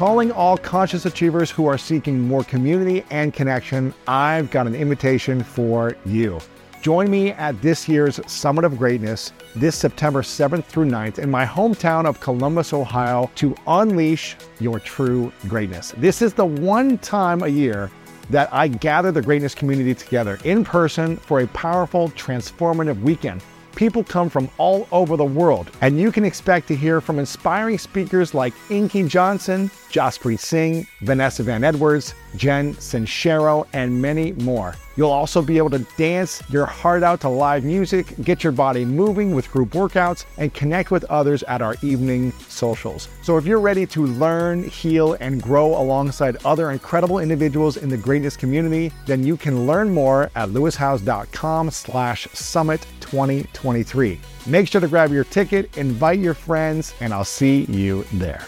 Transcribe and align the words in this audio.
Calling 0.00 0.32
all 0.32 0.56
conscious 0.56 1.04
achievers 1.04 1.50
who 1.50 1.66
are 1.66 1.76
seeking 1.76 2.18
more 2.18 2.42
community 2.42 3.04
and 3.10 3.34
connection, 3.34 3.92
I've 4.08 4.50
got 4.50 4.66
an 4.66 4.74
invitation 4.74 5.42
for 5.42 5.94
you. 6.06 6.40
Join 6.80 7.10
me 7.10 7.32
at 7.32 7.60
this 7.60 7.86
year's 7.86 8.18
Summit 8.26 8.64
of 8.64 8.78
Greatness 8.78 9.34
this 9.54 9.76
September 9.76 10.22
7th 10.22 10.64
through 10.64 10.86
9th 10.86 11.18
in 11.18 11.30
my 11.30 11.44
hometown 11.44 12.06
of 12.06 12.18
Columbus, 12.18 12.72
Ohio 12.72 13.30
to 13.34 13.54
unleash 13.66 14.36
your 14.58 14.78
true 14.78 15.30
greatness. 15.48 15.92
This 15.98 16.22
is 16.22 16.32
the 16.32 16.46
one 16.46 16.96
time 16.96 17.42
a 17.42 17.48
year 17.48 17.90
that 18.30 18.48
I 18.54 18.68
gather 18.68 19.12
the 19.12 19.20
greatness 19.20 19.54
community 19.54 19.94
together 19.94 20.38
in 20.44 20.64
person 20.64 21.18
for 21.18 21.40
a 21.40 21.46
powerful, 21.48 22.08
transformative 22.12 22.98
weekend. 23.02 23.42
People 23.74 24.04
come 24.04 24.28
from 24.28 24.48
all 24.58 24.86
over 24.92 25.16
the 25.16 25.24
world, 25.24 25.70
and 25.80 25.98
you 25.98 26.12
can 26.12 26.24
expect 26.24 26.68
to 26.68 26.76
hear 26.76 27.00
from 27.00 27.18
inspiring 27.18 27.78
speakers 27.78 28.34
like 28.34 28.52
Inky 28.70 29.04
Johnson, 29.04 29.70
Jaspreet 29.90 30.38
Singh, 30.38 30.86
Vanessa 31.00 31.42
Van 31.42 31.64
Edwards, 31.64 32.14
Jen 32.36 32.74
Sincero, 32.74 33.66
and 33.72 34.00
many 34.00 34.32
more. 34.32 34.74
You'll 34.96 35.10
also 35.10 35.40
be 35.40 35.56
able 35.56 35.70
to 35.70 35.86
dance 35.96 36.42
your 36.50 36.66
heart 36.66 37.02
out 37.02 37.20
to 37.22 37.28
live 37.28 37.64
music, 37.64 38.14
get 38.22 38.44
your 38.44 38.52
body 38.52 38.84
moving 38.84 39.34
with 39.34 39.50
group 39.50 39.70
workouts, 39.70 40.26
and 40.36 40.52
connect 40.52 40.90
with 40.90 41.04
others 41.04 41.42
at 41.44 41.62
our 41.62 41.74
evening 41.80 42.32
socials. 42.48 43.08
So 43.22 43.38
if 43.38 43.46
you're 43.46 43.60
ready 43.60 43.86
to 43.86 44.06
learn, 44.06 44.64
heal, 44.64 45.14
and 45.20 45.42
grow 45.42 45.68
alongside 45.68 46.36
other 46.44 46.70
incredible 46.70 47.18
individuals 47.18 47.78
in 47.78 47.88
the 47.88 47.96
greatness 47.96 48.36
community, 48.36 48.92
then 49.06 49.24
you 49.24 49.36
can 49.36 49.66
learn 49.66 49.88
more 49.88 50.30
at 50.34 50.50
lewishowes.com 50.50 51.70
slash 51.70 52.28
summit 52.32 52.84
2023. 53.10 54.20
Make 54.46 54.68
sure 54.68 54.80
to 54.80 54.88
grab 54.88 55.10
your 55.12 55.24
ticket, 55.24 55.76
invite 55.76 56.20
your 56.20 56.34
friends, 56.34 56.94
and 57.00 57.12
I'll 57.12 57.24
see 57.24 57.64
you 57.64 58.04
there. 58.14 58.46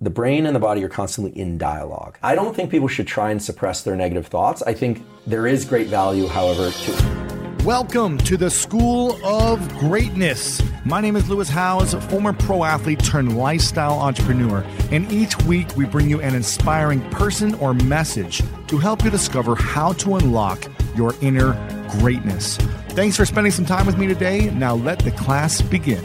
The 0.00 0.10
brain 0.10 0.46
and 0.46 0.56
the 0.56 0.60
body 0.60 0.82
are 0.82 0.88
constantly 0.88 1.38
in 1.38 1.58
dialogue. 1.58 2.18
I 2.22 2.34
don't 2.34 2.56
think 2.56 2.70
people 2.70 2.88
should 2.88 3.06
try 3.06 3.30
and 3.30 3.40
suppress 3.40 3.82
their 3.82 3.94
negative 3.94 4.26
thoughts. 4.26 4.62
I 4.62 4.74
think 4.74 5.04
there 5.26 5.46
is 5.46 5.64
great 5.64 5.86
value, 5.86 6.26
however, 6.26 6.70
to. 6.70 7.22
Welcome 7.64 8.18
to 8.18 8.36
the 8.36 8.50
School 8.50 9.24
of 9.24 9.60
Greatness. 9.78 10.60
My 10.84 11.00
name 11.00 11.14
is 11.14 11.30
Lewis 11.30 11.48
Howes, 11.48 11.94
former 12.06 12.32
pro 12.32 12.64
athlete 12.64 12.98
turned 13.04 13.38
lifestyle 13.38 14.00
entrepreneur, 14.00 14.64
and 14.90 15.12
each 15.12 15.40
week 15.42 15.76
we 15.76 15.84
bring 15.84 16.10
you 16.10 16.20
an 16.20 16.34
inspiring 16.34 17.00
person 17.10 17.54
or 17.54 17.72
message 17.72 18.42
to 18.66 18.78
help 18.78 19.04
you 19.04 19.10
discover 19.10 19.54
how 19.54 19.92
to 19.92 20.16
unlock 20.16 20.64
your 20.94 21.14
inner 21.20 21.52
greatness. 21.90 22.56
Thanks 22.90 23.16
for 23.16 23.24
spending 23.24 23.52
some 23.52 23.66
time 23.66 23.86
with 23.86 23.98
me 23.98 24.06
today. 24.06 24.50
Now 24.50 24.74
let 24.74 24.98
the 24.98 25.12
class 25.12 25.60
begin. 25.60 26.04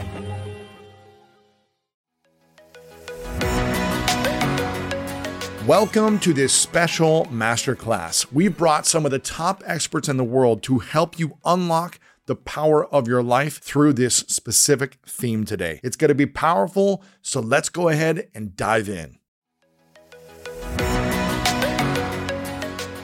Welcome 5.66 6.18
to 6.20 6.32
this 6.32 6.54
special 6.54 7.26
masterclass. 7.26 8.32
We've 8.32 8.56
brought 8.56 8.86
some 8.86 9.04
of 9.04 9.10
the 9.10 9.18
top 9.18 9.62
experts 9.66 10.08
in 10.08 10.16
the 10.16 10.24
world 10.24 10.62
to 10.62 10.78
help 10.78 11.18
you 11.18 11.36
unlock 11.44 12.00
the 12.24 12.36
power 12.36 12.86
of 12.86 13.06
your 13.06 13.22
life 13.22 13.58
through 13.58 13.92
this 13.92 14.16
specific 14.16 14.98
theme 15.06 15.44
today. 15.44 15.80
It's 15.82 15.96
going 15.96 16.08
to 16.08 16.14
be 16.14 16.24
powerful, 16.24 17.02
so 17.20 17.40
let's 17.40 17.68
go 17.68 17.88
ahead 17.88 18.30
and 18.34 18.56
dive 18.56 18.88
in. 18.88 19.17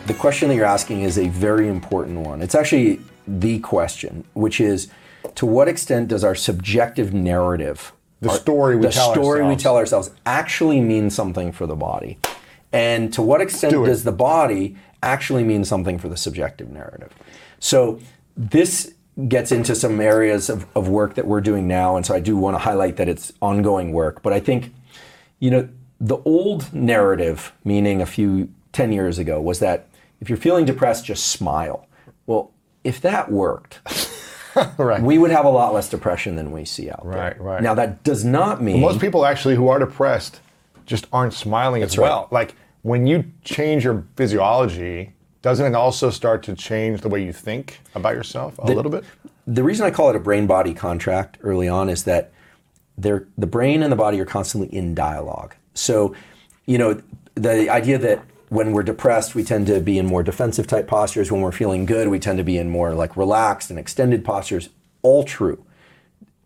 The 0.06 0.14
question 0.14 0.48
that 0.48 0.54
you're 0.54 0.64
asking 0.66 1.02
is 1.02 1.18
a 1.18 1.28
very 1.28 1.68
important 1.68 2.18
one. 2.20 2.42
It's 2.42 2.54
actually 2.54 3.00
the 3.26 3.58
question, 3.60 4.24
which 4.34 4.60
is 4.60 4.88
to 5.36 5.46
what 5.46 5.66
extent 5.66 6.08
does 6.08 6.22
our 6.24 6.34
subjective 6.34 7.14
narrative, 7.14 7.92
The 8.20 8.28
our- 8.30 8.36
story 8.36 8.76
we 8.76 8.82
the 8.86 8.92
tell 8.92 9.12
story 9.12 9.40
we 9.40 9.44
ourselves. 9.46 9.62
tell 9.62 9.76
ourselves, 9.76 10.10
actually 10.26 10.80
mean 10.80 11.08
something 11.08 11.52
for 11.52 11.66
the 11.66 11.74
body? 11.76 12.18
And 12.72 13.12
to 13.14 13.22
what 13.22 13.40
extent 13.40 13.72
do 13.72 13.86
does 13.86 14.04
the 14.04 14.12
body 14.12 14.76
actually 15.02 15.44
mean 15.44 15.64
something 15.64 15.98
for 15.98 16.08
the 16.08 16.16
subjective 16.16 16.68
narrative? 16.70 17.12
So 17.58 17.98
this 18.36 18.92
gets 19.28 19.52
into 19.52 19.74
some 19.74 20.00
areas 20.00 20.50
of, 20.50 20.66
of 20.76 20.88
work 20.88 21.14
that 21.14 21.26
we're 21.26 21.40
doing 21.40 21.66
now, 21.66 21.96
and 21.96 22.04
so 22.04 22.14
I 22.14 22.20
do 22.20 22.36
want 22.36 22.56
to 22.56 22.58
highlight 22.58 22.96
that 22.96 23.08
it's 23.08 23.32
ongoing 23.40 23.92
work. 23.92 24.22
But 24.22 24.32
I 24.34 24.40
think 24.40 24.74
you 25.38 25.50
know, 25.50 25.68
the 26.00 26.18
old 26.24 26.72
narrative, 26.74 27.52
meaning 27.64 28.00
a 28.02 28.06
few 28.06 28.50
10 28.72 28.92
years 28.92 29.18
ago, 29.18 29.40
was 29.40 29.58
that 29.60 29.86
if 30.24 30.30
you're 30.30 30.38
feeling 30.38 30.64
depressed, 30.64 31.04
just 31.04 31.26
smile. 31.26 31.86
Well, 32.24 32.50
if 32.82 32.98
that 33.02 33.30
worked, 33.30 33.80
Right. 34.78 35.02
we 35.02 35.18
would 35.18 35.30
have 35.30 35.44
a 35.44 35.50
lot 35.50 35.74
less 35.74 35.90
depression 35.90 36.36
than 36.36 36.50
we 36.50 36.64
see 36.64 36.88
out 36.88 37.04
Right, 37.04 37.14
there. 37.14 37.24
right. 37.24 37.40
right. 37.40 37.62
Now, 37.62 37.74
that 37.74 38.02
does 38.04 38.24
not 38.24 38.62
mean. 38.62 38.80
Most 38.80 39.00
people 39.02 39.26
actually 39.26 39.54
who 39.54 39.68
are 39.68 39.78
depressed 39.78 40.40
just 40.86 41.06
aren't 41.12 41.34
smiling 41.34 41.82
as 41.82 41.98
right. 41.98 42.04
well. 42.04 42.28
Like 42.30 42.54
when 42.80 43.06
you 43.06 43.24
change 43.42 43.84
your 43.84 44.06
physiology, 44.16 45.12
doesn't 45.42 45.66
it 45.66 45.74
also 45.74 46.08
start 46.08 46.42
to 46.44 46.54
change 46.54 47.02
the 47.02 47.10
way 47.10 47.22
you 47.22 47.34
think 47.34 47.80
about 47.94 48.14
yourself 48.14 48.56
a 48.58 48.66
little 48.66 48.90
bit? 48.90 49.04
the 49.46 49.62
reason 49.62 49.84
I 49.84 49.90
call 49.90 50.08
it 50.08 50.16
a 50.16 50.20
brain 50.20 50.46
body 50.46 50.72
contract 50.72 51.36
early 51.42 51.68
on 51.68 51.90
is 51.90 52.04
that 52.04 52.32
they're, 52.96 53.28
the 53.36 53.46
brain 53.46 53.82
and 53.82 53.92
the 53.92 53.96
body 53.96 54.18
are 54.18 54.24
constantly 54.24 54.74
in 54.74 54.94
dialogue. 54.94 55.54
So, 55.74 56.14
you 56.64 56.78
know, 56.78 56.98
the 57.34 57.68
idea 57.68 57.98
that 57.98 58.24
when 58.54 58.72
we're 58.72 58.84
depressed, 58.84 59.34
we 59.34 59.42
tend 59.42 59.66
to 59.66 59.80
be 59.80 59.98
in 59.98 60.06
more 60.06 60.22
defensive 60.22 60.68
type 60.68 60.86
postures. 60.86 61.32
When 61.32 61.40
we're 61.40 61.52
feeling 61.52 61.86
good, 61.86 62.08
we 62.08 62.20
tend 62.20 62.38
to 62.38 62.44
be 62.44 62.56
in 62.56 62.70
more 62.70 62.94
like 62.94 63.16
relaxed 63.16 63.68
and 63.68 63.78
extended 63.78 64.24
postures. 64.24 64.68
All 65.02 65.24
true. 65.24 65.64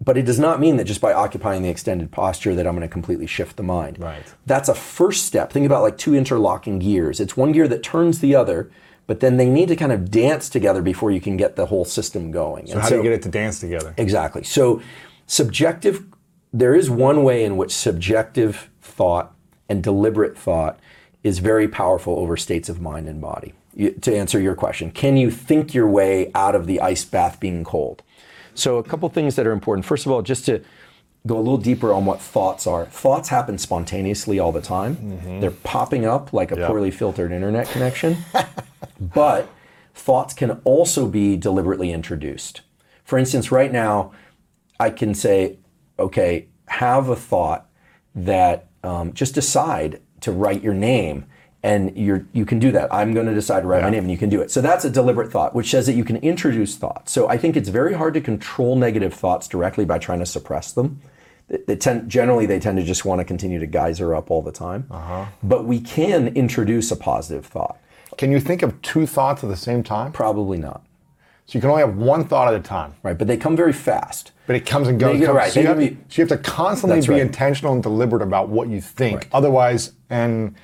But 0.00 0.16
it 0.16 0.24
does 0.24 0.38
not 0.38 0.58
mean 0.58 0.76
that 0.76 0.84
just 0.84 1.02
by 1.02 1.12
occupying 1.12 1.62
the 1.62 1.69
extended 1.69 2.10
posture 2.10 2.54
that 2.54 2.66
I'm 2.66 2.74
going 2.74 2.88
to 2.88 2.92
completely 2.92 3.26
shift 3.26 3.56
the 3.56 3.62
mind. 3.62 3.98
Right. 3.98 4.22
That's 4.46 4.70
a 4.70 4.74
first 4.74 5.26
step. 5.26 5.52
Think 5.52 5.66
about 5.66 5.82
like 5.82 5.98
two 5.98 6.14
interlocking 6.14 6.78
gears. 6.78 7.20
It's 7.20 7.36
one 7.36 7.52
gear 7.52 7.69
that 7.69 7.82
turns 7.82 8.20
the 8.20 8.34
other, 8.34 8.70
but 9.06 9.20
then 9.20 9.36
they 9.36 9.50
need 9.50 9.69
to 9.69 9.76
kind 9.76 9.92
of 9.92 10.10
dance 10.10 10.48
together 10.48 10.80
before 10.80 11.10
you 11.10 11.20
can 11.20 11.36
get 11.36 11.56
the 11.56 11.66
whole 11.66 11.84
system 11.84 12.30
going. 12.30 12.69
So 12.69 12.78
how 12.78 12.88
do 12.88 12.96
you 12.96 13.02
get 13.02 13.12
it 13.12 13.22
to 13.22 13.28
dance 13.28 13.60
together? 13.60 13.92
Exactly. 13.98 14.44
So, 14.44 14.80
subjective, 15.26 16.06
there 16.54 16.75
is 16.75 16.88
one 16.88 17.22
way 17.22 17.44
in 17.44 17.58
which 17.58 17.75
subjective 17.75 18.70
thought 18.80 19.34
and 19.69 19.82
deliberate 19.82 20.38
thought 20.38 20.78
is 21.23 21.39
very 21.41 21.69
powerful 21.69 22.19
over 22.19 22.37
states 22.37 22.69
of 22.69 22.81
mind 22.81 23.09
and 23.09 23.21
body. 23.21 23.53
You- 23.75 23.91
to 23.93 24.17
answer 24.17 24.41
your 24.41 24.55
question, 24.55 24.91
can 24.91 25.17
you 25.17 25.31
think 25.31 25.75
your 25.75 25.89
way 25.89 26.31
out 26.34 26.55
of 26.55 26.67
the 26.67 26.81
ice 26.81 27.05
bath 27.05 27.39
being 27.41 27.65
cold? 27.65 28.03
So, 28.55 28.79
a 28.79 28.83
couple 28.83 29.09
things 29.09 29.37
that 29.37 29.47
are 29.47 29.53
important. 29.53 29.84
First 29.84 30.05
of 30.06 30.12
all, 30.12 30.23
just 30.23 30.45
to 30.47 30.62
go 31.27 31.37
a 31.37 31.39
little 31.39 31.59
deeper 31.59 31.93
on 31.93 32.05
what 32.06 32.21
thoughts 32.21 32.67
are. 32.67 32.87
Thoughts 32.87 33.29
happen 33.29 33.59
spontaneously 33.59 34.39
all 34.39 34.53
the 34.53 34.61
time. 34.61 35.41
They're 35.41 35.51
popping 35.51 36.06
up 36.06 36.33
like 36.33 36.51
a 36.51 36.56
poorly 36.69 36.91
filtered 36.91 37.33
internet 37.33 37.69
connection. 37.69 38.17
but 39.00 39.49
thoughts 39.95 40.33
can 40.33 40.53
also 40.65 41.06
be 41.06 41.37
deliberately 41.37 41.93
introduced. 41.93 42.62
For 43.05 43.19
instance, 43.19 43.50
right 43.53 43.73
now, 43.73 44.12
I 44.81 44.91
can 44.91 45.15
say, 45.15 45.59
okay, 45.99 46.47
have 46.67 47.09
a 47.09 47.17
thought 47.17 47.69
that 48.15 48.69
um, 48.85 49.12
just 49.12 49.35
decide 49.35 50.00
to 50.21 50.33
write 50.33 50.62
your 50.62 50.75
name. 50.75 51.27
And 51.61 51.97
you're, 51.97 52.25
you 52.33 52.47
can 52.47 52.61
do 52.61 52.71
that. 52.71 52.95
I'm 52.95 53.12
going 53.12 53.27
to 53.27 53.34
decide 53.34 53.62
to 53.62 53.67
write 53.67 53.83
my 53.83 53.91
name, 53.91 54.05
and 54.05 54.12
you 54.12 54.17
can 54.17 54.29
do 54.29 54.41
it. 54.41 54.53
So 54.53 54.61
that's 54.61 54.84
a 54.84 54.91
deliberate 54.91 55.33
thought, 55.33 55.56
which 55.56 55.69
says 55.71 55.87
that 55.87 55.95
you 55.95 56.05
can 56.05 56.17
introduce 56.19 56.77
thoughts. 56.77 57.11
So 57.11 57.29
I 57.29 57.37
think 57.37 57.56
it's 57.56 57.69
very 57.69 57.95
hard 57.95 58.15
to 58.15 58.21
control 58.21 58.77
negative 58.77 59.12
thoughts 59.12 59.49
directly 59.49 59.84
by 59.84 59.99
trying 59.99 60.21
to 60.21 60.27
suppress 60.27 60.71
them. 60.71 61.01
They, 61.49 61.59
they 61.67 61.77
tend, 61.77 62.09
generally, 62.09 62.47
they 62.47 62.61
tend 62.61 62.79
to 62.79 62.84
just 62.84 63.05
want 63.05 63.19
to 63.21 63.25
continue 63.25 63.59
to 63.59 63.67
geyser 63.67 64.15
up 64.15 64.31
all 64.31 64.41
the 64.41 64.53
time. 64.53 64.87
Uh-huh. 64.89 65.27
But 65.43 65.65
we 65.65 65.81
can 65.81 66.29
introduce 66.29 66.93
a 66.93 66.97
positive 66.97 67.45
thought. 67.45 67.77
Can 68.17 68.31
you 68.31 68.39
think 68.39 68.62
of 68.62 68.81
two 68.81 69.05
thoughts 69.05 69.43
at 69.43 69.50
the 69.50 69.56
same 69.56 69.83
time? 69.83 70.12
Probably 70.12 70.59
not, 70.59 70.83
So 71.48 71.56
you 71.56 71.62
can 71.62 71.70
only 71.70 71.81
have 71.82 71.97
one 71.97 72.25
thought 72.26 72.53
at 72.53 72.60
a 72.60 72.62
time, 72.62 72.92
right? 73.03 73.16
But 73.16 73.26
they 73.26 73.38
come 73.38 73.56
very 73.56 73.72
fast. 73.72 74.32
but 74.47 74.54
it 74.54 74.66
comes 74.66 74.86
and 74.88 75.00
goes. 75.00 75.19
They- 75.19 75.26
right, 75.26 75.50
So, 75.50 75.60
you 75.60 75.66
have 75.66 75.76
to, 75.78 75.91
be- 75.91 75.97
so 76.09 76.22
you 76.22 76.26
have 76.28 76.38
to 76.42 76.50
constantly 76.50 77.00
be 77.00 77.09
right. 77.09 77.20
intentional 77.22 77.72
and 77.72 77.82
deliberate 77.82 78.20
about 78.22 78.48
what 78.50 78.69
you 78.69 78.81
think. 78.82 79.28
Otherwise, 79.32 79.93
and 80.11 80.55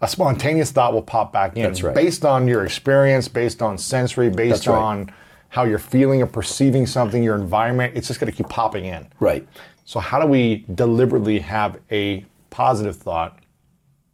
a 0.00 0.06
spontaneous 0.08 0.70
thought 0.70 0.92
will 0.92 1.02
pop 1.02 1.32
back 1.32 1.56
in 1.56 1.64
That's 1.64 1.82
right. 1.82 1.94
based 1.94 2.24
on 2.24 2.46
your 2.48 2.64
experience, 2.64 3.26
based 3.28 3.60
on 3.60 3.76
sensory, 3.76 4.30
based 4.30 4.64
That's 4.64 4.66
right. 4.68 4.78
on 4.78 5.12
how 5.48 5.64
you're 5.64 5.78
feeling 5.80 6.22
or 6.22 6.26
perceiving 6.26 6.86
something, 6.86 7.22
your 7.24 7.34
environment. 7.36 7.92
It's 7.96 8.06
just 8.06 8.20
going 8.20 8.30
to 8.30 8.36
keep 8.36 8.48
popping 8.48 8.84
in. 8.84 9.08
Right. 9.18 9.46
So 9.84 9.98
how 9.98 10.20
do 10.20 10.26
we 10.28 10.64
deliberately 10.74 11.40
have 11.40 11.78
a 11.90 12.24
positive 12.50 12.94
thought 12.96 13.39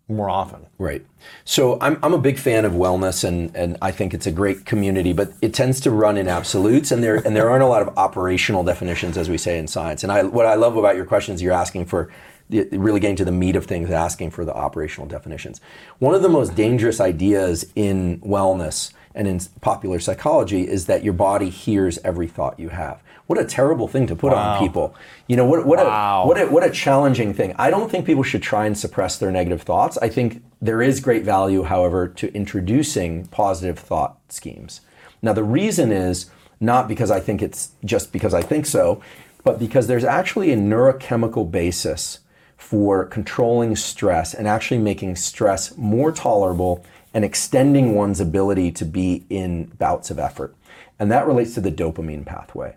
more 0.09 0.31
often? 0.31 0.67
Right. 0.79 1.05
So 1.45 1.79
I'm, 1.81 1.99
I'm 2.03 2.15
a 2.15 2.19
big 2.19 2.39
fan 2.39 2.65
of 2.65 2.73
wellness 2.73 3.25
and, 3.25 3.55
and 3.57 3.77
I 3.83 3.91
think 3.91 4.15
it's 4.15 4.27
a 4.27 4.31
great 4.31 4.65
community, 4.65 5.13
but 5.13 5.33
it 5.43 5.53
tends 5.53 5.81
to 5.81 5.91
run 5.91 6.17
in 6.17 6.29
absolutes 6.29 6.93
and 6.93 7.03
there 7.03 7.17
and 7.17 7.35
there 7.35 7.51
aren't 7.51 7.65
a 7.65 7.67
lot 7.67 7.83
of 7.83 7.97
operational 7.99 8.63
definitions 8.63 9.19
as 9.19 9.29
we 9.29 9.37
say 9.37 9.59
in 9.59 9.67
science. 9.67 10.05
And 10.05 10.13
I 10.13 10.23
what 10.23 10.47
I 10.47 10.55
love 10.55 10.77
about 10.77 10.95
your 10.95 11.07
questions 11.07 11.43
you're 11.43 11.53
asking 11.53 11.87
for 11.87 12.13
really 12.49 13.01
getting 13.01 13.17
to 13.17 13.25
the 13.25 13.33
meat 13.33 13.57
of 13.57 13.67
things, 13.67 13.91
asking 13.91 14.31
for 14.31 14.45
the 14.45 14.55
operational 14.55 15.09
definitions. 15.09 15.61
One 15.99 16.15
of 16.15 16.23
the 16.23 16.29
most 16.29 16.55
dangerous 16.55 17.01
ideas 17.01 17.67
in 17.75 18.21
wellness 18.21 18.93
and 19.17 19.27
in 19.27 19.41
popular 19.61 19.99
psychology 19.99 20.69
is 20.69 20.87
that 20.87 21.03
your 21.03 21.15
body 21.15 21.49
hears 21.49 21.99
every 22.05 22.29
thought 22.29 22.61
you 22.61 22.69
have. 22.69 23.03
What 23.27 23.41
a 23.41 23.45
terrible 23.45 23.89
thing 23.89 24.07
to 24.07 24.15
put 24.15 24.33
Wow. 24.33 24.53
on 24.53 24.59
people. 24.59 24.95
You 25.27 25.37
know 25.37 25.47
what? 25.47 25.67
What 25.67 25.79
Wow. 25.79 26.23
a 26.23 26.27
what 26.29 26.41
a 26.41 26.47
what 26.47 26.65
a 26.65 26.71
challenging 26.71 27.33
thing. 27.35 27.55
I 27.59 27.71
don't 27.71 27.91
think 27.91 28.05
people 28.07 28.23
should 28.23 28.43
try 28.43 28.67
and 28.67 28.79
suppress 28.79 29.19
their 29.19 29.33
negative 29.33 29.63
thoughts. 29.63 29.99
I 30.01 30.09
think 30.09 30.43
there 30.63 30.81
is 30.83 31.01
great 31.01 31.25
value, 31.25 31.65
however, 31.65 32.07
to 32.07 32.33
introducing 32.35 33.27
positive 33.27 33.79
thought 33.79 34.19
schemes. 34.29 34.83
Now 35.23 35.33
the 35.33 35.43
reason 35.43 35.91
is 35.91 36.27
not 36.61 36.87
because 36.87 37.11
I 37.11 37.19
think 37.21 37.43
it's 37.43 37.71
just 37.85 38.13
because 38.13 38.33
I 38.35 38.43
think 38.43 38.67
so, 38.67 39.01
but 39.43 39.59
because 39.59 39.87
there's 39.89 40.05
actually 40.05 40.53
a 40.53 40.57
neurochemical 40.57 41.51
basis 41.51 42.21
for 42.57 43.05
controlling 43.05 43.77
stress 43.77 44.33
and 44.35 44.49
actually 44.49 44.79
making 44.79 45.17
stress 45.17 45.77
more 45.77 46.11
tolerable 46.13 46.83
and 47.17 47.25
extending 47.25 47.95
one's 47.95 48.21
ability 48.21 48.71
to 48.71 48.85
be 48.85 49.25
in 49.31 49.65
bouts 49.79 50.11
of 50.11 50.19
effort. 50.19 50.55
And 50.99 51.11
that 51.11 51.27
relates 51.27 51.55
to 51.55 51.63
the 51.63 51.73
dopamine 51.73 52.27
pathway. 52.27 52.77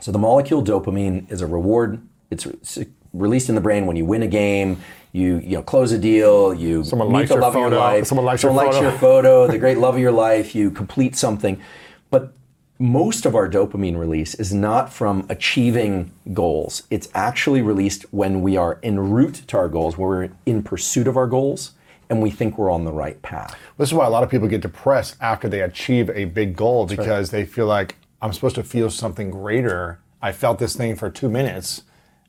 So 0.00 0.10
the 0.10 0.18
molecule 0.18 0.64
dopamine 0.64 1.30
is 1.30 1.42
a 1.42 1.46
reward. 1.46 2.00
It's 2.30 2.46
re- 2.46 2.86
released 3.12 3.50
in 3.50 3.54
the 3.56 3.60
brain 3.60 3.84
when 3.84 3.94
you 3.94 4.06
win 4.06 4.22
a 4.22 4.26
game, 4.26 4.80
you 5.12 5.36
you 5.44 5.58
know 5.58 5.62
close 5.62 5.92
a 5.92 5.98
deal, 5.98 6.54
you 6.54 6.82
Someone 6.82 7.12
meet 7.12 7.28
the 7.28 7.36
love 7.36 7.56
of 7.56 7.60
your 7.60 7.78
life, 7.78 8.06
someone 8.06 8.24
likes 8.24 8.42
your 8.42 8.52
likes 8.52 8.76
photo. 8.76 8.88
your 8.88 8.98
photo, 8.98 9.46
the 9.48 9.58
great 9.64 9.76
love 9.76 9.96
of 9.96 10.00
your 10.00 10.12
life, 10.12 10.54
you 10.54 10.70
complete 10.70 11.14
something. 11.14 11.60
But 12.08 12.32
most 12.78 13.26
of 13.26 13.34
our 13.34 13.50
dopamine 13.50 13.98
release 13.98 14.34
is 14.36 14.54
not 14.54 14.90
from 14.90 15.26
achieving 15.28 16.10
goals. 16.32 16.84
It's 16.90 17.10
actually 17.14 17.60
released 17.60 18.06
when 18.12 18.40
we 18.40 18.56
are 18.56 18.78
en 18.82 18.98
route 18.98 19.42
to 19.48 19.58
our 19.58 19.68
goals, 19.68 19.98
when 19.98 20.08
we're 20.08 20.30
in 20.46 20.62
pursuit 20.62 21.06
of 21.06 21.18
our 21.18 21.26
goals, 21.26 21.72
and 22.10 22.22
we 22.22 22.30
think 22.30 22.58
we're 22.58 22.70
on 22.70 22.84
the 22.84 22.92
right 22.92 23.20
path. 23.22 23.56
This 23.76 23.90
is 23.90 23.94
why 23.94 24.06
a 24.06 24.10
lot 24.10 24.22
of 24.22 24.30
people 24.30 24.48
get 24.48 24.60
depressed 24.60 25.16
after 25.20 25.48
they 25.48 25.60
achieve 25.60 26.10
a 26.10 26.26
big 26.26 26.56
goal 26.56 26.86
because 26.86 27.30
they 27.30 27.44
feel 27.44 27.66
like 27.66 27.96
I'm 28.22 28.32
supposed 28.32 28.56
to 28.56 28.64
feel 28.64 28.90
something 28.90 29.30
greater. 29.30 30.00
I 30.20 30.32
felt 30.32 30.58
this 30.58 30.76
thing 30.76 30.96
for 30.96 31.10
two 31.10 31.28
minutes 31.28 31.82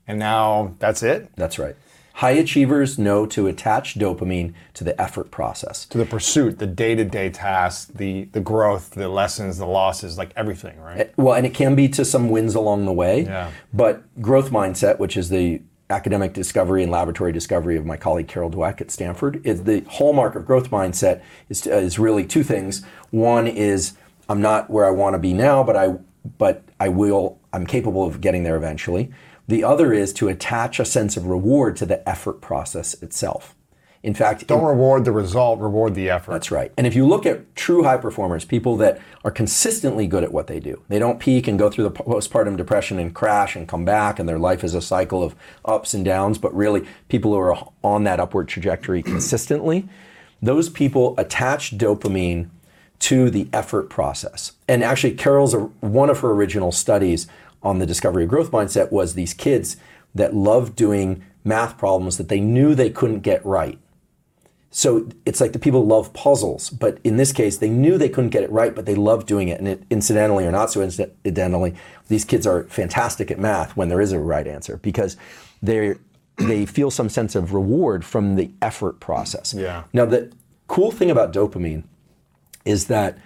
and 0.09 0.17
now 0.17 0.75
that's 0.79 1.03
it? 1.03 1.29
That's 1.35 1.59
right. 1.59 1.75
High 2.15 2.31
achievers 2.31 2.99
know 2.99 3.25
to 3.27 3.47
attach 3.47 3.95
dopamine 3.95 4.53
to 4.73 4.83
the 4.83 4.99
effort 4.99 5.31
process. 5.31 5.85
To 5.85 5.97
the 5.97 6.05
pursuit, 6.05 6.59
the 6.59 6.67
day 6.67 6.95
to 6.95 7.05
day 7.05 7.29
tasks, 7.29 7.85
the, 7.85 8.25
the 8.33 8.41
growth, 8.41 8.89
the 8.89 9.07
lessons, 9.07 9.57
the 9.57 9.67
losses, 9.67 10.17
like 10.17 10.31
everything, 10.35 10.77
right? 10.81 11.13
Well, 11.15 11.35
and 11.35 11.45
it 11.45 11.53
can 11.53 11.75
be 11.75 11.87
to 11.89 12.03
some 12.03 12.29
wins 12.29 12.55
along 12.55 12.87
the 12.87 12.91
way. 12.91 13.21
Yeah. 13.21 13.51
But 13.71 14.03
growth 14.19 14.49
mindset, 14.49 14.99
which 14.99 15.15
is 15.15 15.29
the 15.29 15.61
academic 15.89 16.33
discovery 16.33 16.83
and 16.83 16.91
laboratory 16.91 17.31
discovery 17.31 17.75
of 17.75 17.85
my 17.85 17.97
colleague 17.97 18.27
Carol 18.27 18.51
Dweck 18.51 18.79
at 18.81 18.91
Stanford, 18.91 19.43
the 19.43 19.83
hallmark 19.89 20.35
of 20.35 20.45
growth 20.45 20.69
mindset 20.69 21.21
is, 21.49 21.65
is 21.65 21.97
really 21.97 22.25
two 22.25 22.43
things. 22.43 22.83
One 23.09 23.47
is 23.47 23.93
I'm 24.27 24.41
not 24.41 24.69
where 24.69 24.85
I 24.85 24.91
want 24.91 25.15
to 25.15 25.19
be 25.19 25.33
now, 25.33 25.63
but 25.63 25.75
I 25.75 25.95
but 26.37 26.63
I 26.79 26.89
will. 26.89 27.39
I'm 27.51 27.65
capable 27.65 28.05
of 28.05 28.21
getting 28.21 28.43
there 28.43 28.55
eventually. 28.55 29.11
The 29.47 29.63
other 29.63 29.91
is 29.93 30.13
to 30.13 30.27
attach 30.27 30.79
a 30.79 30.85
sense 30.85 31.17
of 31.17 31.25
reward 31.25 31.75
to 31.77 31.85
the 31.85 32.07
effort 32.07 32.41
process 32.41 32.93
itself. 33.01 33.55
In 34.01 34.13
fact, 34.13 34.47
Don't 34.47 34.63
reward 34.63 35.03
the 35.03 35.11
result, 35.11 35.59
reward 35.59 35.93
the 35.93 36.09
effort. 36.09 36.31
that's 36.31 36.51
right. 36.51 36.71
And 36.77 36.87
if 36.87 36.95
you 36.95 37.05
look 37.05 37.25
at 37.25 37.53
true 37.55 37.83
high 37.83 37.97
performers, 37.97 38.45
people 38.45 38.77
that 38.77 39.01
are 39.25 39.31
consistently 39.31 40.07
good 40.07 40.23
at 40.23 40.31
what 40.31 40.47
they 40.47 40.59
do, 40.59 40.81
they 40.87 40.99
don't 40.99 41.19
peak 41.19 41.47
and 41.49 41.59
go 41.59 41.69
through 41.69 41.83
the 41.83 41.91
postpartum 41.91 42.55
depression 42.55 42.97
and 42.97 43.13
crash 43.13 43.57
and 43.57 43.67
come 43.67 43.83
back, 43.83 44.17
and 44.17 44.29
their 44.29 44.39
life 44.39 44.63
is 44.63 44.73
a 44.73 44.81
cycle 44.81 45.21
of 45.21 45.35
ups 45.65 45.93
and 45.93 46.05
downs, 46.05 46.37
but 46.37 46.55
really 46.55 46.87
people 47.09 47.33
who 47.33 47.39
are 47.39 47.67
on 47.83 48.05
that 48.05 48.21
upward 48.21 48.47
trajectory 48.47 49.03
consistently, 49.03 49.89
those 50.41 50.69
people 50.69 51.13
attach 51.17 51.77
dopamine 51.77 52.49
to 52.99 53.29
the 53.29 53.49
effort 53.51 53.89
process. 53.89 54.53
And 54.67 54.81
actually, 54.81 55.13
Carol's 55.13 55.53
uh, 55.53 55.59
one 55.81 56.09
of 56.09 56.19
her 56.19 56.31
original 56.31 56.71
studies 56.71 57.27
on 57.61 57.79
the 57.79 57.85
discovery 57.85 58.23
of 58.23 58.29
growth 58.29 58.51
mindset 58.51 58.91
was 58.91 59.13
these 59.13 59.33
kids 59.33 59.75
that 60.15 60.33
loved 60.33 60.75
doing 60.75 61.23
math 61.43 61.77
problems 61.77 62.17
that 62.17 62.29
they 62.29 62.39
knew 62.39 62.75
they 62.75 62.89
couldn't 62.89 63.19
get 63.19 63.45
right. 63.45 63.77
So 64.71 65.09
it's 65.25 65.41
like 65.41 65.53
the 65.53 65.59
people 65.59 65.85
love 65.85 66.13
puzzles, 66.13 66.69
but 66.69 66.99
in 67.03 67.17
this 67.17 67.31
case, 67.31 67.57
they 67.57 67.69
knew 67.69 67.97
they 67.97 68.09
couldn't 68.09 68.29
get 68.29 68.43
it 68.43 68.51
right, 68.51 68.75
but 68.75 68.85
they 68.85 68.93
loved 68.93 69.25
doing 69.25 69.47
it. 69.47 69.59
And 69.59 69.67
it, 69.67 69.83
incidentally 69.89 70.45
or 70.45 70.51
not 70.51 70.71
so 70.71 70.81
incidentally, 70.81 71.75
these 72.07 72.23
kids 72.23 72.45
are 72.45 72.63
fantastic 72.65 73.31
at 73.31 73.39
math 73.39 73.75
when 73.75 73.89
there 73.89 74.01
is 74.01 74.11
a 74.11 74.19
right 74.19 74.47
answer 74.47 74.77
because 74.77 75.17
they 75.61 75.95
they 76.37 76.65
feel 76.65 76.89
some 76.89 77.09
sense 77.09 77.35
of 77.35 77.53
reward 77.53 78.05
from 78.05 78.35
the 78.35 78.51
effort 78.61 79.01
process. 79.01 79.53
Yeah. 79.53 79.83
Now 79.91 80.05
the 80.05 80.31
cool 80.67 80.91
thing 80.91 81.11
about 81.11 81.33
dopamine 81.33 81.83
is 82.63 82.85
that 82.85 83.17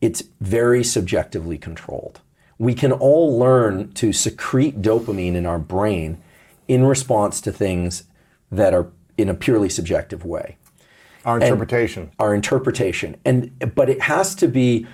it's 0.00 0.22
very 0.40 0.82
subjectively 0.82 1.58
controlled. 1.58 2.20
We 2.58 2.74
can 2.74 2.92
all 2.92 3.38
learn 3.38 3.92
to 3.94 4.12
secrete 4.12 4.80
dopamine 4.80 5.34
in 5.34 5.44
our 5.44 5.58
brain 5.58 6.22
in 6.66 6.84
response 6.84 7.40
to 7.42 7.52
things 7.52 8.04
that 8.50 8.72
are 8.72 8.90
in 9.18 9.28
a 9.28 9.34
purely 9.34 9.68
subjective 9.68 10.24
way 10.24 10.56
Our 11.24 11.38
interpretation. 11.40 12.10
our 12.18 12.34
interpretation 12.34 13.16
and 13.24 13.74
but 13.74 13.88
it 13.88 14.00
has 14.02 14.34
to 14.36 14.48
be 14.48 14.86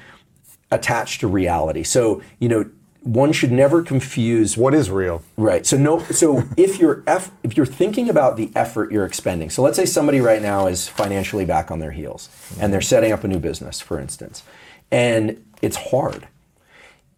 attached 0.71 1.21
to 1.21 1.27
reality 1.27 1.83
so 1.83 2.23
you 2.39 2.49
know 2.49 2.69
one 3.03 3.33
should 3.33 3.53
never 3.53 3.81
confuse 3.83 4.57
what 4.57 4.75
is 4.75 4.91
real? 4.91 5.23
right 5.37 5.65
so 5.65 5.77
no 5.79 6.01
so 6.05 6.43
if 6.57 6.79
you're 6.79 7.03
eff, 7.07 7.31
if 7.43 7.57
you're 7.57 7.65
thinking 7.65 8.11
about 8.11 8.37
the 8.37 8.51
effort 8.55 8.93
you're 8.93 9.07
expending 9.07 9.49
so 9.49 9.63
let's 9.63 9.77
say 9.77 9.87
somebody 9.87 10.21
right 10.21 10.43
now 10.43 10.67
is 10.67 10.87
financially 10.89 11.45
back 11.47 11.71
on 11.71 11.79
their 11.79 11.93
heels 11.93 12.29
and 12.61 12.73
they're 12.73 12.81
setting 12.83 13.13
up 13.13 13.25
a 13.25 13.29
new 13.29 13.39
business 13.39 13.81
for 13.81 13.99
instance 13.99 14.43
and 14.91 15.43
it's 15.63 15.77
hard 15.77 16.29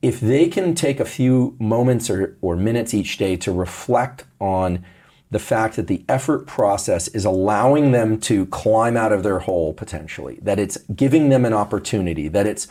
if 0.02 0.20
they 0.20 0.48
can 0.48 0.74
take 0.74 0.98
a 1.00 1.04
few 1.04 1.56
moments 1.58 2.08
or, 2.08 2.36
or 2.40 2.56
minutes 2.56 2.94
each 2.94 3.18
day 3.18 3.36
to 3.36 3.52
reflect 3.52 4.24
on 4.40 4.84
the 5.30 5.38
fact 5.38 5.76
that 5.76 5.86
the 5.86 6.04
effort 6.08 6.46
process 6.46 7.08
is 7.08 7.24
allowing 7.24 7.92
them 7.92 8.18
to 8.18 8.46
climb 8.46 8.96
out 8.96 9.12
of 9.12 9.22
their 9.22 9.40
hole 9.40 9.72
potentially, 9.72 10.38
that 10.42 10.58
it's 10.58 10.76
giving 10.94 11.28
them 11.28 11.44
an 11.44 11.52
opportunity, 11.52 12.28
that 12.28 12.46
it's 12.46 12.66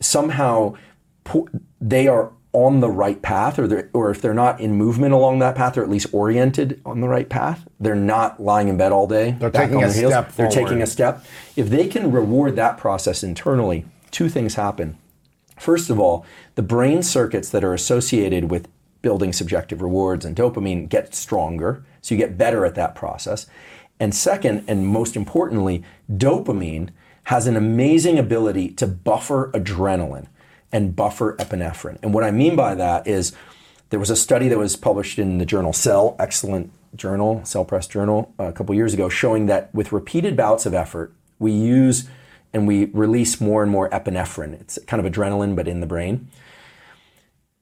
somehow 0.00 0.74
they 1.80 2.06
are 2.06 2.32
on 2.52 2.80
the 2.80 2.88
right 2.88 3.20
path, 3.20 3.58
or, 3.58 3.90
or 3.92 4.10
if 4.10 4.20
they're 4.20 4.34
not 4.34 4.60
in 4.60 4.74
movement 4.74 5.12
along 5.12 5.38
that 5.38 5.54
path, 5.54 5.76
or 5.76 5.82
at 5.82 5.90
least 5.90 6.06
oriented 6.12 6.80
on 6.84 7.00
the 7.00 7.08
right 7.08 7.28
path, 7.28 7.68
they're 7.78 7.94
not 7.94 8.40
lying 8.40 8.68
in 8.68 8.76
bed 8.76 8.90
all 8.90 9.06
day. 9.06 9.32
They're 9.38 9.50
taking 9.50 9.82
a 9.82 9.92
heels. 9.92 10.12
step 10.12 10.32
They're 10.34 10.50
taking 10.50 10.82
a 10.82 10.86
step. 10.86 11.24
If 11.56 11.68
they 11.68 11.86
can 11.86 12.10
reward 12.10 12.56
that 12.56 12.78
process 12.78 13.22
internally, 13.22 13.84
two 14.10 14.28
things 14.28 14.54
happen. 14.54 14.96
First 15.58 15.90
of 15.90 16.00
all, 16.00 16.24
the 16.54 16.62
brain 16.62 17.02
circuits 17.02 17.50
that 17.50 17.64
are 17.64 17.74
associated 17.74 18.50
with 18.50 18.68
building 19.02 19.32
subjective 19.32 19.82
rewards 19.82 20.24
and 20.24 20.36
dopamine 20.36 20.88
get 20.88 21.14
stronger, 21.14 21.84
so 22.00 22.14
you 22.14 22.18
get 22.18 22.38
better 22.38 22.64
at 22.64 22.74
that 22.74 22.94
process. 22.94 23.46
And 24.00 24.14
second, 24.14 24.64
and 24.68 24.86
most 24.86 25.16
importantly, 25.16 25.82
dopamine 26.10 26.90
has 27.24 27.46
an 27.46 27.56
amazing 27.56 28.18
ability 28.18 28.70
to 28.70 28.86
buffer 28.86 29.50
adrenaline 29.52 30.26
and 30.72 30.94
buffer 30.96 31.36
epinephrine. 31.36 31.98
And 32.02 32.14
what 32.14 32.24
I 32.24 32.30
mean 32.30 32.56
by 32.56 32.74
that 32.74 33.06
is 33.06 33.34
there 33.90 33.98
was 33.98 34.10
a 34.10 34.16
study 34.16 34.48
that 34.48 34.58
was 34.58 34.76
published 34.76 35.18
in 35.18 35.38
the 35.38 35.46
journal 35.46 35.72
Cell, 35.72 36.16
excellent 36.18 36.70
journal, 36.94 37.44
Cell 37.44 37.64
Press 37.64 37.86
Journal, 37.86 38.32
a 38.38 38.52
couple 38.52 38.74
years 38.74 38.94
ago, 38.94 39.08
showing 39.08 39.46
that 39.46 39.74
with 39.74 39.92
repeated 39.92 40.36
bouts 40.36 40.66
of 40.66 40.74
effort, 40.74 41.12
we 41.38 41.52
use 41.52 42.08
and 42.52 42.66
we 42.66 42.86
release 42.86 43.40
more 43.40 43.62
and 43.62 43.70
more 43.70 43.90
epinephrine. 43.90 44.58
It's 44.60 44.78
kind 44.86 45.04
of 45.04 45.10
adrenaline, 45.10 45.54
but 45.54 45.68
in 45.68 45.80
the 45.80 45.86
brain. 45.86 46.28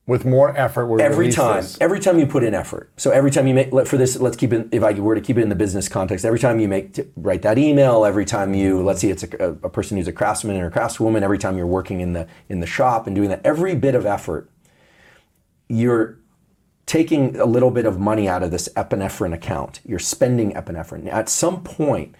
With 0.07 0.25
more 0.25 0.57
effort, 0.57 0.87
we 0.87 1.03
Every 1.03 1.33
time, 1.33 1.63
this. 1.63 1.77
every 1.81 1.99
time 1.99 2.21
you 2.21 2.27
put 2.27 2.45
in 2.45 2.55
effort. 2.55 2.93
So 2.97 3.11
every 3.11 3.33
time 3.33 3.49
you 3.49 3.55
make, 3.55 3.73
let- 3.73 3.89
for 3.89 3.97
this, 3.97 4.17
let's 4.21 4.37
keep 4.37 4.53
it, 4.53 4.69
if 4.71 4.85
I 4.85 4.93
were 4.93 5.17
to 5.17 5.21
keep 5.21 5.37
it 5.37 5.43
in 5.43 5.49
the 5.49 5.57
business 5.57 5.89
context, 5.89 6.25
every 6.25 6.39
time 6.39 6.61
you 6.61 6.69
make, 6.69 7.01
write 7.17 7.43
that 7.43 7.59
email, 7.59 8.05
every 8.05 8.25
time 8.25 8.55
you, 8.55 8.85
let's 8.85 9.01
see, 9.01 9.11
it's 9.11 9.25
a, 9.25 9.57
a 9.65 9.69
person 9.69 9.97
who's 9.97 10.07
a 10.07 10.13
craftsman 10.13 10.61
or 10.61 10.69
a 10.69 10.71
craftswoman, 10.71 11.23
every 11.23 11.39
time 11.39 11.57
you're 11.57 11.67
working 11.67 12.01
in 12.01 12.13
the, 12.13 12.29
in 12.49 12.61
the 12.61 12.67
shop 12.69 13.09
and 13.09 13.17
doing 13.17 13.31
that, 13.31 13.41
every 13.45 13.75
bit 13.75 13.97
of 13.97 14.07
effort, 14.07 14.49
you're 15.69 16.19
taking 16.87 17.35
a 17.41 17.45
little 17.45 17.73
bit 17.73 17.85
of 17.85 17.99
money 17.99 18.29
out 18.29 18.45
of 18.45 18.53
this 18.53 18.69
epinephrine 18.77 19.35
account. 19.35 19.81
You're 19.85 19.99
spending 19.99 20.53
epinephrine. 20.53 21.13
At 21.13 21.29
some 21.29 21.65
point, 21.65 22.15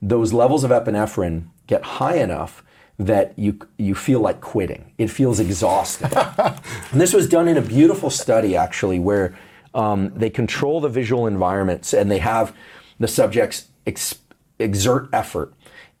those 0.00 0.32
levels 0.32 0.64
of 0.64 0.70
epinephrine 0.70 1.48
get 1.66 1.82
high 1.82 2.16
enough 2.16 2.64
that 3.06 3.38
you 3.38 3.58
you 3.78 3.94
feel 3.94 4.20
like 4.20 4.40
quitting. 4.40 4.92
It 4.98 5.08
feels 5.08 5.40
exhausting. 5.40 6.10
and 6.12 7.00
this 7.00 7.12
was 7.12 7.28
done 7.28 7.48
in 7.48 7.56
a 7.56 7.62
beautiful 7.62 8.10
study, 8.10 8.56
actually, 8.56 8.98
where 8.98 9.36
um, 9.74 10.12
they 10.14 10.30
control 10.30 10.80
the 10.80 10.88
visual 10.88 11.26
environments 11.26 11.92
and 11.92 12.10
they 12.10 12.18
have 12.18 12.54
the 12.98 13.08
subjects 13.08 13.68
ex- 13.86 14.18
exert 14.58 15.08
effort. 15.12 15.52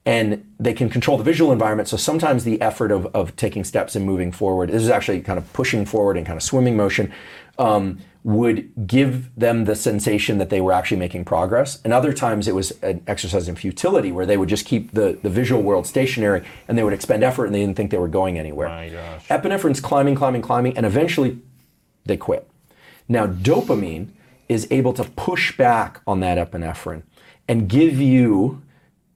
And 0.04 0.52
they 0.58 0.74
can 0.74 0.90
control 0.90 1.16
the 1.16 1.22
visual 1.22 1.52
environment. 1.52 1.88
So 1.88 1.96
sometimes 1.96 2.42
the 2.42 2.60
effort 2.60 2.90
of, 2.90 3.06
of 3.14 3.36
taking 3.36 3.62
steps 3.62 3.94
and 3.94 4.04
moving 4.04 4.32
forward, 4.32 4.70
this 4.70 4.82
is 4.82 4.88
actually 4.88 5.20
kind 5.20 5.38
of 5.38 5.52
pushing 5.52 5.86
forward 5.86 6.16
and 6.16 6.26
kind 6.26 6.36
of 6.36 6.42
swimming 6.42 6.76
motion, 6.76 7.12
um, 7.56 7.98
would 8.24 8.86
give 8.86 9.34
them 9.34 9.64
the 9.64 9.74
sensation 9.74 10.38
that 10.38 10.48
they 10.48 10.60
were 10.60 10.72
actually 10.72 10.96
making 10.96 11.24
progress. 11.24 11.80
And 11.82 11.92
other 11.92 12.12
times 12.12 12.46
it 12.46 12.54
was 12.54 12.70
an 12.82 13.02
exercise 13.06 13.48
in 13.48 13.56
futility 13.56 14.12
where 14.12 14.26
they 14.26 14.36
would 14.36 14.48
just 14.48 14.64
keep 14.64 14.92
the, 14.92 15.18
the 15.22 15.30
visual 15.30 15.60
world 15.60 15.86
stationary 15.86 16.44
and 16.68 16.78
they 16.78 16.84
would 16.84 16.92
expend 16.92 17.24
effort 17.24 17.46
and 17.46 17.54
they 17.54 17.60
didn't 17.60 17.76
think 17.76 17.90
they 17.90 17.98
were 17.98 18.08
going 18.08 18.38
anywhere. 18.38 18.68
My 18.68 18.88
gosh. 18.88 19.26
Epinephrine's 19.28 19.80
climbing, 19.80 20.14
climbing, 20.14 20.42
climbing, 20.42 20.76
and 20.76 20.86
eventually 20.86 21.38
they 22.04 22.16
quit. 22.16 22.48
Now, 23.08 23.26
dopamine 23.26 24.08
is 24.48 24.68
able 24.70 24.92
to 24.92 25.04
push 25.04 25.56
back 25.56 26.00
on 26.06 26.20
that 26.20 26.38
epinephrine 26.38 27.02
and 27.48 27.68
give 27.68 28.00
you, 28.00 28.62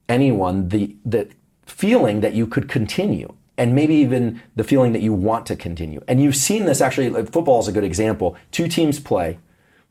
anyone, 0.09 0.67
the, 0.67 0.95
the 1.05 1.29
feeling 1.65 2.19
that 2.21 2.33
you 2.33 2.45
could 2.45 2.67
continue 2.67 3.33
and 3.57 3.73
maybe 3.73 3.95
even 3.95 4.41
the 4.55 4.63
feeling 4.63 4.93
that 4.93 5.01
you 5.01 5.13
want 5.13 5.45
to 5.47 5.55
continue. 5.55 6.01
And 6.07 6.21
you've 6.21 6.35
seen 6.35 6.65
this 6.65 6.79
actually, 6.79 7.09
like, 7.09 7.31
football 7.31 7.59
is 7.59 7.67
a 7.67 7.71
good 7.71 7.83
example. 7.83 8.35
Two 8.51 8.67
teams 8.67 8.99
play, 8.99 9.39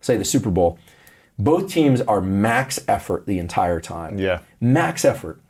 say 0.01 0.17
the 0.17 0.25
Super 0.25 0.51
Bowl, 0.51 0.79
both 1.39 1.69
teams 1.71 2.01
are 2.03 2.21
max 2.21 2.79
effort 2.89 3.27
the 3.27 3.39
entire 3.39 3.81
time. 3.81 4.19
Yeah. 4.19 4.41
Max 4.61 5.05
effort. 5.05 5.41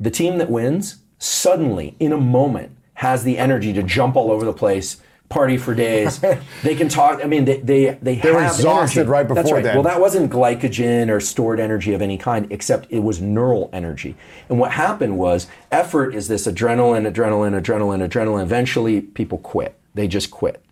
The 0.00 0.10
team 0.10 0.38
that 0.38 0.50
wins 0.50 1.02
suddenly, 1.18 1.96
in 1.98 2.12
a 2.12 2.18
moment, 2.18 2.76
has 2.94 3.24
the 3.24 3.36
energy 3.36 3.72
to 3.72 3.82
jump 3.82 4.16
all 4.16 4.30
over 4.30 4.44
the 4.44 4.52
place, 4.52 4.98
party 5.28 5.56
for 5.56 5.74
days. 5.74 6.20
they 6.62 6.74
can 6.74 6.88
talk. 6.88 7.20
I 7.22 7.26
mean, 7.26 7.44
they 7.44 7.58
they 7.60 7.98
they 8.00 8.16
They're 8.16 8.40
have 8.40 8.54
exhausted 8.54 9.00
energy. 9.00 9.10
right 9.10 9.28
That's 9.28 9.42
before 9.42 9.56
right. 9.56 9.64
then. 9.64 9.74
Well, 9.76 9.84
that 9.84 10.00
wasn't 10.00 10.30
glycogen 10.30 11.10
or 11.10 11.20
stored 11.20 11.60
energy 11.60 11.92
of 11.94 12.02
any 12.02 12.18
kind, 12.18 12.46
except 12.50 12.90
it 12.90 13.00
was 13.00 13.20
neural 13.20 13.70
energy. 13.72 14.16
And 14.48 14.58
what 14.58 14.72
happened 14.72 15.18
was 15.18 15.46
effort 15.70 16.14
is 16.14 16.28
this 16.28 16.46
adrenaline, 16.46 17.10
adrenaline, 17.10 17.60
adrenaline, 17.60 18.06
adrenaline. 18.08 18.42
Eventually, 18.42 19.00
people 19.00 19.38
quit. 19.38 19.78
They 19.94 20.08
just 20.08 20.30
quit. 20.30 20.64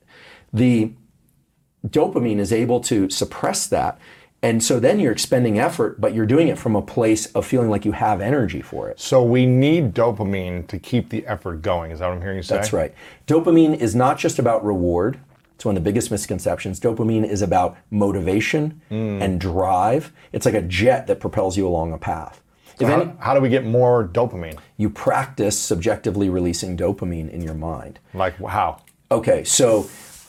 The 0.53 0.93
dopamine 1.87 2.39
is 2.39 2.53
able 2.53 2.81
to 2.81 3.11
suppress 3.11 3.67
that. 3.69 3.99
And 4.43 4.63
so 4.63 4.79
then 4.79 5.01
you're 5.01 5.13
expending 5.13 5.59
effort, 5.59 6.01
but 6.01 6.15
you're 6.15 6.27
doing 6.27 6.49
it 6.49 6.59
from 6.59 6.77
a 6.77 6.83
place 6.83 7.27
of 7.33 7.47
feeling 7.47 7.71
like 7.71 7.85
you 7.85 7.93
have 7.93 8.21
energy 8.21 8.61
for 8.61 8.89
it. 8.89 9.01
So 9.01 9.23
we 9.23 9.47
need 9.47 9.95
dopamine 9.95 10.67
to 10.69 10.79
keep 10.79 11.09
the 11.09 11.27
effort 11.27 11.63
going. 11.63 11.91
Is 11.91 11.99
that 11.99 12.07
what 12.07 12.17
I'm 12.17 12.21
hearing 12.21 12.37
you 12.37 12.43
say? 12.43 12.57
That's 12.57 12.73
right. 12.73 12.95
Dopamine 13.27 13.77
is 13.79 13.95
not 13.95 14.19
just 14.19 14.39
about 14.39 14.65
reward. 14.65 15.19
It's 15.55 15.65
one 15.65 15.77
of 15.77 15.83
the 15.83 15.91
biggest 15.91 16.11
misconceptions. 16.11 16.79
Dopamine 16.79 17.27
is 17.27 17.41
about 17.41 17.79
motivation 17.91 18.83
hmm. 18.89 19.23
and 19.23 19.41
drive. 19.41 20.13
It's 20.33 20.45
like 20.45 20.55
a 20.55 20.63
jet 20.63 21.07
that 21.07 21.19
propels 21.19 21.57
you 21.57 21.67
along 21.67 21.93
a 21.93 21.99
path. 21.99 22.43
Any, 22.79 22.91
How, 22.91 23.17
how 23.19 23.35
do 23.35 23.41
we 23.41 23.49
get 23.49 23.65
more 23.65 24.07
dopamine? 24.07 24.59
you 24.77 24.91
practice 24.91 25.59
subjectively 25.59 26.29
releasing 26.29 26.77
dopamine 26.77 27.31
in 27.31 27.41
your 27.41 27.55
mind. 27.55 27.99
Like 28.13 28.37
how? 28.45 28.83
Okay, 29.11 29.45
so 29.45 29.89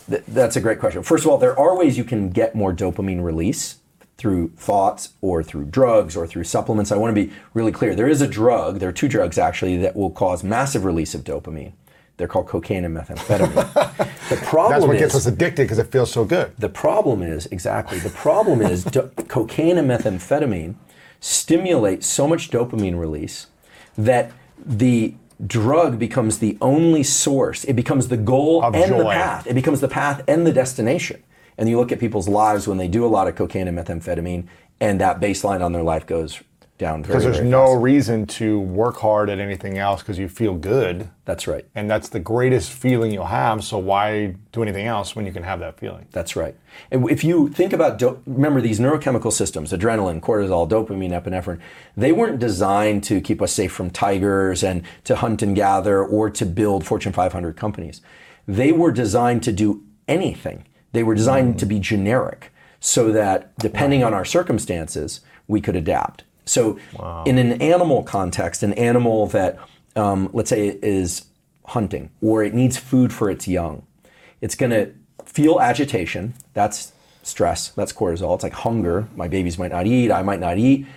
th- 0.09 0.23
that's 0.29 0.55
a 0.55 0.61
great 0.61 0.79
question. 0.79 1.03
First 1.03 1.25
of 1.25 1.31
all, 1.31 1.37
there 1.37 1.59
are 1.59 1.77
ways 1.77 1.97
you 1.97 2.05
can 2.05 2.29
get 2.29 2.55
more 2.55 2.73
dopamine 2.73 3.21
release 3.21 3.79
through 4.17 4.49
thoughts 4.57 5.09
or 5.21 5.43
through 5.43 5.65
drugs 5.65 6.17
or 6.17 6.25
through 6.25 6.43
supplements. 6.43 6.91
I 6.91 6.97
want 6.97 7.15
to 7.15 7.25
be 7.25 7.31
really 7.53 7.71
clear. 7.71 7.95
There 7.95 8.07
is 8.07 8.21
a 8.21 8.27
drug, 8.27 8.79
there 8.79 8.89
are 8.89 8.93
two 8.93 9.07
drugs 9.07 9.37
actually, 9.37 9.77
that 9.77 9.95
will 9.95 10.09
cause 10.09 10.43
massive 10.43 10.85
release 10.85 11.13
of 11.13 11.23
dopamine. 11.23 11.73
They're 12.17 12.27
called 12.27 12.47
cocaine 12.47 12.83
and 12.83 12.97
methamphetamine. 12.97 13.73
the 14.29 14.37
problem 14.37 14.71
That's 14.71 14.85
what 14.87 14.95
is 14.95 15.01
gets 15.01 15.15
us 15.15 15.25
addicted 15.27 15.63
because 15.63 15.77
it 15.77 15.91
feels 15.91 16.11
so 16.11 16.25
good. 16.25 16.51
the 16.57 16.69
problem 16.69 17.21
is 17.21 17.45
exactly 17.47 17.99
the 17.99 18.09
problem 18.09 18.61
is 18.61 18.83
do- 18.83 19.11
cocaine 19.27 19.77
and 19.77 19.87
methamphetamine 19.87 20.75
stimulate 21.19 22.03
so 22.03 22.27
much 22.27 22.49
dopamine 22.49 22.99
release 22.99 23.47
that 23.97 24.31
the 24.65 25.13
drug 25.45 25.99
becomes 25.99 26.39
the 26.39 26.57
only 26.61 27.03
source. 27.03 27.63
It 27.65 27.73
becomes 27.73 28.07
the 28.07 28.17
goal 28.17 28.63
Of 28.63 28.73
and 28.73 28.99
the 28.99 29.03
path. 29.03 29.45
It 29.45 29.53
becomes 29.53 29.81
the 29.81 29.87
path 29.87 30.23
and 30.27 30.47
the 30.47 30.53
destination. 30.53 31.21
And 31.57 31.67
you 31.67 31.77
look 31.77 31.91
at 31.91 31.99
people's 31.99 32.27
lives 32.27 32.67
when 32.67 32.77
they 32.77 32.87
do 32.87 33.05
a 33.05 33.07
lot 33.07 33.27
of 33.27 33.35
cocaine 33.35 33.67
and 33.67 33.77
methamphetamine, 33.77 34.47
and 34.79 35.01
that 35.01 35.19
baseline 35.19 35.61
on 35.63 35.71
their 35.73 35.83
life 35.83 36.05
goes 36.05 36.41
down 36.77 37.01
Because 37.01 37.23
there's 37.23 37.41
no 37.41 37.65
fast. 37.73 37.81
reason 37.81 38.27
to 38.27 38.59
work 38.59 38.97
hard 38.97 39.31
at 39.31 39.39
anything 39.39 39.79
else 39.79 40.03
because 40.03 40.19
you 40.19 40.29
feel 40.29 40.53
good. 40.53 41.09
That's 41.25 41.47
right. 41.47 41.65
And 41.73 41.89
that's 41.89 42.09
the 42.09 42.19
greatest 42.19 42.71
feeling 42.71 43.11
you'll 43.11 43.25
have. 43.25 43.63
So 43.63 43.79
why 43.79 44.35
do 44.51 44.61
anything 44.61 44.85
else 44.85 45.15
when 45.15 45.25
you 45.25 45.31
can 45.31 45.41
have 45.41 45.59
that 45.61 45.79
feeling? 45.79 46.05
That's 46.11 46.35
right. 46.35 46.55
And 46.91 47.09
if 47.09 47.23
you 47.23 47.49
think 47.49 47.73
about, 47.73 47.97
do- 47.97 48.21
remember 48.27 48.61
these 48.61 48.79
neurochemical 48.79 49.33
systems, 49.33 49.71
adrenaline, 49.73 50.21
cortisol, 50.21 50.69
dopamine, 50.69 51.19
epinephrine, 51.19 51.59
they 51.95 52.11
weren't 52.11 52.37
designed 52.37 53.03
to 53.05 53.21
keep 53.21 53.41
us 53.41 53.51
safe 53.53 53.71
from 53.71 53.89
tigers 53.89 54.63
and 54.63 54.83
to 55.05 55.15
hunt 55.15 55.41
and 55.41 55.55
gather 55.55 56.03
or 56.05 56.29
to 56.29 56.45
build 56.45 56.85
Fortune 56.85 57.11
500 57.11 57.57
companies. 57.57 58.01
They 58.47 58.71
were 58.71 58.91
designed 58.91 59.41
to 59.43 59.51
do 59.51 59.81
anything. 60.07 60.65
They 60.97 61.03
were 61.03 61.13
designed 61.13 61.59
to 61.59 61.67
be 61.67 61.77
generic 61.77 62.51
so 62.79 63.11
that 63.11 63.55
depending 63.59 64.03
on 64.03 64.15
our 64.15 64.25
circumstances, 64.25 65.21
we 65.47 65.61
could 65.61 65.75
adapt. 65.75 66.23
So, 66.45 66.79
in 67.23 67.37
an 67.37 67.61
animal 67.61 68.01
context, 68.01 68.63
an 68.63 68.73
animal 68.73 69.27
that, 69.27 69.59
um, 69.95 70.31
let's 70.33 70.49
say, 70.49 70.79
is 70.81 71.25
hunting 71.65 72.09
or 72.19 72.43
it 72.43 72.55
needs 72.55 72.77
food 72.77 73.13
for 73.13 73.29
its 73.29 73.47
young, 73.47 73.85
it's 74.41 74.55
going 74.55 74.71
to 74.71 74.91
feel 75.23 75.59
agitation. 75.59 76.33
That's 76.55 76.93
stress. 77.21 77.69
That's 77.69 77.93
cortisol. 77.93 78.33
It's 78.33 78.43
like 78.43 78.53
hunger. 78.53 79.07
My 79.15 79.27
babies 79.27 79.59
might 79.59 79.71
not 79.71 79.85
eat. 79.85 80.11
I 80.11 80.23
might 80.23 80.39
not 80.39 80.57
eat. 80.57 80.87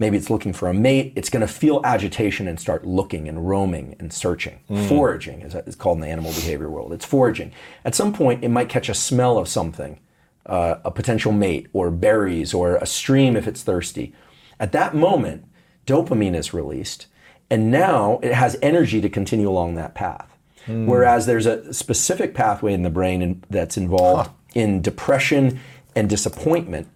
Maybe 0.00 0.16
it's 0.16 0.30
looking 0.30 0.54
for 0.54 0.66
a 0.68 0.74
mate. 0.74 1.12
It's 1.14 1.28
going 1.28 1.46
to 1.46 1.52
feel 1.52 1.82
agitation 1.84 2.48
and 2.48 2.58
start 2.58 2.86
looking 2.86 3.28
and 3.28 3.46
roaming 3.46 3.94
and 4.00 4.10
searching. 4.10 4.60
Foraging 4.88 5.42
is 5.42 5.54
it's 5.54 5.76
called 5.76 5.98
in 5.98 6.00
the 6.02 6.08
animal 6.08 6.32
behavior 6.32 6.70
world. 6.70 6.94
It's 6.94 7.04
foraging. 7.04 7.52
At 7.84 7.94
some 7.94 8.12
point, 8.14 8.42
it 8.42 8.48
might 8.48 8.70
catch 8.70 8.88
a 8.88 8.94
smell 8.94 9.36
of 9.36 9.46
something, 9.46 10.00
uh, 10.46 10.76
a 10.86 10.90
potential 10.90 11.32
mate, 11.32 11.68
or 11.74 11.90
berries, 11.90 12.54
or 12.54 12.76
a 12.76 12.86
stream 12.86 13.36
if 13.36 13.46
it's 13.46 13.62
thirsty. 13.62 14.14
At 14.58 14.72
that 14.72 14.94
moment, 14.94 15.44
dopamine 15.86 16.34
is 16.34 16.54
released, 16.54 17.06
and 17.50 17.70
now 17.70 18.20
it 18.22 18.32
has 18.32 18.56
energy 18.62 19.02
to 19.02 19.08
continue 19.10 19.50
along 19.50 19.74
that 19.74 19.94
path. 19.94 20.26
Whereas 20.66 21.26
there's 21.26 21.46
a 21.46 21.72
specific 21.74 22.32
pathway 22.32 22.72
in 22.72 22.82
the 22.82 22.90
brain 22.90 23.22
in, 23.22 23.42
that's 23.50 23.76
involved 23.76 24.30
in 24.54 24.80
depression 24.80 25.58
and 25.96 26.08
disappointment 26.08 26.88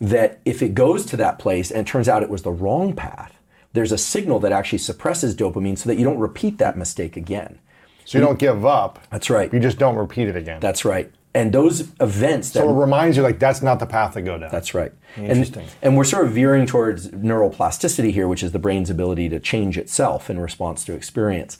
that 0.00 0.40
if 0.44 0.62
it 0.62 0.74
goes 0.74 1.04
to 1.06 1.16
that 1.18 1.38
place 1.38 1.70
and 1.70 1.86
it 1.86 1.90
turns 1.90 2.08
out 2.08 2.22
it 2.22 2.30
was 2.30 2.42
the 2.42 2.50
wrong 2.50 2.94
path, 2.94 3.38
there's 3.72 3.92
a 3.92 3.98
signal 3.98 4.40
that 4.40 4.52
actually 4.52 4.78
suppresses 4.78 5.36
dopamine 5.36 5.78
so 5.78 5.88
that 5.88 5.96
you 5.96 6.04
don't 6.04 6.18
repeat 6.18 6.58
that 6.58 6.76
mistake 6.76 7.16
again. 7.16 7.58
So 8.04 8.18
you 8.18 8.24
don't 8.24 8.38
give 8.38 8.64
up. 8.64 8.98
That's 9.10 9.30
right. 9.30 9.52
You 9.52 9.60
just 9.60 9.78
don't 9.78 9.94
repeat 9.94 10.28
it 10.28 10.36
again. 10.36 10.58
That's 10.60 10.84
right. 10.84 11.12
And 11.32 11.52
those 11.52 11.82
events 12.00 12.50
that 12.50 12.60
so 12.60 12.68
it 12.68 12.80
reminds 12.80 13.16
you 13.16 13.22
like 13.22 13.38
that's 13.38 13.62
not 13.62 13.78
the 13.78 13.86
path 13.86 14.14
to 14.14 14.22
go 14.22 14.36
down. 14.36 14.50
That's 14.50 14.74
right. 14.74 14.92
Interesting. 15.16 15.62
And, 15.62 15.72
and 15.82 15.96
we're 15.96 16.02
sort 16.02 16.26
of 16.26 16.32
veering 16.32 16.66
towards 16.66 17.08
neuroplasticity 17.10 18.10
here, 18.12 18.26
which 18.26 18.42
is 18.42 18.50
the 18.50 18.58
brain's 18.58 18.90
ability 18.90 19.28
to 19.28 19.38
change 19.38 19.78
itself 19.78 20.28
in 20.28 20.40
response 20.40 20.84
to 20.86 20.92
experience. 20.92 21.56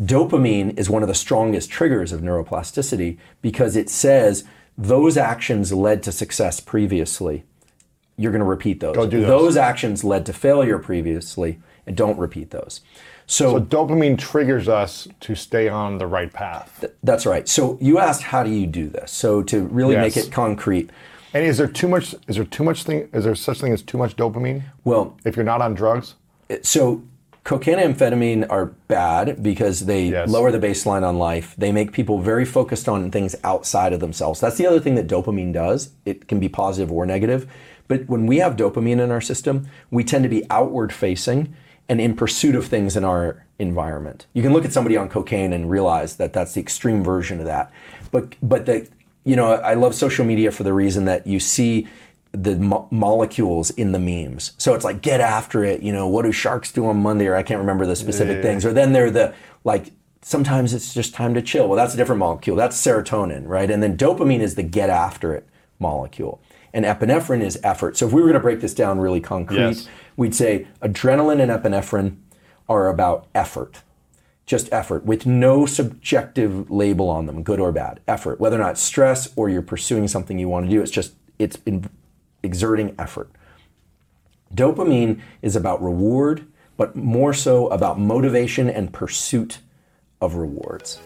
Dopamine 0.00 0.78
is 0.78 0.88
one 0.88 1.02
of 1.02 1.08
the 1.08 1.14
strongest 1.14 1.68
triggers 1.68 2.12
of 2.12 2.20
neuroplasticity 2.20 3.18
because 3.42 3.74
it 3.74 3.90
says 3.90 4.44
those 4.76 5.16
actions 5.16 5.72
led 5.72 6.04
to 6.04 6.12
success 6.12 6.60
previously. 6.60 7.42
You're 8.18 8.32
going 8.32 8.40
to 8.40 8.46
repeat 8.46 8.80
those. 8.80 8.94
Don't 8.94 9.08
do 9.08 9.24
those. 9.24 9.56
actions 9.56 10.04
led 10.04 10.26
to 10.26 10.32
failure 10.32 10.78
previously, 10.78 11.60
and 11.86 11.96
don't 11.96 12.18
repeat 12.18 12.50
those. 12.50 12.82
So, 13.26 13.52
so 13.52 13.60
dopamine 13.64 14.18
triggers 14.18 14.68
us 14.68 15.06
to 15.20 15.34
stay 15.34 15.68
on 15.68 15.98
the 15.98 16.06
right 16.06 16.32
path. 16.32 16.84
that's 17.02 17.26
right. 17.26 17.46
So 17.48 17.78
you 17.80 17.98
asked, 17.98 18.22
how 18.22 18.42
do 18.42 18.50
you 18.50 18.66
do 18.66 18.88
this? 18.88 19.12
So 19.12 19.42
to 19.44 19.66
really 19.66 19.96
make 19.96 20.16
it 20.16 20.32
concrete, 20.32 20.90
And 21.34 21.44
is 21.44 21.58
there 21.58 21.68
too 21.68 21.88
much? 21.88 22.14
Is 22.26 22.36
there 22.36 22.44
too 22.44 22.64
much 22.64 22.84
thing? 22.84 23.08
Is 23.12 23.24
there 23.24 23.34
such 23.34 23.60
thing 23.60 23.72
as 23.72 23.82
too 23.82 23.98
much 23.98 24.16
dopamine 24.16 24.62
well, 24.84 25.16
if 25.24 25.36
you're 25.36 25.44
not 25.44 25.60
on 25.60 25.74
drugs? 25.74 26.14
so 26.62 27.02
cocaine 27.48 27.78
and 27.78 27.96
amphetamine 27.96 28.46
are 28.50 28.66
bad 28.88 29.42
because 29.42 29.86
they 29.86 30.04
Yes. 30.04 30.28
lower 30.28 30.52
the 30.52 30.58
baseline 30.58 31.02
on 31.02 31.18
life. 31.18 31.54
They 31.56 31.72
make 31.72 31.92
people 31.92 32.18
very 32.18 32.44
focused 32.44 32.90
on 32.90 33.10
things 33.10 33.34
outside 33.42 33.94
of 33.94 34.00
themselves. 34.00 34.38
That's 34.38 34.58
the 34.58 34.66
other 34.66 34.78
thing 34.78 34.96
that 34.96 35.06
dopamine 35.08 35.54
does. 35.54 35.88
It 36.04 36.28
can 36.28 36.38
be 36.40 36.50
positive 36.50 36.92
or 36.92 37.06
negative. 37.06 37.46
But 37.88 38.06
when 38.06 38.26
we 38.26 38.36
have 38.36 38.54
dopamine 38.54 39.00
in 39.00 39.10
our 39.10 39.22
system, 39.22 39.66
we 39.90 40.04
tend 40.04 40.24
to 40.24 40.28
be 40.28 40.44
outward 40.50 40.92
facing 40.92 41.54
and 41.88 42.02
in 42.02 42.14
pursuit 42.14 42.54
of 42.54 42.66
things 42.66 42.98
in 42.98 43.02
our 43.04 43.46
environment. 43.58 44.26
You 44.34 44.42
can 44.42 44.52
look 44.52 44.66
at 44.66 44.72
somebody 44.74 44.98
on 44.98 45.08
cocaine 45.08 45.54
and 45.54 45.70
realize 45.70 46.16
that 46.16 46.34
that's 46.34 46.52
the 46.52 46.60
extreme 46.60 47.02
version 47.02 47.40
of 47.40 47.46
that. 47.46 47.72
But 48.12 48.34
but 48.42 48.66
the 48.66 48.86
you 49.24 49.36
know, 49.36 49.52
I 49.54 49.72
love 49.72 49.94
social 49.94 50.24
media 50.24 50.50
for 50.50 50.64
the 50.64 50.74
reason 50.74 51.06
that 51.06 51.26
you 51.26 51.40
see 51.40 51.86
the 52.32 52.56
mo- 52.56 52.88
molecules 52.90 53.70
in 53.70 53.92
the 53.92 53.98
memes. 53.98 54.52
So 54.58 54.74
it's 54.74 54.84
like 54.84 55.00
get 55.02 55.20
after 55.20 55.64
it, 55.64 55.82
you 55.82 55.92
know, 55.92 56.06
what 56.08 56.22
do 56.24 56.32
sharks 56.32 56.70
do 56.72 56.86
on 56.86 56.98
Monday 56.98 57.26
or 57.26 57.34
I 57.34 57.42
can't 57.42 57.60
remember 57.60 57.86
the 57.86 57.96
specific 57.96 58.42
things. 58.42 58.64
Or 58.64 58.72
then 58.72 58.92
they're 58.92 59.10
the 59.10 59.34
like 59.64 59.92
sometimes 60.22 60.74
it's 60.74 60.92
just 60.92 61.14
time 61.14 61.32
to 61.34 61.42
chill. 61.42 61.68
Well, 61.68 61.76
that's 61.76 61.94
a 61.94 61.96
different 61.96 62.18
molecule. 62.18 62.56
That's 62.56 62.76
serotonin, 62.76 63.46
right? 63.46 63.70
And 63.70 63.82
then 63.82 63.96
dopamine 63.96 64.40
is 64.40 64.56
the 64.56 64.62
get 64.62 64.90
after 64.90 65.34
it 65.34 65.48
molecule. 65.78 66.40
And 66.74 66.84
epinephrine 66.84 67.40
is 67.40 67.58
effort. 67.64 67.96
So 67.96 68.06
if 68.06 68.12
we 68.12 68.20
were 68.20 68.26
going 68.26 68.34
to 68.34 68.40
break 68.40 68.60
this 68.60 68.74
down 68.74 68.98
really 69.00 69.20
concrete, 69.20 69.56
Yes. 69.58 69.88
we'd 70.16 70.34
say 70.34 70.66
adrenaline 70.82 71.40
and 71.40 71.50
epinephrine 71.50 72.16
are 72.68 72.88
about 72.88 73.26
effort. 73.34 73.82
just 74.44 74.72
effort 74.72 75.04
with 75.04 75.26
no 75.26 75.66
subjective 75.66 76.70
label 76.70 77.10
on 77.10 77.26
them, 77.26 77.42
good 77.42 77.60
or 77.60 77.70
bad. 77.70 78.00
Effort, 78.08 78.40
whether 78.40 78.56
or 78.56 78.64
not 78.64 78.78
stress 78.78 79.28
or 79.36 79.50
you're 79.50 79.60
pursuing 79.60 80.08
something 80.08 80.38
you 80.38 80.48
want 80.48 80.64
to 80.66 80.70
do, 80.70 80.80
it's 80.80 80.90
just 80.90 81.12
it's 81.38 81.58
in 81.66 81.88
exerting 82.42 82.94
effort. 82.98 83.30
Dopamine 84.54 85.20
is 85.42 85.56
about 85.56 85.82
reward, 85.82 86.46
but 86.76 86.96
more 86.96 87.34
so 87.34 87.68
about 87.68 87.98
motivation 87.98 88.70
and 88.70 88.92
pursuit 88.92 89.58
of 90.20 90.36
rewards. 90.36 90.98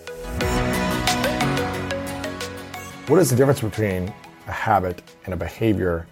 What 3.09 3.19
is 3.19 3.31
the 3.31 3.37
difference 3.37 3.61
between 3.61 4.13
a 4.47 4.53
habit 4.53 5.03
and 5.25 5.35
a 5.35 5.37
behavior, 5.37 6.07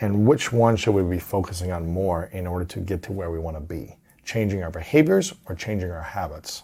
and 0.00 0.26
which 0.26 0.52
one 0.52 0.76
should 0.76 0.92
we 0.92 1.02
be 1.02 1.20
focusing 1.20 1.70
on 1.70 1.86
more 1.86 2.24
in 2.32 2.46
order 2.46 2.64
to 2.64 2.80
get 2.80 3.02
to 3.04 3.12
where 3.12 3.30
we 3.30 3.38
want 3.38 3.56
to 3.56 3.60
be? 3.60 3.96
Changing 4.24 4.62
our 4.62 4.70
behaviors 4.70 5.34
or 5.46 5.54
changing 5.54 5.90
our 5.90 6.02
habits? 6.02 6.62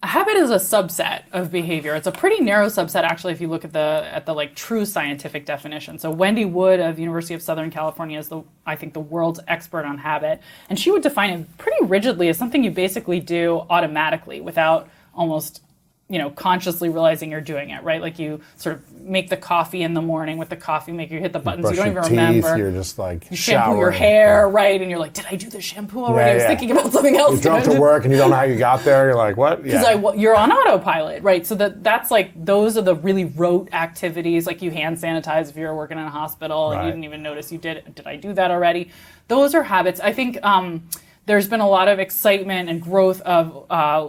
A 0.00 0.06
habit 0.06 0.36
is 0.36 0.50
a 0.50 0.56
subset 0.56 1.22
of 1.32 1.50
behavior. 1.50 1.96
It's 1.96 2.06
a 2.06 2.12
pretty 2.12 2.40
narrow 2.40 2.66
subset, 2.66 3.02
actually, 3.02 3.32
if 3.32 3.40
you 3.40 3.48
look 3.48 3.64
at 3.64 3.72
the 3.72 4.08
at 4.12 4.26
the 4.26 4.32
like 4.32 4.54
true 4.54 4.84
scientific 4.84 5.44
definition. 5.44 5.98
So 5.98 6.08
Wendy 6.08 6.44
Wood 6.44 6.78
of 6.78 7.00
University 7.00 7.34
of 7.34 7.42
Southern 7.42 7.68
California 7.68 8.16
is 8.16 8.28
the 8.28 8.42
I 8.64 8.76
think 8.76 8.94
the 8.94 9.00
world's 9.00 9.40
expert 9.48 9.84
on 9.84 9.98
habit, 9.98 10.40
and 10.70 10.78
she 10.78 10.92
would 10.92 11.02
define 11.02 11.30
it 11.30 11.58
pretty 11.58 11.84
rigidly 11.84 12.28
as 12.28 12.38
something 12.38 12.62
you 12.62 12.70
basically 12.70 13.18
do 13.18 13.66
automatically 13.68 14.40
without 14.40 14.88
almost 15.14 15.62
you 16.10 16.18
know 16.18 16.30
consciously 16.30 16.88
realizing 16.88 17.30
you're 17.30 17.40
doing 17.40 17.70
it 17.70 17.82
right 17.82 18.00
like 18.00 18.18
you 18.18 18.40
sort 18.56 18.76
of 18.76 19.00
make 19.02 19.28
the 19.28 19.36
coffee 19.36 19.82
in 19.82 19.94
the 19.94 20.02
morning 20.02 20.38
with 20.38 20.48
the 20.48 20.56
coffee 20.56 20.92
maker 20.92 21.14
you 21.14 21.20
hit 21.20 21.32
the 21.32 21.38
buttons 21.38 21.64
you, 21.64 21.76
Brush 21.76 21.76
don't 21.76 21.94
your 21.94 22.04
even 22.04 22.34
teeth, 22.34 22.44
remember 22.44 22.58
you're 22.58 22.72
just 22.72 22.98
like 22.98 23.30
you 23.30 23.36
shampoo 23.36 23.76
your 23.76 23.92
showering. 23.92 23.98
hair 23.98 24.48
right 24.48 24.80
and 24.80 24.90
you're 24.90 24.98
like 24.98 25.12
did 25.12 25.26
i 25.30 25.36
do 25.36 25.50
the 25.50 25.60
shampoo 25.60 26.04
already 26.04 26.30
i 26.30 26.34
was 26.34 26.42
yeah. 26.42 26.48
thinking 26.48 26.70
about 26.70 26.92
something 26.92 27.16
else 27.16 27.36
You 27.36 27.50
drove 27.50 27.64
to 27.64 27.80
work 27.80 28.04
and 28.04 28.12
you 28.12 28.18
don't 28.18 28.30
know 28.30 28.36
how 28.36 28.44
you 28.44 28.56
got 28.56 28.84
there. 28.84 29.06
You're 29.06 29.16
like, 29.16 29.36
what? 29.36 29.58
Yeah. 29.58 29.80
because 29.80 29.84
I, 29.84 30.14
you're 30.14 30.36
on 30.36 30.50
autopilot, 30.50 31.22
right? 31.22 31.46
So 31.46 31.54
that 31.56 31.82
that's 31.82 32.10
like 32.10 32.32
those 32.44 32.76
are 32.76 32.82
the 32.82 32.94
really 32.94 33.26
rote 33.26 33.72
activities, 33.72 34.46
like 34.46 34.62
you 34.62 34.70
hand 34.70 34.96
sanitize 34.96 35.50
if 35.50 35.56
you're 35.56 35.74
working 35.74 35.98
in 35.98 36.04
a 36.04 36.10
hospital 36.10 36.72
and 36.72 36.84
you 36.84 36.90
didn't 36.90 37.04
even 37.04 37.22
notice 37.22 37.52
you 37.52 37.58
did. 37.58 37.94
Did 37.94 38.06
I 38.06 38.16
do 38.16 38.32
that 38.34 38.50
already? 38.50 38.90
Those 39.28 39.54
are 39.54 39.62
habits. 39.62 40.00
I 40.00 40.12
think 40.12 40.42
um, 40.42 40.88
there's 41.26 41.48
been 41.48 41.60
a 41.60 41.68
lot 41.68 41.88
of 41.88 41.98
excitement 41.98 42.68
and 42.68 42.80
growth 42.80 43.20
of 43.22 43.66
uh, 43.70 44.08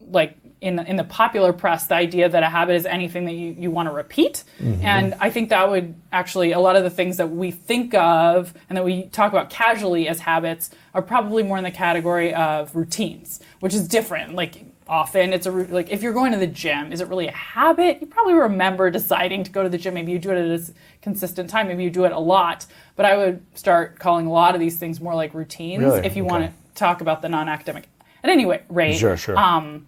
like 0.00 0.36
in 0.60 0.76
the, 0.76 0.84
in 0.88 0.96
the 0.96 1.04
popular 1.04 1.52
press 1.52 1.86
the 1.86 1.94
idea 1.94 2.28
that 2.28 2.42
a 2.42 2.48
habit 2.50 2.74
is 2.74 2.84
anything 2.86 3.24
that 3.24 3.32
you, 3.32 3.54
you 3.58 3.70
want 3.70 3.88
to 3.88 3.94
repeat. 3.94 4.44
And 4.82 5.14
i 5.20 5.30
think 5.30 5.48
that 5.48 5.70
would 5.70 5.94
actually 6.12 6.52
a 6.52 6.58
lot 6.60 6.76
of 6.76 6.82
the 6.82 6.90
things 6.90 7.16
that 7.16 7.30
we 7.30 7.50
think 7.50 7.94
of 7.94 8.52
and 8.68 8.76
that 8.76 8.84
we 8.84 9.04
talk 9.06 9.32
about 9.32 9.48
casually 9.50 10.06
as 10.08 10.20
habits 10.20 10.70
are 10.94 11.02
probably 11.02 11.42
more 11.42 11.56
in 11.58 11.64
the 11.64 11.70
category 11.70 12.34
of 12.34 12.74
routines 12.76 13.40
which 13.60 13.74
is 13.74 13.86
different. 13.88 14.34
Like 14.34 14.64
often 14.88 15.32
it's 15.32 15.46
a 15.46 15.50
like 15.50 15.88
if 15.90 16.02
you're 16.02 16.12
going 16.12 16.32
to 16.32 16.38
the 16.38 16.46
gym 16.46 16.92
is 16.92 17.00
it 17.00 17.08
really 17.08 17.28
a 17.28 17.32
habit? 17.32 17.98
You 18.00 18.06
probably 18.06 18.34
remember 18.34 18.90
deciding 18.90 19.44
to 19.44 19.50
go 19.50 19.62
to 19.62 19.68
the 19.68 19.78
gym. 19.78 19.94
Maybe 19.94 20.12
you 20.12 20.18
do 20.18 20.30
it 20.30 20.38
at 20.38 20.60
a 20.60 20.72
consistent 21.00 21.48
time. 21.48 21.68
Maybe 21.68 21.84
you 21.84 21.90
do 21.90 22.04
it 22.04 22.12
a 22.12 22.18
lot. 22.18 22.66
But 22.96 23.06
i 23.06 23.16
would 23.16 23.40
start 23.54 23.98
calling 23.98 24.26
a 24.26 24.32
lot 24.32 24.54
of 24.54 24.60
these 24.60 24.76
things 24.76 25.00
more 25.00 25.14
like 25.14 25.32
routines 25.32 25.82
Really? 25.82 26.04
if 26.06 26.16
you 26.16 26.24
Okay. 26.24 26.30
want 26.32 26.44
to 26.46 26.52
talk 26.74 27.00
about 27.00 27.22
the 27.22 27.28
non-academic. 27.28 27.88
At 28.22 28.28
any 28.30 28.44
rate 28.68 28.98
sure, 28.98 29.16
sure. 29.16 29.38
um, 29.38 29.86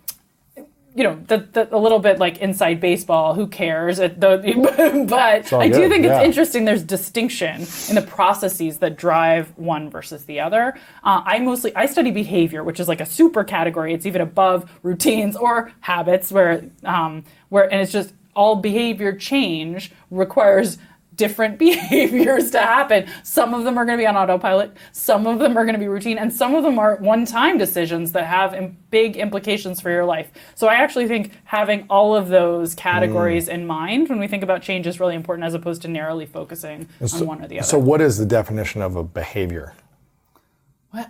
you 0.94 1.04
know, 1.04 1.18
the, 1.26 1.38
the, 1.52 1.74
a 1.74 1.78
little 1.78 1.98
bit 1.98 2.18
like 2.18 2.38
inside 2.38 2.80
baseball. 2.80 3.34
Who 3.34 3.46
cares? 3.46 3.96
The, 3.96 5.06
but 5.08 5.52
I 5.52 5.68
do 5.68 5.74
good, 5.74 5.90
think 5.90 6.04
yeah. 6.04 6.18
it's 6.18 6.26
interesting. 6.26 6.64
There's 6.64 6.82
distinction 6.82 7.62
in 7.88 7.94
the 7.94 8.04
processes 8.06 8.78
that 8.78 8.96
drive 8.96 9.56
one 9.56 9.90
versus 9.90 10.24
the 10.26 10.40
other. 10.40 10.74
Uh, 11.02 11.22
I 11.24 11.38
mostly 11.38 11.74
I 11.74 11.86
study 11.86 12.10
behavior, 12.10 12.62
which 12.62 12.78
is 12.78 12.88
like 12.88 13.00
a 13.00 13.06
super 13.06 13.42
category. 13.42 13.94
It's 13.94 14.06
even 14.06 14.20
above 14.20 14.70
routines 14.82 15.34
or 15.36 15.72
habits, 15.80 16.30
where 16.30 16.64
um, 16.84 17.24
where 17.48 17.72
and 17.72 17.80
it's 17.80 17.92
just 17.92 18.12
all 18.34 18.56
behavior 18.56 19.12
change 19.14 19.92
requires 20.10 20.78
different 21.22 21.56
behaviors 21.68 22.50
to 22.50 22.58
happen. 22.58 23.06
Some 23.22 23.54
of 23.54 23.62
them 23.64 23.78
are 23.78 23.84
going 23.84 23.96
to 23.96 24.02
be 24.02 24.06
on 24.06 24.16
autopilot, 24.16 24.76
some 24.92 25.26
of 25.26 25.38
them 25.38 25.56
are 25.56 25.64
going 25.64 25.74
to 25.74 25.78
be 25.78 25.86
routine, 25.88 26.18
and 26.18 26.32
some 26.32 26.54
of 26.56 26.62
them 26.64 26.78
are 26.78 26.96
one 26.96 27.24
time 27.24 27.58
decisions 27.58 28.10
that 28.12 28.26
have 28.26 28.48
big 28.90 29.16
implications 29.16 29.80
for 29.80 29.90
your 29.90 30.04
life. 30.04 30.28
So 30.54 30.66
I 30.66 30.74
actually 30.74 31.06
think 31.06 31.32
having 31.44 31.86
all 31.88 32.14
of 32.16 32.28
those 32.28 32.74
categories 32.74 33.46
Mm. 33.48 33.54
in 33.54 33.66
mind 33.66 34.08
when 34.08 34.18
we 34.18 34.26
think 34.26 34.42
about 34.42 34.62
change 34.62 34.86
is 34.86 34.98
really 35.00 35.14
important 35.14 35.44
as 35.46 35.54
opposed 35.54 35.80
to 35.82 35.88
narrowly 35.88 36.26
focusing 36.26 36.88
on 37.00 37.26
one 37.26 37.42
or 37.42 37.46
the 37.48 37.58
other. 37.60 37.66
so, 37.66 37.78
what 37.78 38.00
is 38.00 38.18
the 38.18 38.26
definition 38.26 38.82
of 38.82 38.96
a 38.96 39.04
behavior? 39.04 39.74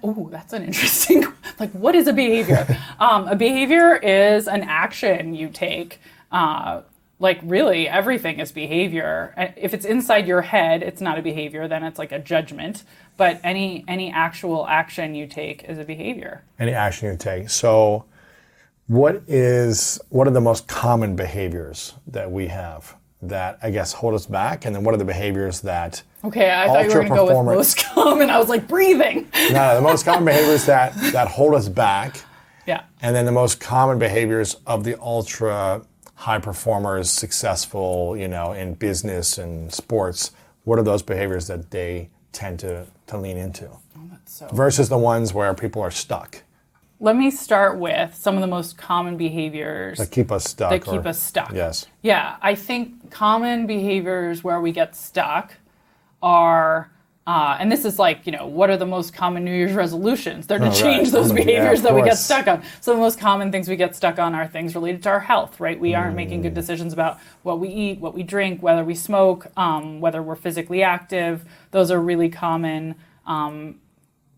Oh, 0.04 0.28
that's 0.30 0.52
an 0.52 0.62
interesting. 0.70 1.24
Like, 1.58 1.72
what 1.72 1.94
is 1.94 2.06
a 2.06 2.12
behavior? 2.12 2.66
um, 3.00 3.26
a 3.28 3.34
behavior 3.36 3.96
is 3.96 4.46
an 4.46 4.62
action 4.62 5.34
you 5.34 5.48
take. 5.48 6.00
Uh, 6.30 6.82
like, 7.22 7.38
really, 7.44 7.88
everything 7.88 8.40
is 8.40 8.50
behavior. 8.50 9.32
If 9.56 9.72
it's 9.72 9.84
inside 9.86 10.26
your 10.26 10.42
head, 10.42 10.82
it's 10.82 11.00
not 11.00 11.18
a 11.18 11.22
behavior. 11.22 11.68
Then 11.68 11.84
it's 11.84 11.98
like 11.98 12.10
a 12.10 12.18
judgment. 12.18 12.82
But 13.16 13.40
any 13.44 13.84
any 13.86 14.10
actual 14.10 14.66
action 14.66 15.14
you 15.14 15.26
take 15.28 15.62
is 15.64 15.78
a 15.78 15.84
behavior. 15.84 16.42
Any 16.58 16.72
action 16.72 17.10
you 17.10 17.16
take. 17.16 17.48
So, 17.48 18.04
what 18.88 19.22
is 19.28 20.00
what 20.08 20.26
are 20.26 20.32
the 20.32 20.40
most 20.40 20.66
common 20.66 21.14
behaviors 21.14 21.94
that 22.08 22.30
we 22.30 22.48
have 22.48 22.96
that 23.22 23.56
I 23.62 23.70
guess 23.70 23.92
hold 23.92 24.14
us 24.14 24.26
back, 24.26 24.64
and 24.64 24.74
then 24.74 24.82
what 24.82 24.92
are 24.92 24.98
the 24.98 25.04
behaviors 25.04 25.60
that 25.60 26.02
Okay, 26.24 26.50
I 26.50 26.66
thought 26.66 26.82
you 26.82 26.88
were 26.88 26.94
going 26.94 27.08
to 27.10 27.14
go 27.14 27.44
with 27.44 27.56
most 27.56 27.76
common. 27.94 28.30
I 28.30 28.38
was 28.38 28.48
like 28.48 28.66
breathing. 28.66 29.28
no, 29.52 29.76
the 29.76 29.80
most 29.80 30.04
common 30.04 30.24
behaviors 30.24 30.66
that 30.66 30.92
that 31.12 31.28
hold 31.28 31.54
us 31.54 31.68
back, 31.68 32.20
Yeah. 32.66 32.82
and 33.00 33.14
then 33.14 33.26
the 33.26 33.32
most 33.32 33.60
common 33.60 34.00
behaviors 34.00 34.56
of 34.66 34.82
the 34.82 35.00
ultra 35.00 35.82
high 36.14 36.38
performers, 36.38 37.10
successful, 37.10 38.16
you 38.16 38.28
know, 38.28 38.52
in 38.52 38.74
business 38.74 39.38
and 39.38 39.72
sports. 39.72 40.32
What 40.64 40.78
are 40.78 40.82
those 40.82 41.02
behaviors 41.02 41.46
that 41.48 41.70
they 41.70 42.10
tend 42.32 42.60
to 42.60 42.86
to 43.08 43.18
lean 43.18 43.36
into 43.36 43.66
oh, 43.66 44.10
So 44.24 44.48
versus 44.52 44.88
the 44.88 44.98
ones 44.98 45.34
where 45.34 45.52
people 45.54 45.82
are 45.82 45.90
stuck 45.90 46.42
let 47.02 47.16
me 47.16 47.32
start 47.32 47.80
with 47.80 48.14
some 48.14 48.36
of 48.36 48.40
the 48.40 48.46
most 48.46 48.78
common 48.78 49.16
behaviors 49.16 49.98
that 49.98 50.12
keep 50.12 50.30
us 50.30 50.44
stuck? 50.44 50.70
that 50.70 50.84
keep 50.84 51.04
or- 51.04 51.08
us 51.08 51.20
stuck. 51.20 51.52
Yes. 51.52 51.86
Yeah, 52.00 52.36
I 52.40 52.54
think 52.54 53.10
common 53.10 53.66
behaviors 53.66 54.44
where 54.44 54.60
we 54.60 54.70
get 54.70 54.94
stuck 54.94 55.54
are, 56.22 56.91
uh, 57.26 57.56
and 57.60 57.70
this 57.70 57.84
is 57.84 57.98
like, 57.98 58.26
you 58.26 58.32
know, 58.32 58.46
what 58.46 58.70
are 58.70 58.76
the 58.76 58.86
most 58.86 59.14
common 59.14 59.44
New 59.44 59.54
Year's 59.54 59.72
resolutions? 59.74 60.46
They're 60.46 60.58
to 60.58 60.64
Oh, 60.66 60.68
right. 60.70 60.76
change 60.82 61.10
those 61.12 61.32
Mm, 61.32 61.38
yeah, 61.38 61.44
behaviors 61.44 61.78
of 61.78 61.84
that 61.84 61.94
we 61.94 62.02
get 62.02 62.18
stuck 62.18 62.48
on. 62.48 62.62
So 62.80 62.92
the 62.92 62.98
most 63.00 63.18
common 63.20 63.52
things 63.52 63.68
we 63.68 63.76
get 63.76 63.94
stuck 63.94 64.18
on 64.18 64.34
are 64.34 64.46
things 64.48 64.74
related 64.74 65.02
to 65.04 65.10
our 65.10 65.20
health, 65.20 65.60
right? 65.60 65.78
We 65.78 65.94
aren't 65.94 66.16
making 66.16 66.40
Mm. 66.40 66.44
good 66.44 66.54
decisions 66.54 66.92
about 66.92 67.18
what 67.42 67.60
we 67.60 67.68
eat, 67.68 68.00
what 68.00 68.14
we 68.14 68.22
drink, 68.24 68.62
whether 68.62 68.84
we 68.84 68.94
smoke, 68.96 69.46
um, 69.56 70.00
whether 70.00 70.22
we're 70.22 70.36
physically 70.36 70.82
active. 70.82 71.44
Those 71.70 71.90
are 71.92 72.00
really 72.00 72.28
common 72.28 72.96
um, 73.26 73.76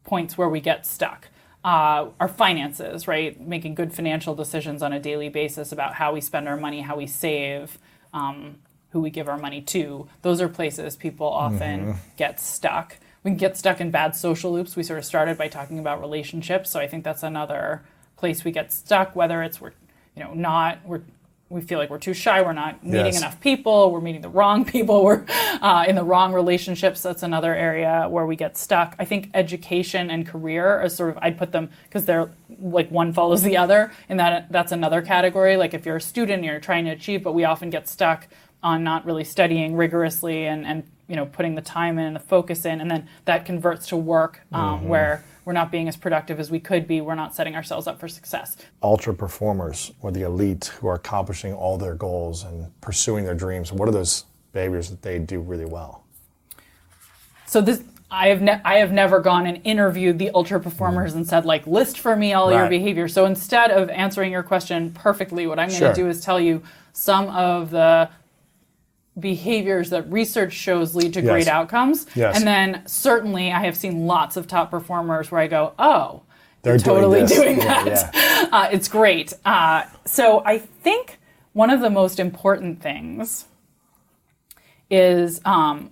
points 0.05 0.37
where 0.39 0.49
we 0.49 0.61
get 0.61 0.87
stuck. 0.87 1.29
Uh, 1.65 2.11
our 2.21 2.29
finances, 2.29 3.09
right? 3.09 3.41
Making 3.41 3.75
good 3.75 3.95
financial 3.95 4.35
decisions 4.35 4.83
on 4.83 4.93
a 4.93 5.01
daily 5.01 5.31
basis 5.31 5.73
about 5.73 5.95
how 5.95 6.13
we 6.13 6.21
spend 6.21 6.47
our 6.47 6.59
money, 6.59 6.83
how 6.83 6.97
we 6.97 7.07
save, 7.07 7.79
um, 8.13 8.57
who 8.95 9.01
we 9.01 9.11
give 9.11 9.29
our 9.29 9.37
money 9.37 9.61
to. 9.61 10.07
Those 10.23 10.41
are 10.41 10.49
places 10.49 10.95
people 10.95 11.27
often 11.27 11.97
get 12.17 12.39
stuck. 12.41 12.97
We 13.25 13.33
can 13.33 13.39
get 13.39 13.57
stuck 13.57 13.81
in 13.81 13.91
bad 13.91 14.15
social 14.15 14.53
loops. 14.53 14.77
We 14.77 14.85
sort 14.85 15.01
of 15.01 15.05
started 15.05 15.37
by 15.37 15.49
talking 15.49 15.81
about 15.81 16.01
relationships, 16.01 16.71
so 16.71 16.79
I 16.79 16.87
think 16.87 17.03
that's 17.03 17.25
another 17.25 17.83
place 18.17 18.45
we 18.45 18.53
get 18.53 18.73
stuck. 18.73 19.17
Whether 19.17 19.43
it's 19.43 19.61
we're, 19.61 19.73
you 20.17 20.23
know, 20.23 20.33
not 20.33 20.79
we're 20.87 21.01
we 21.51 21.61
feel 21.61 21.79
like 21.79 21.91
we're 21.91 21.99
too 21.99 22.15
shy, 22.15 22.41
we're 22.41 22.53
not 22.53 22.83
meeting 22.85 23.07
Yes. 23.07 23.19
enough 23.19 23.39
people, 23.41 23.91
we're 23.93 24.01
meeting 24.01 24.23
the 24.23 24.29
wrong 24.31 24.65
people, 24.77 25.05
we're 25.05 25.25
uh, 25.61 25.85
in 25.87 25.95
the 25.95 26.03
wrong 26.03 26.33
relationships. 26.33 27.03
That's 27.03 27.23
another 27.23 27.55
area 27.55 28.07
where 28.09 28.27
we 28.27 28.35
get 28.37 28.57
stuck. 28.57 28.95
I 28.99 29.05
think 29.05 29.31
education 29.35 30.09
and 30.11 30.27
career 30.27 30.67
are 30.67 30.89
sort 30.89 31.11
of 31.11 31.19
I'd 31.21 31.37
put 31.37 31.51
them 31.51 31.71
because 31.85 32.05
they're 32.07 32.31
like 32.61 32.91
one 32.91 33.13
follows 33.13 33.43
the 33.43 33.57
other, 33.57 33.91
and 34.09 34.21
that 34.21 34.53
that's 34.53 34.71
another 34.71 35.03
category. 35.03 35.57
Like 35.57 35.75
if 35.75 35.85
you're 35.85 35.97
a 35.97 36.01
student, 36.01 36.37
and 36.39 36.45
you're 36.45 36.61
trying 36.61 36.85
to 36.85 36.93
achieve, 36.93 37.23
but 37.25 37.33
we 37.33 37.45
often 37.45 37.71
get 37.71 37.89
stuck 37.89 38.29
on 38.65 38.83
not 38.83 39.05
really 39.07 39.23
studying 39.25 39.77
rigorously 39.77 40.47
and 40.47 40.67
and 40.67 40.83
you 41.07 41.15
know 41.17 41.27
putting 41.27 41.55
the 41.55 41.61
time 41.63 41.99
in 41.99 42.07
and 42.07 42.17
the 42.17 42.21
focus 42.21 42.65
in, 42.65 42.81
and 42.81 42.91
then 42.91 43.07
that 43.27 43.45
converts 43.45 43.87
to 43.89 43.97
work 43.97 44.41
um, 44.53 44.89
where 44.89 45.23
we're 45.45 45.53
not 45.53 45.71
being 45.71 45.87
as 45.87 45.97
productive 45.97 46.41
as 46.41 46.51
we 46.51 46.59
could 46.59 46.89
be. 46.89 47.01
We're 47.03 47.15
not 47.15 47.35
setting 47.35 47.55
ourselves 47.55 47.87
up 47.87 48.01
for 48.01 48.09
success. 48.09 48.57
ultra 48.83 49.13
performers 49.15 49.93
or 50.01 50.11
the 50.11 50.23
elite 50.23 50.73
who 50.81 50.89
are 50.89 50.95
accomplishing 50.95 51.53
all 51.53 51.77
their 51.79 51.95
goals 51.95 52.43
and 52.43 52.73
pursuing 52.81 53.25
their 53.27 53.35
dreams, 53.35 53.71
what 53.71 53.87
are 53.89 53.93
those 53.93 54.25
behaviors 54.53 54.89
that 54.89 55.03
they 55.03 55.19
do 55.19 55.41
really 55.41 55.67
well? 55.67 56.05
so 57.47 57.61
this 57.61 57.83
I 58.11 58.29
have 58.29 58.41
ne- 58.43 58.61
I 58.65 58.77
have 58.79 58.93
never 58.93 59.21
gone 59.21 59.47
and 59.47 59.61
interviewed 59.65 60.19
the 60.19 60.31
ultra 60.35 60.59
performers 60.61 61.15
and 61.15 61.27
said 61.27 61.45
like 61.45 61.67
list 61.67 61.99
for 61.99 62.15
me 62.17 62.33
all 62.33 62.51
your 62.51 62.63
Right. 62.63 62.71
behavior. 62.71 63.09
So 63.09 63.27
instead 63.27 63.71
of 63.71 63.91
answering 63.91 64.31
your 64.33 64.43
question 64.43 64.93
perfectly, 64.93 65.47
what 65.47 65.59
I'm 65.59 65.69
going 65.69 65.81
to 65.81 65.87
Sure. 65.87 65.95
do 65.95 66.09
is 66.09 66.21
tell 66.25 66.39
you 66.41 66.63
some 66.93 67.29
of 67.31 67.71
the 67.71 68.09
behaviors 69.19 69.91
that 69.91 70.11
research 70.11 70.53
shows 70.53 70.95
lead 70.95 71.13
to 71.15 71.21
Yes. 71.23 71.31
great 71.31 71.49
outcomes. 71.49 72.07
Yes. 72.15 72.37
And 72.37 72.47
then 72.47 72.83
certainly 72.87 73.53
I 73.53 73.61
have 73.65 73.77
seen 73.77 74.07
lots 74.07 74.37
of 74.37 74.47
top 74.49 74.71
performers 74.71 75.31
where 75.31 75.41
I 75.41 75.47
go, 75.47 75.73
"Oh, 75.79 76.23
They're 76.63 76.79
doing 76.79 76.97
totally 76.97 77.21
this. 77.21 77.33
doing, 77.33 77.59
Yeah, 77.59 77.85
that. 77.85 78.49
Uh, 78.53 78.69
it's 78.73 78.89
great. 78.89 79.33
Uh, 79.45 79.85
so 80.05 80.43
I 80.45 80.59
think 80.59 81.19
one 81.53 81.71
of 81.71 81.81
the 81.81 81.91
most 81.91 82.19
important 82.19 82.83
things 82.83 83.47
is 84.91 85.41
um, 85.45 85.91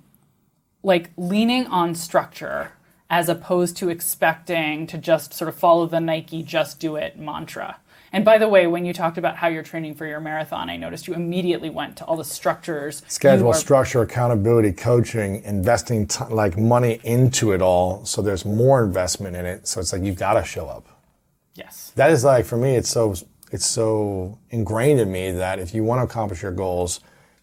like 0.82 1.10
leaning 1.16 1.66
on 1.66 1.94
structure 1.94 2.72
as 3.10 3.28
opposed 3.28 3.76
to 3.76 3.88
expecting 3.90 4.86
to 4.86 4.96
just 4.98 5.34
sort 5.34 5.48
of 5.48 5.54
follow 5.54 5.86
the 5.86 6.00
Nike 6.00 6.42
just 6.42 6.80
do 6.80 6.96
it 6.96 7.18
mantra. 7.18 7.76
And 8.12 8.24
by 8.24 8.36
the 8.38 8.48
way, 8.48 8.66
when 8.66 8.84
you 8.84 8.92
talked 8.92 9.16
about 9.16 9.36
how 9.36 9.48
you're 9.48 9.62
training 9.62 9.94
for 9.94 10.06
your 10.06 10.20
marathon, 10.20 10.68
I 10.68 10.76
noticed 10.76 11.08
you 11.08 11.14
immediately 11.14 11.70
went 11.70 11.96
to 11.96 12.04
all 12.04 12.16
the 12.16 12.24
structures. 12.24 13.02
Schedule, 13.08 13.48
are- 13.48 13.54
structure, 13.54 14.02
accountability, 14.02 14.72
coaching, 14.72 15.42
investing 15.44 16.06
t- 16.06 16.24
like 16.28 16.58
money 16.58 17.00
into 17.04 17.52
it 17.52 17.62
all. 17.62 18.04
So 18.04 18.20
there's 18.20 18.44
more 18.44 18.84
investment 18.84 19.34
in 19.34 19.46
it. 19.46 19.66
So 19.66 19.80
it's 19.80 19.92
like 19.92 20.02
you've 20.02 20.18
got 20.18 20.34
to 20.34 20.44
show 20.44 20.66
up. 20.66 20.86
Yes. 21.54 21.92
That 21.96 22.10
is 22.10 22.24
like 22.24 22.44
for 22.44 22.56
me, 22.56 22.76
it's 22.76 22.88
so 22.90 23.14
it's 23.50 23.66
so 23.66 24.38
ingrained 24.50 25.00
in 25.00 25.12
me 25.12 25.30
that 25.32 25.58
if 25.58 25.74
you 25.74 25.84
want 25.84 26.00
to 26.00 26.04
accomplish 26.04 26.42
your 26.42 26.52
goals, 26.52 27.00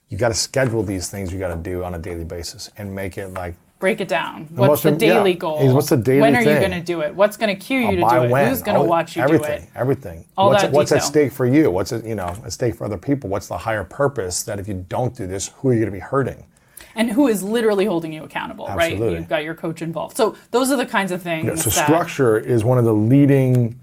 you 0.09 0.17
got 0.17 0.29
to 0.29 0.33
schedule 0.33 0.81
these 0.83 1.09
things 1.09 1.31
you 1.31 1.39
got 1.39 1.55
to 1.55 1.61
do 1.61 1.83
on 1.83 1.93
a 1.93 1.99
daily 1.99 2.23
basis 2.23 2.71
and 2.77 2.93
make 2.93 3.17
it 3.17 3.33
like 3.33 3.55
Break 3.79 4.01
it 4.01 4.09
down. 4.09 4.47
most 4.51 4.69
What's 4.69 4.83
the 4.83 4.91
daily 4.91 5.31
yeah. 5.31 5.37
goal? 5.37 5.73
What's 5.73 5.89
the 5.89 5.97
daily 5.97 6.21
When 6.21 6.35
are 6.35 6.41
you 6.41 6.59
going 6.59 6.71
to 6.71 6.81
do 6.81 6.99
it? 7.01 7.15
What's 7.15 7.37
going 7.37 7.55
to 7.55 7.59
cue 7.59 7.79
you 7.79 7.95
to 7.95 8.01
by 8.01 8.19
do 8.19 8.25
it? 8.25 8.29
when, 8.29 8.49
Who's 8.49 8.61
going 8.61 8.77
to 8.77 8.83
watch 8.83 9.15
you 9.15 9.23
everything, 9.23 9.61
do 9.61 9.67
it? 9.67 9.69
everything. 9.73 10.25
All 10.37 10.49
what's 10.49 10.63
that 10.63 10.71
what's 10.73 10.91
at 10.91 11.03
stake 11.03 11.31
for 11.31 11.45
you? 11.45 11.71
What's 11.71 11.93
at, 11.93 12.03
you 12.03 12.15
know 12.15 12.35
at 12.43 12.51
stake 12.51 12.75
for 12.75 12.83
other 12.83 12.97
people? 12.97 13.29
What's 13.29 13.47
the 13.47 13.57
higher 13.57 13.85
purpose 13.85 14.43
that 14.43 14.59
if 14.59 14.67
you 14.67 14.85
don't 14.89 15.15
do 15.15 15.27
this, 15.27 15.49
who 15.57 15.69
are 15.69 15.73
you 15.73 15.79
going 15.79 15.91
to 15.91 15.95
be 15.95 15.99
hurting? 15.99 16.45
and 16.95 17.11
who 17.11 17.27
is 17.27 17.43
literally 17.43 17.85
holding 17.85 18.11
you 18.11 18.23
accountable, 18.23 18.67
right? 18.67 18.93
Absolutely. 18.93 19.19
You've 19.19 19.29
got 19.29 19.43
your 19.43 19.53
coach 19.53 19.81
involved. 19.81 20.17
So 20.17 20.35
those 20.51 20.71
are 20.71 20.75
the 20.75 20.85
kinds 20.85 21.11
of 21.11 21.21
things. 21.21 21.63
So 21.63 21.69
that, 21.69 21.85
structure 21.85 22.37
is 22.37 22.63
one 22.63 22.77
of 22.77 22.83
the 22.83 22.93
leading 22.93 23.79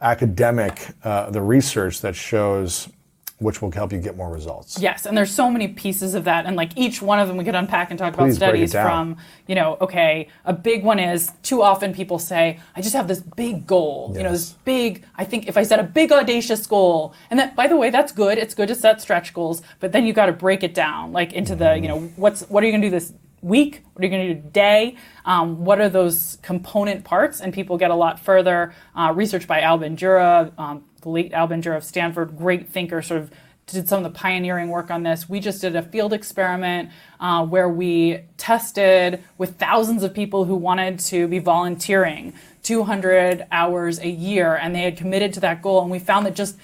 academic 0.00 0.88
uh, 1.02 1.30
the 1.30 1.40
research 1.40 2.02
that 2.02 2.14
shows 2.14 2.88
which 3.38 3.60
will 3.60 3.70
help 3.70 3.92
you 3.92 3.98
get 3.98 4.16
more 4.16 4.30
results. 4.30 4.78
Yes, 4.80 5.04
and 5.04 5.16
there's 5.16 5.34
so 5.34 5.50
many 5.50 5.68
pieces 5.68 6.14
of 6.14 6.24
that, 6.24 6.46
and 6.46 6.56
like 6.56 6.70
each 6.76 7.02
one 7.02 7.18
of 7.18 7.28
them 7.28 7.36
we 7.36 7.44
could 7.44 7.54
unpack 7.54 7.90
and 7.90 7.98
talk 7.98 8.14
about 8.14 8.24
Please 8.24 8.36
it 8.36 8.36
studies 8.36 8.72
from, 8.72 9.18
you 9.46 9.54
know, 9.54 9.76
okay, 9.80 10.28
a 10.46 10.54
big 10.54 10.82
one 10.82 10.98
is 10.98 11.32
too 11.42 11.62
often 11.62 11.92
people 11.92 12.18
say, 12.18 12.58
I 12.74 12.80
just 12.80 12.94
have 12.94 13.08
this 13.08 13.20
big 13.20 13.66
goal, 13.66 14.12
you 14.16 14.22
know, 14.22 14.32
this 14.32 14.52
big, 14.64 15.04
I 15.16 15.24
think 15.24 15.48
if 15.48 15.58
I 15.58 15.64
set 15.64 15.78
a 15.78 15.82
big 15.82 16.12
audacious 16.12 16.66
goal, 16.66 17.14
and 17.30 17.38
that, 17.38 17.54
by 17.54 17.66
the 17.66 17.76
way, 17.76 17.90
that's 17.90 18.10
good, 18.12 18.38
it's 18.38 18.54
good 18.54 18.68
to 18.68 18.74
set 18.74 19.02
stretch 19.02 19.34
goals, 19.34 19.62
but 19.80 19.92
then 19.92 20.06
you 20.06 20.14
got 20.14 20.26
to 20.26 20.32
break 20.32 20.62
it 20.62 20.72
down, 20.72 21.12
like 21.12 21.34
into 21.34 21.54
the, 21.54 21.74
you 21.74 21.88
know, 21.88 22.00
what's, 22.16 22.42
what 22.48 22.62
are 22.62 22.66
you 22.66 22.72
going 22.72 22.82
to 22.82 22.86
do 22.86 22.90
this 22.90 23.12
week? 23.42 23.82
What 23.92 24.02
are 24.02 24.06
you 24.06 24.10
going 24.10 24.28
to 24.28 24.34
do 24.34 24.42
today? 24.42 24.96
Um, 25.24 25.64
what 25.64 25.80
are 25.80 25.88
those 25.88 26.38
component 26.42 27.04
parts? 27.04 27.40
And 27.40 27.52
people 27.52 27.76
get 27.76 27.90
a 27.90 27.94
lot 27.94 28.18
further. 28.18 28.74
Uh, 28.94 29.12
research 29.14 29.46
by 29.46 29.60
Al 29.60 29.78
Bandura, 29.78 30.52
um, 30.58 30.84
the 31.06 31.10
late 31.12 31.32
Al 31.32 31.46
Bandura 31.46 31.76
of 31.76 31.84
Stanford, 31.84 32.36
great 32.36 32.68
thinker, 32.68 33.00
sort 33.00 33.20
of 33.20 33.30
did 33.66 33.88
some 33.88 34.04
of 34.04 34.12
the 34.12 34.18
pioneering 34.18 34.68
work 34.68 34.90
on 34.90 35.04
this. 35.04 35.28
We 35.28 35.38
just 35.38 35.60
did 35.60 35.76
a 35.76 35.82
field 35.82 36.12
experiment 36.12 36.90
uh, 37.20 37.46
where 37.46 37.68
we 37.68 38.20
tested 38.36 39.22
with 39.38 39.56
thousands 39.56 40.02
of 40.02 40.12
people 40.12 40.46
who 40.46 40.56
wanted 40.56 40.98
to 41.00 41.28
be 41.28 41.38
volunteering 41.38 42.32
200 42.64 43.46
hours 43.52 44.00
a 44.00 44.08
year, 44.08 44.56
and 44.56 44.74
they 44.74 44.82
had 44.82 44.96
committed 44.96 45.32
to 45.34 45.40
that 45.40 45.62
goal. 45.62 45.80
And 45.80 45.90
we 45.90 46.00
found 46.00 46.26
that 46.26 46.34
just 46.34 46.56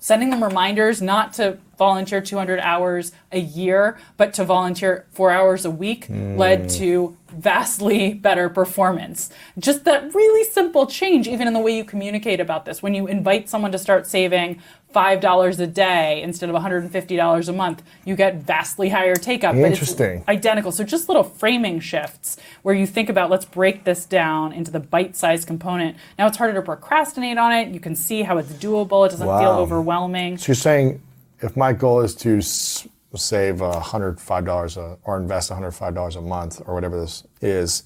sending 0.00 0.30
them 0.30 0.42
reminders 0.42 1.00
not 1.00 1.32
to 1.34 1.58
volunteer 1.76 2.20
200 2.20 2.60
hours 2.60 3.12
a 3.32 3.40
year, 3.40 3.98
but 4.16 4.34
to 4.34 4.44
volunteer 4.44 5.06
four 5.10 5.30
hours 5.30 5.64
a 5.64 5.70
week 5.70 6.06
led 6.08 6.62
hmm. 6.62 6.66
to 6.68 7.16
vastly 7.36 8.14
better 8.14 8.48
performance. 8.48 9.30
Just 9.58 9.84
that 9.84 10.14
really 10.14 10.44
simple 10.44 10.86
change, 10.86 11.26
even 11.26 11.46
in 11.46 11.52
the 11.52 11.60
way 11.60 11.76
you 11.76 11.84
communicate 11.84 12.40
about 12.40 12.64
this. 12.64 12.82
When 12.82 12.94
you 12.94 13.06
invite 13.06 13.48
someone 13.48 13.72
to 13.72 13.78
start 13.78 14.06
saving 14.06 14.62
$5 14.94 15.58
a 15.58 15.66
day 15.66 16.22
instead 16.22 16.48
of 16.48 16.54
$150 16.54 17.48
a 17.48 17.52
month, 17.52 17.82
you 18.04 18.14
get 18.14 18.36
vastly 18.36 18.88
higher 18.88 19.16
take 19.16 19.42
up. 19.42 19.54
but 19.54 19.62
it's 19.62 19.80
Interesting. 19.80 20.24
identical. 20.28 20.70
So 20.70 20.84
just 20.84 21.08
little 21.08 21.24
framing 21.24 21.80
shifts 21.80 22.36
where 22.62 22.74
you 22.74 22.86
think 22.86 23.08
about 23.08 23.28
let's 23.28 23.44
break 23.44 23.84
this 23.84 24.06
down 24.06 24.52
into 24.52 24.70
the 24.70 24.80
bite-sized 24.80 25.46
component. 25.46 25.96
Now 26.18 26.28
it's 26.28 26.36
harder 26.36 26.54
to 26.54 26.62
procrastinate 26.62 27.38
on 27.38 27.52
it. 27.52 27.68
You 27.74 27.80
can 27.80 27.96
see 27.96 28.22
how 28.22 28.38
it's 28.38 28.52
doable. 28.52 29.04
It 29.06 29.10
doesn't 29.10 29.26
feel 29.26 29.50
overwhelming. 29.50 30.38
So 30.38 30.50
you're 30.50 30.54
saying 30.54 31.02
if 31.40 31.56
my 31.56 31.72
goal 31.72 32.00
is 32.00 32.14
to 32.16 32.38
s- 32.38 32.86
save 33.16 33.56
$105 33.56 34.76
a, 34.76 34.80
uh, 34.80 34.96
or 35.04 35.16
invest 35.18 35.50
$105 35.50 36.16
a 36.16 36.20
month 36.20 36.60
or 36.66 36.74
whatever 36.74 36.98
this 37.00 37.24
is, 37.40 37.84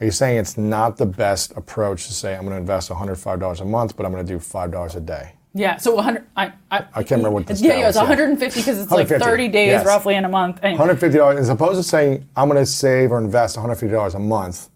are 0.00 0.04
you 0.06 0.10
saying 0.10 0.38
it's 0.38 0.58
not 0.58 0.96
the 0.96 1.06
best 1.06 1.52
approach 1.56 2.06
to 2.06 2.12
say 2.12 2.34
I'm 2.34 2.42
going 2.42 2.52
to 2.52 2.58
invest 2.60 2.90
$105 2.90 3.60
a 3.60 3.64
month, 3.64 3.96
but 3.96 4.04
I'm 4.04 4.12
going 4.12 4.26
to 4.26 4.32
do 4.32 4.38
$5 4.38 4.96
a 4.96 5.00
day? 5.00 5.32
Yeah, 5.54 5.76
so 5.78 5.94
100. 5.94 6.26
I, 6.36 6.52
I, 6.70 6.78
I 6.92 7.02
can't 7.02 7.12
remember 7.12 7.30
what 7.30 7.46
the 7.46 7.54
Yeah, 7.54 7.78
yeah, 7.78 7.88
it's 7.88 7.96
yeah. 7.96 8.02
150 8.02 8.60
because 8.60 8.78
it's 8.78 8.90
like 8.90 9.08
30 9.08 9.48
days 9.48 9.68
yes. 9.68 9.86
roughly 9.86 10.14
in 10.14 10.26
a 10.26 10.28
month. 10.28 10.60
Anyway, 10.62 10.84
$150 10.84 11.38
as 11.38 11.48
opposed 11.48 11.76
to 11.78 11.82
saying 11.82 12.28
I'm 12.36 12.48
going 12.50 12.60
to 12.60 12.66
save 12.66 13.10
or 13.10 13.18
invest 13.18 13.56
$150 13.56 14.14
a 14.14 14.18
month, 14.18 14.68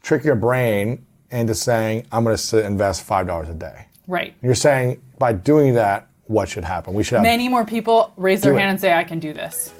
trick 0.00 0.22
your 0.22 0.36
brain 0.36 1.04
into 1.32 1.54
saying 1.54 2.06
I'm 2.12 2.22
going 2.22 2.36
to 2.36 2.64
invest 2.64 3.04
$5 3.08 3.50
a 3.50 3.54
day. 3.54 3.86
right. 4.06 4.34
You're 4.40 4.54
saying 4.54 5.00
by 5.18 5.32
doing 5.32 5.74
that, 5.74 6.06
what 6.32 6.48
should 6.48 6.64
happen? 6.64 6.94
We 6.94 7.04
should 7.04 7.16
have 7.16 7.22
Many 7.22 7.48
more 7.48 7.64
people 7.64 8.12
raise 8.16 8.40
their 8.40 8.52
Do 8.52 8.56
it. 8.56 8.60
hand 8.60 8.70
and 8.70 8.80
say, 8.80 8.92
I 8.94 9.04
can 9.04 9.18
do 9.20 9.32
this. 9.32 9.72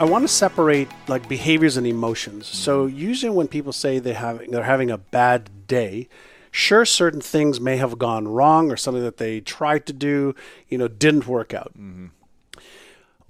I 0.00 0.04
want 0.04 0.24
to 0.24 0.28
separate 0.28 0.88
like 1.06 1.28
behaviors 1.28 1.76
and 1.76 1.86
emotions. 1.86 2.48
So 2.48 2.86
usually 2.86 3.30
when 3.30 3.46
people 3.46 3.72
say 3.72 4.00
they 4.00 4.12
have 4.14 4.42
they're 4.50 4.64
having 4.64 4.90
a 4.90 4.98
bad 4.98 5.68
day, 5.68 6.08
sure 6.50 6.84
certain 6.84 7.20
things 7.20 7.60
may 7.60 7.76
have 7.76 7.96
gone 7.96 8.26
wrong 8.26 8.72
or 8.72 8.76
something 8.76 9.04
that 9.04 9.18
they 9.18 9.40
tried 9.40 9.86
to 9.86 9.92
do, 9.92 10.34
you 10.68 10.78
know, 10.78 10.88
didn't 10.88 11.28
work 11.28 11.54
out. 11.54 11.72
Mm-hmm. 11.78 12.06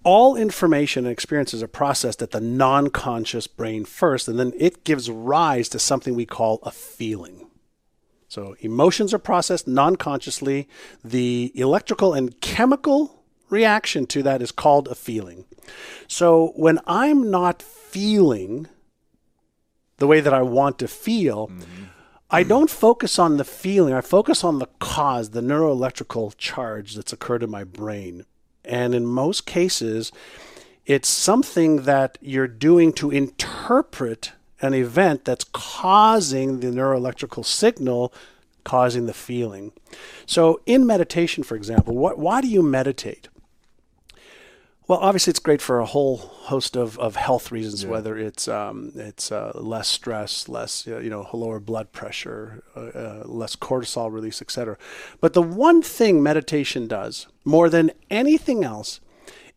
All 0.05 0.37
information 0.37 1.05
and 1.05 1.13
experiences 1.13 1.63
are 1.63 1.69
processed 1.69 2.23
at 2.23 2.31
the 2.31 2.41
non-conscious 2.41 3.47
brain 3.47 3.85
first 3.85 4.27
and 4.27 4.39
then 4.39 4.53
it 4.59 4.85
gives 4.85 5.11
rise 5.11 5.69
to 5.69 5.79
something 5.79 6.15
we 6.15 6.27
call 6.27 6.61
a 6.63 6.71
feeling. 6.71 7.44
So 8.35 8.57
emotions 8.59 9.15
are 9.15 9.21
processed 9.21 9.69
non-consciously. 9.69 10.69
The 11.05 11.53
electrical 11.55 12.15
and 12.15 12.41
chemical 12.41 13.23
reaction 13.49 14.07
to 14.07 14.25
that 14.25 14.43
is 14.43 14.51
called 14.51 14.89
a 14.89 14.97
feeling. 14.97 15.45
So 16.09 16.53
when 16.57 16.81
I'm 16.85 17.31
not 17.31 17.63
feeling 17.63 18.67
the 19.99 20.09
way 20.09 20.19
that 20.19 20.35
I 20.35 20.43
want 20.43 20.81
to 20.81 20.89
feel, 20.89 21.49
I 22.29 22.41
mm-hmm. 22.41 22.49
don't 22.49 22.71
focus 22.71 23.21
on 23.21 23.37
the 23.37 23.45
feeling. 23.45 23.95
I 23.95 24.01
focus 24.01 24.43
on 24.43 24.59
the 24.59 24.69
cause, 24.81 25.31
the 25.31 25.41
neuroelectrical 25.41 26.37
charge 26.37 26.97
that's 26.97 27.13
occurred 27.13 27.45
in 27.45 27.51
my 27.51 27.63
brain. 27.63 28.27
And 28.65 28.97
in 28.97 29.07
most 29.07 29.47
cases, 29.47 30.11
it's 30.87 31.09
something 31.09 31.83
that 31.83 32.19
you're 32.21 32.49
doing 32.49 32.93
to 32.95 33.13
interpret 33.13 34.33
an 34.65 34.75
event 34.75 35.25
that's 35.25 35.45
causing 35.53 36.61
the 36.61 36.69
neuroelectrical 36.69 37.45
signal 37.45 38.13
causing 38.65 39.07
the 39.07 39.15
feeling. 39.15 39.73
So 40.27 40.61
in 40.67 40.87
meditation, 40.87 41.45
for 41.45 41.55
example, 41.55 41.95
what, 41.95 42.19
why 42.19 42.41
do 42.41 42.49
you 42.49 42.63
meditate? 42.63 43.29
Well, 44.87 44.99
obviously, 44.99 45.31
it's 45.31 45.39
great 45.39 45.63
for 45.63 45.81
a 45.81 45.87
whole 45.87 46.19
host 46.19 46.77
of, 46.77 46.99
of 46.99 47.17
health 47.17 47.51
reasons. 47.51 47.87
Whether 47.87 48.19
it's 48.19 48.49
um, 48.49 48.93
it's 48.97 49.33
uh, 49.33 49.53
less 49.55 49.89
stress, 49.89 50.47
less 50.47 50.87
uh, 50.87 50.99
you 50.99 51.09
know 51.09 51.27
lower 51.33 51.59
blood 51.59 51.93
pressure, 51.93 52.63
uh, 52.77 52.81
uh, 52.81 53.23
less 53.25 53.57
cortisol 53.57 54.13
release, 54.13 54.43
etc. 54.43 54.77
But 55.23 55.33
the 55.33 55.41
one 55.41 55.81
thing 55.81 56.23
meditation 56.23 56.87
does 56.87 57.29
more 57.47 57.71
than 57.71 57.93
anything 58.11 58.63
else 58.63 59.01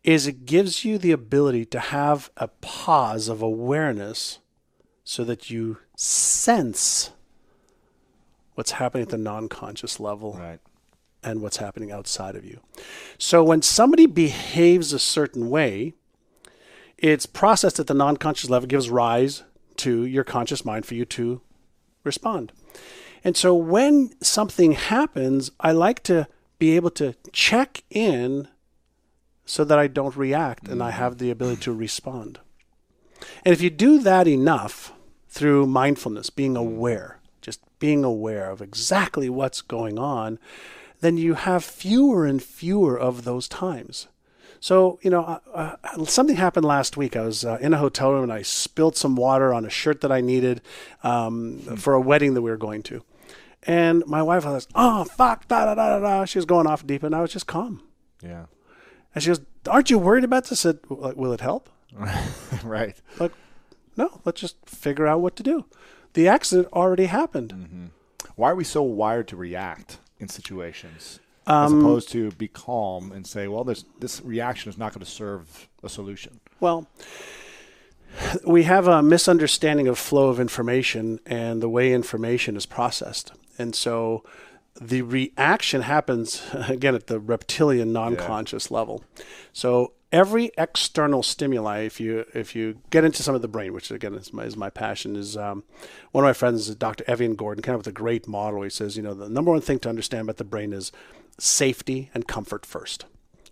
is 0.02 0.26
it 0.26 0.46
gives 0.46 0.86
you 0.86 0.96
the 0.96 1.12
ability 1.12 1.66
to 1.66 1.78
have 1.78 2.30
a 2.38 2.48
pause 2.48 3.28
of 3.28 3.42
awareness, 3.42 4.38
so 5.08 5.24
that 5.24 5.48
you 5.48 5.78
sense 5.96 7.12
what's 8.56 8.72
happening 8.72 9.04
at 9.04 9.08
the 9.08 9.16
non-conscious 9.16 9.98
level 9.98 10.34
Right. 10.34 10.60
and 11.22 11.40
what's 11.40 11.56
happening 11.56 11.90
outside 11.90 12.36
of 12.36 12.44
you. 12.44 12.60
So 13.16 13.42
when 13.42 13.62
somebody 13.62 14.04
behaves 14.04 14.92
a 14.92 14.98
certain 14.98 15.48
way, 15.48 15.94
it's 16.98 17.24
processed 17.24 17.80
at 17.80 17.86
the 17.86 17.94
non-conscious 17.94 18.50
level, 18.50 18.66
gives 18.66 18.90
rise 18.90 19.44
to 19.76 20.04
your 20.04 20.24
conscious 20.24 20.62
mind 20.62 20.84
for 20.84 20.94
you 20.94 21.06
to 21.06 21.40
respond. 22.04 22.52
And 23.24 23.34
so 23.34 23.54
when 23.54 24.12
something 24.22 24.72
happens, 24.72 25.50
I 25.58 25.72
like 25.72 26.02
to 26.02 26.28
be 26.58 26.76
able 26.76 26.90
to 26.90 27.14
check 27.32 27.82
in 27.88 28.46
so 29.46 29.64
that 29.64 29.78
I 29.78 29.86
don't 29.86 30.16
react 30.16 30.68
and 30.68 30.82
I 30.82 30.90
mm-hmm. 30.90 30.98
have 30.98 31.16
the 31.16 31.30
ability 31.30 31.62
to 31.62 31.72
respond. 31.72 32.40
And 33.42 33.54
if 33.54 33.62
you 33.62 33.70
do 33.70 34.00
that 34.00 34.28
enough 34.28 34.92
through 35.38 35.66
mindfulness, 35.66 36.30
being 36.30 36.56
aware, 36.56 37.20
just 37.40 37.60
being 37.78 38.02
aware 38.02 38.50
of 38.50 38.60
exactly 38.60 39.30
what's 39.30 39.60
going 39.62 39.96
on, 39.96 40.40
then 41.00 41.16
you 41.16 41.34
have 41.34 41.64
fewer 41.64 42.26
and 42.26 42.42
fewer 42.42 42.98
of 42.98 43.22
those 43.22 43.46
times. 43.46 44.08
So, 44.58 44.98
you 45.02 45.10
know, 45.10 45.22
uh, 45.54 45.76
uh, 45.84 46.04
something 46.04 46.34
happened 46.34 46.66
last 46.66 46.96
week. 46.96 47.14
I 47.14 47.24
was 47.24 47.44
uh, 47.44 47.58
in 47.60 47.72
a 47.72 47.78
hotel 47.78 48.10
room 48.10 48.24
and 48.24 48.32
I 48.32 48.42
spilled 48.42 48.96
some 48.96 49.14
water 49.14 49.54
on 49.54 49.64
a 49.64 49.70
shirt 49.70 50.00
that 50.00 50.10
I 50.10 50.20
needed 50.20 50.60
um, 51.04 51.60
for 51.76 51.94
a 51.94 52.00
wedding 52.00 52.34
that 52.34 52.42
we 52.42 52.50
were 52.50 52.56
going 52.56 52.82
to. 52.84 53.04
And 53.62 54.04
my 54.06 54.22
wife 54.22 54.44
was, 54.44 54.66
oh, 54.74 55.04
fuck, 55.04 55.46
da 55.46 55.66
da 55.66 55.74
da 55.76 55.98
da 55.98 56.00
da. 56.00 56.24
She 56.24 56.38
was 56.38 56.46
going 56.46 56.66
off 56.66 56.84
deep, 56.84 57.04
and 57.04 57.14
I 57.14 57.20
was 57.20 57.32
just 57.32 57.46
calm. 57.46 57.82
Yeah. 58.22 58.46
And 59.14 59.22
she 59.22 59.28
goes, 59.28 59.40
aren't 59.68 59.90
you 59.90 59.98
worried 59.98 60.24
about 60.24 60.46
this? 60.46 60.66
I 60.66 60.70
said, 60.70 60.80
will 60.88 61.32
it 61.32 61.40
help? 61.40 61.68
right. 62.64 63.00
Like, 63.20 63.32
no, 63.98 64.20
let's 64.24 64.40
just 64.40 64.56
figure 64.64 65.06
out 65.06 65.20
what 65.20 65.36
to 65.36 65.42
do. 65.42 65.66
The 66.14 66.28
accident 66.28 66.68
already 66.72 67.06
happened. 67.06 67.90
Why 68.36 68.50
are 68.52 68.54
we 68.54 68.64
so 68.64 68.82
wired 68.82 69.28
to 69.28 69.36
react 69.36 69.98
in 70.18 70.28
situations 70.28 71.20
Um, 71.46 71.64
as 71.64 71.72
opposed 71.72 72.08
to 72.10 72.30
be 72.32 72.48
calm 72.48 73.12
and 73.12 73.26
say, 73.26 73.48
well, 73.48 73.64
this 73.64 73.84
this 73.98 74.22
reaction 74.22 74.70
is 74.70 74.78
not 74.78 74.92
going 74.94 75.04
to 75.04 75.10
serve 75.10 75.68
a 75.82 75.88
solution? 75.88 76.40
Well, 76.60 76.86
we 78.46 78.62
have 78.64 78.86
a 78.88 79.02
misunderstanding 79.02 79.88
of 79.88 79.98
flow 79.98 80.28
of 80.28 80.40
information 80.40 81.20
and 81.26 81.60
the 81.62 81.68
way 81.68 81.92
information 81.92 82.56
is 82.56 82.66
processed. 82.66 83.32
And 83.58 83.74
so 83.74 84.22
the 84.80 85.02
reaction 85.02 85.82
happens 85.82 86.42
again 86.52 86.94
at 86.94 87.06
the 87.06 87.18
reptilian 87.18 87.92
non-conscious 87.92 88.70
level. 88.70 89.04
So 89.52 89.92
every 90.12 90.50
external 90.56 91.22
stimuli, 91.22 91.80
if 91.80 92.00
you 92.00 92.24
if 92.34 92.54
you 92.54 92.80
get 92.90 93.04
into 93.04 93.22
some 93.22 93.34
of 93.34 93.42
the 93.42 93.48
brain, 93.48 93.72
which 93.72 93.90
again 93.90 94.14
is 94.14 94.32
my, 94.32 94.44
is 94.44 94.56
my 94.56 94.70
passion, 94.70 95.16
is 95.16 95.36
um, 95.36 95.64
one 96.12 96.24
of 96.24 96.28
my 96.28 96.32
friends, 96.32 96.74
Dr. 96.74 97.04
Evian 97.06 97.34
Gordon, 97.34 97.62
kind 97.62 97.74
of 97.74 97.80
with 97.80 97.86
a 97.88 97.92
great 97.92 98.26
model. 98.26 98.62
He 98.62 98.70
says, 98.70 98.96
you 98.96 99.02
know, 99.02 99.14
the 99.14 99.28
number 99.28 99.50
one 99.50 99.60
thing 99.60 99.78
to 99.80 99.88
understand 99.88 100.22
about 100.22 100.36
the 100.36 100.44
brain 100.44 100.72
is 100.72 100.92
safety 101.38 102.10
and 102.14 102.26
comfort 102.26 102.66
first 102.66 103.04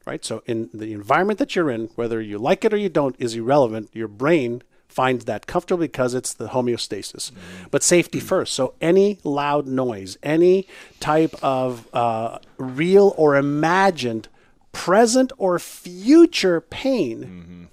right? 0.06 0.24
So 0.24 0.42
in 0.46 0.70
the 0.72 0.92
environment 0.92 1.38
that 1.40 1.54
you're 1.54 1.70
in, 1.70 1.90
whether 1.96 2.20
you 2.20 2.38
like 2.38 2.64
it 2.64 2.72
or 2.72 2.76
you 2.76 2.88
don't, 2.88 3.16
is 3.18 3.34
irrelevant. 3.34 3.90
Your 3.92 4.08
brain 4.08 4.62
finds 4.88 5.26
that 5.26 5.46
comfortable 5.46 5.80
because 5.80 6.14
it's 6.14 6.32
the 6.32 6.48
homeostasis. 6.48 7.32
But 7.70 7.82
safety 7.82 8.20
first. 8.20 8.54
So 8.54 8.74
any 8.80 9.18
loud 9.24 9.66
noise, 9.66 10.16
any 10.22 10.66
type 11.00 11.34
of 11.42 11.92
uh, 11.92 12.38
real 12.56 13.14
or 13.18 13.36
imagined 13.36 14.28
present 14.76 15.32
or 15.38 15.58
future 15.58 16.60
pain 16.60 17.68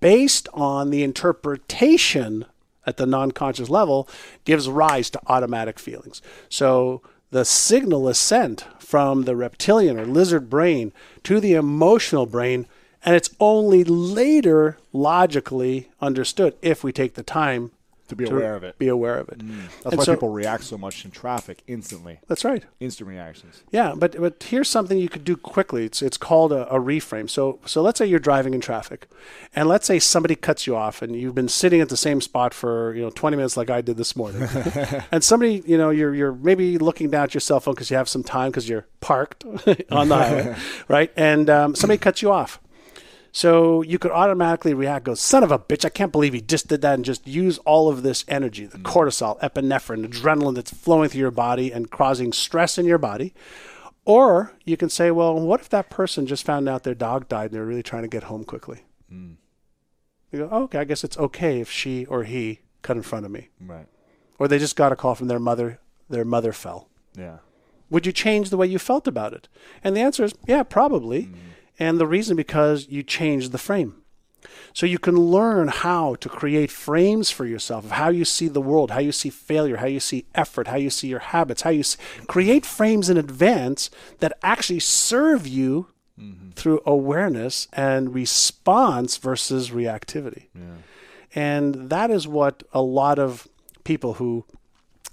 based 0.00 0.48
on 0.52 0.90
the 0.90 1.04
interpretation 1.04 2.44
at 2.84 2.96
the 2.96 3.06
non-conscious 3.06 3.70
level 3.70 4.08
gives 4.44 4.68
rise 4.68 5.08
to 5.08 5.20
automatic 5.28 5.78
feelings. 5.78 6.20
So 6.48 7.00
the 7.30 7.44
signal 7.44 8.08
is 8.08 8.18
sent 8.18 8.66
from 8.80 9.22
the 9.22 9.36
reptilian 9.36 10.00
or 10.00 10.04
lizard 10.04 10.50
brain 10.50 10.92
to 11.22 11.38
the 11.38 11.54
emotional 11.54 12.26
brain 12.26 12.66
and 13.04 13.14
it's 13.14 13.30
only 13.38 13.84
later 13.84 14.78
logically 14.92 15.90
understood 16.00 16.56
if 16.60 16.82
we 16.82 16.92
take 16.92 17.14
the 17.14 17.22
time 17.22 17.70
To 18.08 18.16
be 18.16 18.24
aware 18.24 18.54
of 18.54 18.62
it. 18.64 18.78
be 18.78 18.88
aware 18.88 19.18
of 19.18 19.28
it. 19.28 19.38
That's 19.38 19.84
And 19.86 19.98
why 19.98 20.04
so- 20.04 20.14
people 20.14 20.28
react 20.28 20.64
so 20.64 20.78
much 20.78 21.04
in 21.04 21.10
traffic 21.10 21.62
instantly. 21.66 22.20
That's 22.28 22.44
right. 22.44 22.64
Instant 22.80 23.08
reactions. 23.08 23.62
Yeah, 23.70 23.94
but 23.96 24.18
but 24.20 24.42
here's 24.44 24.68
something 24.68 24.96
you 24.98 25.08
could 25.08 25.24
do 25.24 25.36
quickly. 25.36 25.84
It's 25.84 26.02
it's 26.02 26.16
called 26.16 26.52
a, 26.52 26.68
a 26.72 26.78
reframe. 26.80 27.28
So 27.28 27.58
so 27.66 27.82
let's 27.82 27.98
say 27.98 28.06
you're 28.06 28.18
driving 28.20 28.54
in 28.54 28.60
traffic, 28.60 29.08
and 29.54 29.68
let's 29.68 29.86
say 29.86 29.98
somebody 29.98 30.36
cuts 30.36 30.66
you 30.66 30.76
off, 30.76 31.02
and 31.02 31.16
you've 31.16 31.34
been 31.34 31.48
sitting 31.48 31.80
at 31.80 31.88
the 31.88 31.96
same 31.96 32.20
spot 32.20 32.54
for 32.54 32.94
you 32.94 33.02
know 33.02 33.10
20 33.10 33.36
minutes, 33.36 33.56
like 33.56 33.70
I 33.70 33.80
did 33.80 33.96
this 33.96 34.14
morning, 34.14 34.42
and 35.12 35.24
somebody 35.24 35.62
you 35.66 35.76
know 35.78 35.90
you're 35.90 36.14
you're 36.14 36.32
maybe 36.32 36.78
looking 36.78 37.10
down 37.10 37.24
at 37.24 37.34
your 37.34 37.40
cell 37.40 37.60
phone 37.60 37.74
because 37.74 37.90
you 37.90 37.96
have 37.96 38.08
some 38.08 38.22
time 38.22 38.50
because 38.50 38.68
you're 38.68 38.86
parked 39.00 39.44
on 39.90 40.08
the 40.08 40.16
highway, 40.16 40.56
right? 40.88 41.12
And 41.16 41.50
um, 41.50 41.74
somebody 41.74 41.98
cuts 41.98 42.22
you 42.22 42.30
off. 42.30 42.60
So 43.36 43.82
you 43.82 43.98
could 43.98 44.12
automatically 44.12 44.72
react, 44.72 45.04
go, 45.04 45.14
son 45.14 45.44
of 45.44 45.52
a 45.52 45.58
bitch, 45.58 45.84
I 45.84 45.90
can't 45.90 46.10
believe 46.10 46.32
he 46.32 46.40
just 46.40 46.68
did 46.68 46.80
that, 46.80 46.94
and 46.94 47.04
just 47.04 47.28
use 47.28 47.58
all 47.66 47.90
of 47.90 48.02
this 48.02 48.24
energy, 48.28 48.64
the 48.64 48.78
mm. 48.78 48.82
cortisol, 48.84 49.38
epinephrine, 49.40 50.06
adrenaline 50.06 50.54
that's 50.54 50.70
flowing 50.70 51.10
through 51.10 51.20
your 51.20 51.30
body 51.30 51.70
and 51.70 51.90
causing 51.90 52.32
stress 52.32 52.78
in 52.78 52.86
your 52.86 52.96
body. 52.96 53.34
Or 54.06 54.54
you 54.64 54.78
can 54.78 54.88
say, 54.88 55.10
well, 55.10 55.38
what 55.38 55.60
if 55.60 55.68
that 55.68 55.90
person 55.90 56.26
just 56.26 56.46
found 56.46 56.66
out 56.66 56.84
their 56.84 56.94
dog 56.94 57.28
died 57.28 57.50
and 57.50 57.52
they're 57.52 57.66
really 57.66 57.82
trying 57.82 58.04
to 58.04 58.08
get 58.08 58.22
home 58.22 58.42
quickly? 58.42 58.86
Mm. 59.12 59.36
You 60.32 60.38
go, 60.38 60.48
oh, 60.50 60.62
okay, 60.62 60.78
I 60.78 60.84
guess 60.84 61.04
it's 61.04 61.18
okay 61.18 61.60
if 61.60 61.70
she 61.70 62.06
or 62.06 62.24
he 62.24 62.60
cut 62.80 62.96
in 62.96 63.02
front 63.02 63.26
of 63.26 63.30
me. 63.30 63.50
Right. 63.60 63.86
Or 64.38 64.48
they 64.48 64.58
just 64.58 64.76
got 64.76 64.92
a 64.92 64.96
call 64.96 65.14
from 65.14 65.28
their 65.28 65.38
mother, 65.38 65.78
their 66.08 66.24
mother 66.24 66.54
fell. 66.54 66.88
Yeah. 67.14 67.40
Would 67.90 68.06
you 68.06 68.12
change 68.12 68.48
the 68.48 68.56
way 68.56 68.66
you 68.66 68.78
felt 68.78 69.06
about 69.06 69.34
it? 69.34 69.46
And 69.84 69.94
the 69.94 70.00
answer 70.00 70.24
is, 70.24 70.32
yeah, 70.48 70.62
probably. 70.62 71.24
Mm. 71.24 71.34
And 71.78 71.98
the 71.98 72.06
reason 72.06 72.36
because 72.36 72.88
you 72.88 73.02
change 73.02 73.50
the 73.50 73.58
frame. 73.58 74.02
So 74.72 74.86
you 74.86 74.98
can 74.98 75.16
learn 75.16 75.68
how 75.68 76.16
to 76.16 76.28
create 76.28 76.70
frames 76.70 77.30
for 77.30 77.46
yourself 77.46 77.84
of 77.86 77.90
how 77.92 78.10
you 78.10 78.24
see 78.24 78.48
the 78.48 78.60
world, 78.60 78.90
how 78.90 79.00
you 79.00 79.12
see 79.12 79.30
failure, 79.30 79.78
how 79.78 79.86
you 79.86 80.00
see 80.00 80.26
effort, 80.34 80.68
how 80.68 80.76
you 80.76 80.90
see 80.90 81.08
your 81.08 81.20
habits, 81.20 81.62
how 81.62 81.70
you 81.70 81.80
s 81.80 81.96
create 82.26 82.66
frames 82.66 83.08
in 83.08 83.16
advance 83.16 83.90
that 84.18 84.38
actually 84.42 84.80
serve 84.80 85.46
you 85.46 85.88
mm-hmm. 86.20 86.50
through 86.50 86.80
awareness 86.86 87.68
and 87.72 88.14
response 88.14 89.16
versus 89.16 89.70
reactivity. 89.70 90.46
And 91.34 91.90
that 91.90 92.10
is 92.10 92.28
what 92.28 92.62
a 92.72 92.82
lot 92.82 93.18
of 93.18 93.48
people 93.84 94.14
who 94.14 94.44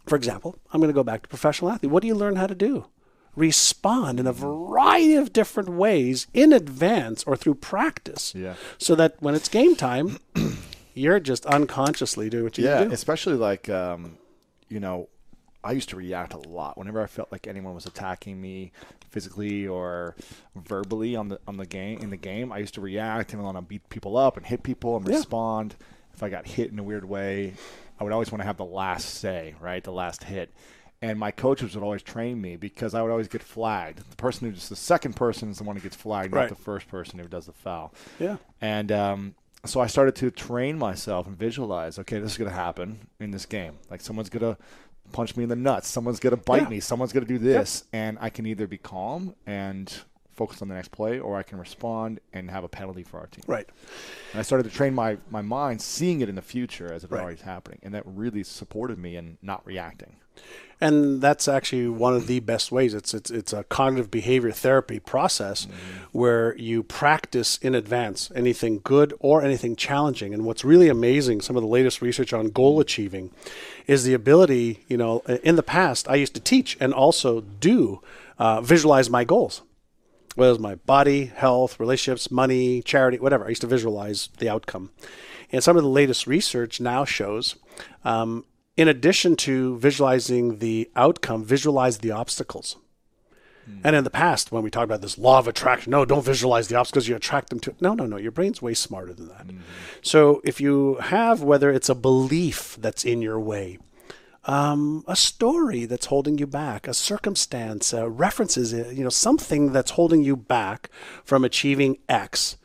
for 0.05 0.17
example, 0.17 0.57
I'm 0.71 0.81
going 0.81 0.89
to 0.89 0.93
go 0.93 1.03
back 1.03 1.23
to 1.23 1.29
professional 1.29 1.71
athlete. 1.71 1.91
What 1.91 2.01
do 2.01 2.07
you 2.07 2.15
learn 2.15 2.35
how 2.35 2.47
to 2.47 2.55
do? 2.55 2.85
Respond 3.35 4.19
in 4.19 4.27
a 4.27 4.33
variety 4.33 5.15
of 5.15 5.33
different 5.33 5.69
ways 5.69 6.27
in 6.33 6.53
advance 6.53 7.23
or 7.23 7.35
through 7.35 7.55
practice. 7.55 8.33
Yeah. 8.35 8.55
So 8.77 8.95
that 8.95 9.15
when 9.21 9.33
it's 9.35 9.49
game 9.49 9.75
time, 9.75 10.19
you're 10.93 11.19
just 11.19 11.45
unconsciously 11.47 12.29
doing 12.29 12.43
what 12.43 12.57
you 12.57 12.65
Yeah, 12.65 12.83
do. 12.83 12.91
especially 12.91 13.35
like 13.35 13.69
um, 13.69 14.17
you 14.69 14.79
know, 14.79 15.09
I 15.63 15.71
used 15.71 15.89
to 15.89 15.95
react 15.95 16.33
a 16.33 16.37
lot 16.37 16.77
whenever 16.77 17.01
I 17.01 17.07
felt 17.07 17.31
like 17.31 17.47
anyone 17.47 17.73
was 17.73 17.85
attacking 17.85 18.39
me 18.39 18.71
physically 19.09 19.67
or 19.67 20.15
verbally 20.55 21.15
on 21.15 21.29
the 21.29 21.39
on 21.47 21.57
the 21.57 21.65
game 21.65 21.99
in 21.99 22.09
the 22.11 22.17
game. 22.17 22.51
I 22.51 22.59
used 22.59 22.75
to 22.75 22.81
react 22.81 23.33
and 23.33 23.41
want 23.41 23.57
to 23.57 23.61
beat 23.61 23.87
people 23.89 24.15
up 24.17 24.37
and 24.37 24.45
hit 24.45 24.61
people 24.61 24.95
and 24.97 25.07
Yeah. 25.07 25.15
respond. 25.15 25.75
If 26.13 26.21
I 26.21 26.29
got 26.29 26.45
hit 26.45 26.71
in 26.71 26.77
a 26.77 26.83
weird 26.83 27.05
way, 27.05 27.53
I 27.99 28.03
would 28.03 28.13
always 28.13 28.31
want 28.31 28.41
to 28.41 28.45
have 28.45 28.57
the 28.57 28.65
last 28.65 29.09
say, 29.09 29.55
right? 29.59 29.83
The 29.83 29.91
last 29.91 30.25
hit. 30.25 30.53
And 31.03 31.19
my 31.19 31.31
coaches 31.31 31.75
would 31.75 31.83
always 31.83 32.01
train 32.01 32.39
me 32.39 32.55
because 32.55 32.93
I 32.93 33.01
would 33.01 33.11
always 33.11 33.27
get 33.27 33.43
flagged. 33.43 34.09
The 34.09 34.15
person 34.15 34.49
who's 34.49 34.69
the 34.69 34.75
second 34.75 35.15
person 35.17 35.49
is 35.51 35.57
the 35.57 35.65
one 35.65 35.75
who 35.75 35.81
gets 35.81 35.97
flagged, 35.97 36.33
Right. 36.33 36.43
not 36.43 36.49
the 36.57 36.63
first 36.63 36.87
person 36.87 37.19
who 37.19 37.27
does 37.27 37.45
the 37.45 37.51
foul. 37.51 37.93
Yeah. 38.19 38.37
And 38.61 38.89
um, 38.91 39.35
so 39.65 39.81
I 39.81 39.87
started 39.87 40.15
to 40.15 40.31
train 40.31 40.77
myself 40.77 41.27
and 41.27 41.37
visualize, 41.37 41.99
okay, 41.99 42.19
this 42.19 42.31
is 42.31 42.37
going 42.37 42.49
to 42.49 42.55
happen 42.55 43.07
in 43.19 43.31
this 43.31 43.45
game. 43.45 43.79
Like 43.91 43.99
someone's 43.99 44.29
going 44.29 44.55
to 44.55 44.61
punch 45.11 45.35
me 45.35 45.43
in 45.43 45.49
the 45.49 45.57
nuts, 45.57 45.89
someone's 45.89 46.21
going 46.21 46.31
to 46.35 46.41
bite 46.41 46.61
Yeah. 46.63 46.69
me, 46.69 46.79
someone's 46.79 47.11
going 47.11 47.25
to 47.27 47.33
do 47.33 47.37
this. 47.37 47.83
And 47.91 48.17
I 48.21 48.29
can 48.29 48.45
either 48.45 48.65
be 48.65 48.77
calm 48.77 49.35
and 49.45 49.93
focus 50.31 50.61
on 50.61 50.69
the 50.69 50.73
next 50.73 50.91
play 50.91 51.19
or 51.19 51.35
I 51.35 51.43
can 51.43 51.59
respond 51.59 52.21
and 52.31 52.49
have 52.49 52.63
a 52.63 52.69
penalty 52.69 53.03
for 53.03 53.19
our 53.19 53.27
team. 53.27 53.43
Right. 53.45 53.67
And 54.31 54.39
I 54.39 54.41
started 54.43 54.63
to 54.71 54.75
train 54.75 54.95
my, 54.95 55.17
my 55.29 55.41
mind 55.41 55.81
seeing 55.81 56.21
it 56.21 56.29
in 56.29 56.35
the 56.35 56.41
future 56.41 56.91
as 56.93 57.03
it 57.03 57.11
Right. 57.11 57.21
already 57.21 57.35
is 57.35 57.41
happening. 57.41 57.79
And 57.83 57.93
that 57.93 58.03
really 58.05 58.43
supported 58.45 58.97
me 58.97 59.17
in 59.17 59.37
not 59.41 59.65
reacting. 59.65 60.15
And 60.81 61.21
that's 61.21 61.47
actually 61.47 61.87
one 61.87 62.13
of 62.13 62.27
the 62.27 62.41
best 62.41 62.69
ways. 62.69 62.93
It's 62.93 63.13
it's 63.13 63.31
it's 63.31 63.53
a 63.53 63.63
cognitive 63.63 64.11
behavior 64.11 64.51
therapy 64.51 64.99
process 64.99 65.65
where 66.11 66.57
you 66.57 66.83
practice 66.83 67.57
in 67.57 67.73
advance 67.73 68.29
anything 68.35 68.81
good 68.83 69.13
or 69.19 69.41
anything 69.41 69.77
challenging. 69.77 70.33
And 70.33 70.43
what's 70.43 70.65
really 70.65 70.89
amazing, 70.89 71.39
some 71.39 71.55
of 71.55 71.61
the 71.61 71.69
latest 71.69 72.01
research 72.01 72.33
on 72.33 72.47
goal 72.47 72.81
achieving, 72.81 73.31
is 73.87 74.03
the 74.03 74.13
ability. 74.13 74.83
You 74.89 74.97
know, 74.97 75.19
in 75.43 75.55
the 75.55 75.63
past, 75.63 76.09
I 76.09 76.15
used 76.15 76.33
to 76.33 76.41
teach 76.41 76.75
and 76.81 76.93
also 76.93 77.39
do 77.41 78.01
uh, 78.37 78.59
visualize 78.59 79.09
my 79.09 79.23
goals. 79.23 79.61
Whether 80.35 80.49
it 80.49 80.53
was 80.53 80.59
my 80.59 80.75
body, 80.75 81.25
health, 81.25 81.79
relationships, 81.79 82.31
money, 82.31 82.81
charity, 82.81 83.19
whatever. 83.19 83.45
I 83.45 83.49
used 83.49 83.61
to 83.61 83.67
visualize 83.67 84.29
the 84.39 84.49
outcome. 84.49 84.89
And 85.51 85.63
some 85.63 85.77
of 85.77 85.83
the 85.83 85.89
latest 85.89 86.25
research 86.25 86.81
now 86.81 87.05
shows, 87.05 87.55
um, 88.03 88.43
in 88.75 88.87
addition 88.87 89.35
to 89.37 89.77
visualizing 89.77 90.59
the 90.59 90.89
outcome, 90.95 91.43
visualize 91.43 91.99
the 91.99 92.11
obstacles. 92.11 92.77
And 93.83 93.95
in 93.95 94.03
the 94.03 94.09
past, 94.09 94.51
when 94.51 94.61
we 94.61 94.69
talked 94.69 94.83
about 94.83 95.01
this 95.01 95.17
law 95.17 95.39
of 95.39 95.47
attraction, 95.47 95.91
no, 95.91 96.03
don't 96.03 96.25
visualize 96.25 96.67
the 96.67 96.75
obstacles, 96.75 97.07
you 97.07 97.15
attract 97.15 97.49
them 97.49 97.61
to. 97.61 97.69
it. 97.69 97.81
No, 97.81 97.93
no, 97.93 98.05
no. 98.05 98.17
Your 98.17 98.31
brain's 98.31 98.61
way 98.61 98.73
smarter 98.73 99.13
than 99.13 99.29
that. 99.29 99.45
So 100.01 100.41
if 100.43 100.59
you 100.59 100.95
have, 100.95 101.41
whether 101.41 101.71
it's 101.71 101.87
a 101.87 101.95
belief 101.95 102.77
that's 102.79 103.05
in 103.05 103.21
your 103.21 103.39
way, 103.39 103.79
um, 104.45 105.05
a 105.07 105.15
story 105.15 105.85
that's 105.85 106.07
holding 106.07 106.37
you 106.37 106.45
back, 106.45 106.87
a 106.87 106.93
circumstance, 106.93 107.93
uh, 107.93 108.09
references, 108.09 108.73
uh, 108.73 108.89
you 108.93 109.03
know, 109.03 109.09
something 109.09 109.71
that's 109.71 109.91
holding 109.91 110.23
you 110.23 110.35
back 110.35 110.89
from 111.23 111.45
achieving 111.45 111.99
X. 112.09 112.57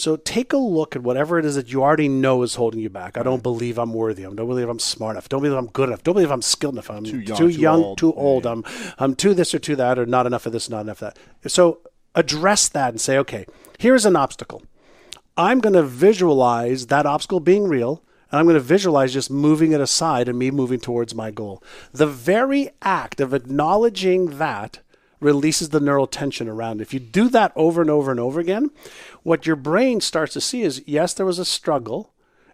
So 0.00 0.16
take 0.16 0.52
a 0.52 0.56
look 0.56 0.96
at 0.96 1.02
whatever 1.02 1.38
it 1.38 1.44
is 1.44 1.56
that 1.56 1.70
you 1.70 1.82
already 1.82 2.08
know 2.08 2.42
is 2.42 2.54
holding 2.54 2.80
you 2.80 2.88
back. 2.88 3.18
I 3.18 3.22
don't 3.22 3.36
mm-hmm. 3.36 3.42
believe 3.42 3.78
I'm 3.78 3.92
worthy. 3.92 4.24
I 4.24 4.32
don't 4.32 4.36
believe 4.36 4.68
I'm 4.68 4.78
smart 4.78 5.14
enough. 5.14 5.28
Don't 5.28 5.42
believe 5.42 5.56
I'm 5.56 5.66
good 5.66 5.88
enough. 5.88 6.02
Don't 6.02 6.14
believe 6.14 6.30
I'm 6.30 6.42
skilled 6.42 6.74
enough. 6.74 6.90
I'm 6.90 7.04
Too 7.04 7.20
young, 7.20 7.36
too, 7.36 7.52
too 7.52 7.60
young, 7.60 7.82
old. 7.82 7.98
too 7.98 8.14
old. 8.14 8.44
Yeah. 8.44 8.52
I'm 8.52 8.64
I'm 8.98 9.14
too 9.14 9.34
this 9.34 9.54
or 9.54 9.58
too 9.58 9.76
that 9.76 9.98
or 9.98 10.06
not 10.06 10.26
enough 10.26 10.46
of 10.46 10.52
this, 10.52 10.70
not 10.70 10.80
enough 10.80 11.02
of 11.02 11.14
that. 11.14 11.50
So 11.50 11.80
address 12.14 12.68
that 12.68 12.90
and 12.90 13.00
say, 13.00 13.18
okay, 13.18 13.46
here's 13.78 14.06
an 14.06 14.16
obstacle. 14.16 14.62
I'm 15.36 15.60
going 15.60 15.74
to 15.74 15.82
visualize 15.82 16.88
that 16.88 17.06
obstacle 17.06 17.40
being 17.40 17.68
real, 17.68 18.02
and 18.30 18.38
I'm 18.38 18.46
going 18.46 18.54
to 18.54 18.60
visualize 18.60 19.12
just 19.12 19.30
moving 19.30 19.72
it 19.72 19.80
aside 19.80 20.28
and 20.28 20.38
me 20.38 20.50
moving 20.50 20.80
towards 20.80 21.14
my 21.14 21.30
goal. 21.30 21.62
The 21.92 22.06
very 22.06 22.70
act 22.82 23.20
of 23.20 23.32
acknowledging 23.32 24.38
that 24.38 24.80
releases 25.20 25.68
the 25.68 25.80
neural 25.80 26.06
tension 26.06 26.48
around. 26.48 26.80
If 26.80 26.92
you 26.94 27.00
do 27.00 27.28
that 27.28 27.52
over 27.54 27.80
and 27.80 27.90
over 27.90 28.10
and 28.10 28.20
over 28.20 28.40
again, 28.40 28.70
what 29.22 29.46
your 29.46 29.56
brain 29.56 30.00
starts 30.00 30.32
to 30.34 30.40
see 30.40 30.62
is 30.62 30.82
yes, 30.86 31.14
there 31.14 31.26
was 31.26 31.38
a 31.38 31.44
struggle. 31.44 32.12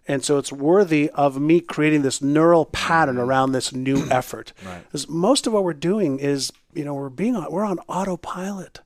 And 0.09 0.23
so 0.23 0.37
it's 0.37 0.53
worthy 0.53 1.09
of 1.09 1.39
me 1.39 1.59
creating 1.59 2.01
this 2.01 2.21
neural 2.21 2.65
pattern 2.65 3.17
around 3.17 3.51
this 3.51 3.73
new 3.73 4.07
effort. 4.11 4.53
Because 4.83 5.09
most 5.09 5.47
of 5.47 5.53
what 5.53 5.63
we're 5.63 5.73
doing 5.73 6.19
is, 6.19 6.51
you 6.73 6.85
know, 6.85 6.93
we're 6.93 7.09
being 7.09 7.35
on, 7.35 7.51
we're 7.51 7.65
on 7.65 7.79
autopilot. 7.87 8.79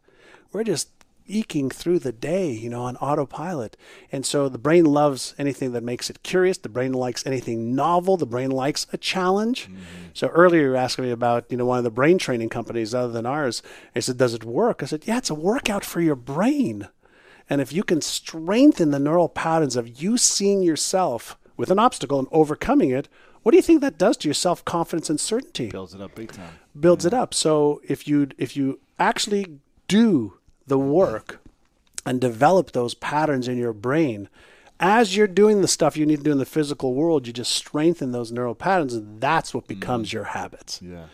We're 0.51 0.63
just 0.63 0.89
eking 1.27 1.69
through 1.69 1.99
the 1.99 2.11
day, 2.11 2.51
you 2.51 2.69
know, 2.69 2.83
on 2.83 2.97
autopilot. 2.97 3.77
And 4.11 4.25
so 4.25 4.49
the 4.49 4.57
brain 4.57 4.85
loves 4.85 5.35
anything 5.37 5.71
that 5.73 5.83
makes 5.83 6.09
it 6.09 6.23
curious. 6.23 6.57
The 6.57 6.69
brain 6.69 6.93
likes 6.93 7.25
anything 7.25 7.75
novel. 7.75 8.17
The 8.17 8.25
brain 8.25 8.51
likes 8.51 8.87
a 8.91 8.97
challenge. 8.97 9.65
Mm-hmm. 9.65 9.77
So 10.13 10.27
earlier 10.27 10.63
you 10.63 10.69
were 10.69 10.75
asking 10.75 11.05
me 11.05 11.11
about, 11.11 11.45
you 11.49 11.57
know, 11.57 11.65
one 11.65 11.77
of 11.77 11.83
the 11.83 11.91
brain 11.91 12.17
training 12.17 12.49
companies 12.49 12.93
other 12.93 13.11
than 13.11 13.25
ours. 13.25 13.61
I 13.95 13.99
said, 13.99 14.17
does 14.17 14.33
it 14.33 14.43
work? 14.43 14.83
I 14.83 14.85
said, 14.85 15.03
yeah, 15.05 15.17
it's 15.17 15.29
a 15.29 15.35
workout 15.35 15.85
for 15.85 16.01
your 16.01 16.15
brain. 16.15 16.87
And 17.49 17.61
if 17.61 17.73
you 17.73 17.83
can 17.83 18.01
strengthen 18.01 18.91
the 18.91 18.99
neural 18.99 19.29
patterns 19.29 19.75
of 19.75 20.01
you 20.01 20.17
seeing 20.17 20.63
yourself 20.63 21.37
with 21.57 21.69
an 21.69 21.79
obstacle 21.79 22.19
and 22.19 22.27
overcoming 22.31 22.91
it, 22.91 23.09
what 23.43 23.51
do 23.51 23.57
you 23.57 23.61
think 23.63 23.81
that 23.81 23.97
does 23.97 24.17
to 24.17 24.27
your 24.27 24.35
self 24.35 24.63
confidence 24.65 25.09
and 25.09 25.19
certainty? 25.19 25.69
Builds 25.69 25.93
it 25.93 26.01
up 26.01 26.15
big 26.15 26.31
time. 26.31 26.59
Builds 26.79 27.05
yeah. 27.05 27.09
it 27.09 27.13
up. 27.13 27.33
So 27.33 27.81
if 27.87 28.07
you 28.07 28.29
if 28.37 28.55
you 28.55 28.79
actually 28.99 29.59
do 29.87 30.37
the 30.71 30.79
work 30.79 31.41
and 32.05 32.21
develop 32.21 32.71
those 32.71 32.93
patterns 32.93 33.49
in 33.49 33.57
your 33.57 33.73
brain, 33.73 34.29
as 34.79 35.17
you're 35.17 35.27
doing 35.27 35.59
the 35.61 35.67
stuff 35.67 35.97
you 35.97 36.05
need 36.05 36.19
to 36.19 36.23
do 36.23 36.31
in 36.31 36.37
the 36.37 36.45
physical 36.45 36.93
world, 36.93 37.27
you 37.27 37.33
just 37.33 37.51
strengthen 37.51 38.13
those 38.13 38.31
neural 38.31 38.55
patterns, 38.55 38.93
and 38.93 39.19
that's 39.19 39.53
what 39.53 39.67
becomes 39.67 40.09
mm. 40.09 40.13
your 40.13 40.23
habits. 40.23 40.81
Yeah. 40.81 41.07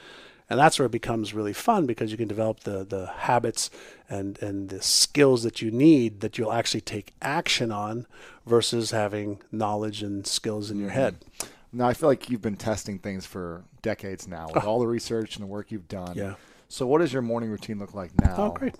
And 0.48 0.60
that's 0.60 0.78
where 0.78 0.86
it 0.86 0.91
becomes 0.91 1.34
really 1.34 1.54
fun 1.54 1.88
because 1.88 2.12
you 2.12 2.17
can 2.17 2.28
develop 2.28 2.62
the, 2.62 2.86
the 2.86 3.08
habits 3.08 3.72
and, 4.08 4.41
and 4.43 4.70
the 4.70 4.82
skills 4.82 5.41
that 5.41 5.60
you 5.60 5.72
need 5.72 6.22
that 6.22 6.38
you'll 6.38 6.54
actually 6.54 6.82
take 6.82 7.15
action 7.20 7.72
on 7.72 8.06
versus 8.46 8.91
having 8.91 9.41
knowledge 9.52 10.04
and 10.04 10.28
skills 10.28 10.70
in 10.70 10.80
your 10.80 10.91
head. 10.91 11.20
Mm-hmm. 11.20 11.80
Now, 11.80 11.88
I 11.88 11.96
feel 11.96 12.10
like 12.10 12.30
you've 12.30 12.43
been 12.43 12.58
testing 12.58 13.00
things 13.00 13.26
for 13.26 13.63
decades 13.82 14.28
now 14.28 14.50
with 14.54 14.63
all 14.67 14.80
the 14.80 14.88
research 14.88 15.36
and 15.36 15.43
the 15.43 15.48
work 15.48 15.72
you've 15.72 15.88
done. 15.88 16.15
Yeah. 16.15 16.36
So, 16.69 16.86
what 16.86 16.99
does 16.99 17.13
your 17.13 17.21
morning 17.21 17.49
routine 17.49 17.80
look 17.80 17.93
like 17.93 18.12
now? 18.21 18.36
Oh, 18.38 18.49
great. 18.51 18.75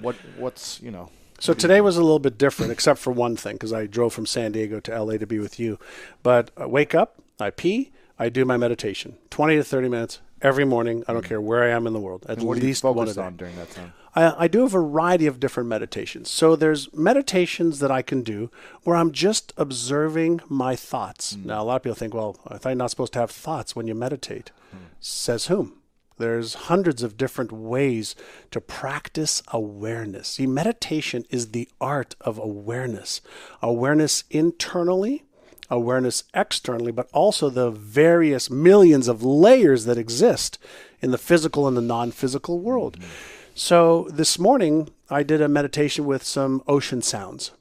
What 0.00 0.16
What's, 0.38 0.80
you 0.80 0.90
know, 0.90 1.10
so 1.38 1.52
today 1.52 1.80
was 1.80 1.96
a 1.96 2.02
little 2.02 2.18
bit 2.18 2.38
different, 2.38 2.72
except 2.72 2.98
for 2.98 3.12
one 3.12 3.36
thing, 3.36 3.54
because 3.54 3.72
I 3.72 3.86
drove 3.86 4.12
from 4.12 4.26
San 4.26 4.52
Diego 4.52 4.80
to 4.80 5.02
LA 5.02 5.18
to 5.18 5.26
be 5.26 5.38
with 5.38 5.60
you. 5.60 5.78
But 6.22 6.50
I 6.56 6.66
wake 6.66 6.94
up, 6.94 7.22
I 7.38 7.50
pee, 7.50 7.92
I 8.18 8.28
do 8.28 8.44
my 8.44 8.56
meditation, 8.56 9.18
20 9.30 9.56
to 9.56 9.64
30 9.64 9.88
minutes, 9.88 10.20
every 10.40 10.64
morning. 10.64 11.04
I 11.06 11.12
don't 11.12 11.22
mm-hmm. 11.22 11.28
care 11.28 11.40
where 11.40 11.62
I 11.62 11.68
am 11.68 11.86
in 11.86 11.92
the 11.92 12.00
world. 12.00 12.24
At 12.28 12.38
and 12.38 12.46
what 12.46 12.54
least 12.58 12.82
do 12.82 12.88
you 12.88 12.94
focus 12.94 13.18
on 13.18 13.36
during 13.36 13.56
that 13.56 13.70
time? 13.70 13.92
I, 14.14 14.44
I 14.44 14.48
do 14.48 14.64
a 14.64 14.68
variety 14.68 15.26
of 15.26 15.38
different 15.38 15.68
meditations. 15.68 16.30
So 16.30 16.56
there's 16.56 16.92
meditations 16.94 17.80
that 17.80 17.90
I 17.90 18.00
can 18.00 18.22
do 18.22 18.50
where 18.84 18.96
I'm 18.96 19.12
just 19.12 19.52
observing 19.58 20.40
my 20.48 20.74
thoughts. 20.74 21.36
Mm. 21.36 21.46
Now 21.46 21.62
a 21.62 21.64
lot 21.64 21.76
of 21.76 21.82
people 21.82 21.96
think, 21.96 22.14
well, 22.14 22.38
I 22.48 22.56
thought 22.56 22.70
you're 22.70 22.76
not 22.76 22.90
supposed 22.90 23.12
to 23.12 23.18
have 23.18 23.30
thoughts 23.30 23.76
when 23.76 23.86
you 23.86 23.94
meditate. 23.94 24.52
Mm. 24.74 24.78
Says 25.00 25.46
whom? 25.46 25.74
There's 26.18 26.54
hundreds 26.54 27.02
of 27.02 27.16
different 27.16 27.52
ways 27.52 28.14
to 28.50 28.60
practice 28.60 29.42
awareness. 29.48 30.28
See, 30.28 30.46
meditation 30.46 31.24
is 31.30 31.50
the 31.50 31.68
art 31.80 32.14
of 32.20 32.38
awareness. 32.38 33.20
Awareness 33.62 34.24
internally, 34.30 35.24
awareness 35.68 36.24
externally, 36.32 36.92
but 36.92 37.08
also 37.12 37.50
the 37.50 37.70
various 37.70 38.48
millions 38.50 39.08
of 39.08 39.22
layers 39.22 39.84
that 39.84 39.98
exist 39.98 40.58
in 41.00 41.10
the 41.10 41.18
physical 41.18 41.68
and 41.68 41.76
the 41.76 41.82
non 41.82 42.10
physical 42.10 42.60
world. 42.60 42.98
Mm-hmm. 42.98 43.10
So 43.54 44.08
this 44.10 44.38
morning, 44.38 44.90
I 45.08 45.22
did 45.22 45.40
a 45.40 45.48
meditation 45.48 46.04
with 46.04 46.22
some 46.24 46.62
ocean 46.66 47.02
sounds. 47.02 47.52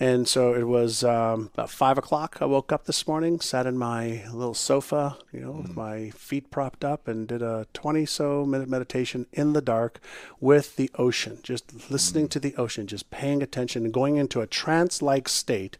And 0.00 0.26
so 0.26 0.54
it 0.54 0.66
was 0.66 1.04
um, 1.04 1.50
about 1.52 1.68
five 1.68 1.98
o'clock. 1.98 2.38
I 2.40 2.46
woke 2.46 2.72
up 2.72 2.86
this 2.86 3.06
morning, 3.06 3.38
sat 3.38 3.66
in 3.66 3.76
my 3.76 4.24
little 4.32 4.54
sofa, 4.54 5.18
you 5.30 5.40
know, 5.40 5.52
mm. 5.52 5.62
with 5.62 5.76
my 5.76 6.08
feet 6.10 6.50
propped 6.50 6.86
up, 6.86 7.06
and 7.06 7.28
did 7.28 7.42
a 7.42 7.66
20 7.74 8.06
so 8.06 8.46
minute 8.46 8.68
meditation 8.70 9.26
in 9.30 9.52
the 9.52 9.60
dark 9.60 10.00
with 10.40 10.76
the 10.76 10.90
ocean, 10.94 11.38
just 11.42 11.90
listening 11.90 12.28
mm. 12.28 12.30
to 12.30 12.40
the 12.40 12.56
ocean, 12.56 12.86
just 12.86 13.10
paying 13.10 13.42
attention 13.42 13.84
and 13.84 13.92
going 13.92 14.16
into 14.16 14.40
a 14.40 14.46
trance 14.46 15.02
like 15.02 15.28
state 15.28 15.76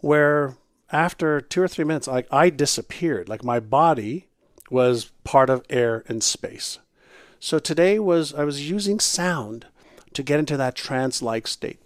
where 0.00 0.56
after 0.92 1.40
two 1.40 1.62
or 1.62 1.68
three 1.68 1.84
minutes, 1.84 2.06
like 2.06 2.28
I 2.30 2.50
disappeared. 2.50 3.26
Like 3.26 3.42
my 3.42 3.58
body 3.58 4.28
was 4.70 5.12
part 5.24 5.48
of 5.48 5.64
air 5.70 6.04
and 6.08 6.22
space. 6.22 6.78
So 7.40 7.58
today 7.58 7.98
was 7.98 8.34
I 8.34 8.44
was 8.44 8.68
using 8.68 9.00
sound 9.00 9.66
to 10.12 10.22
get 10.22 10.38
into 10.38 10.58
that 10.58 10.74
trance 10.74 11.22
like 11.22 11.46
state. 11.46 11.80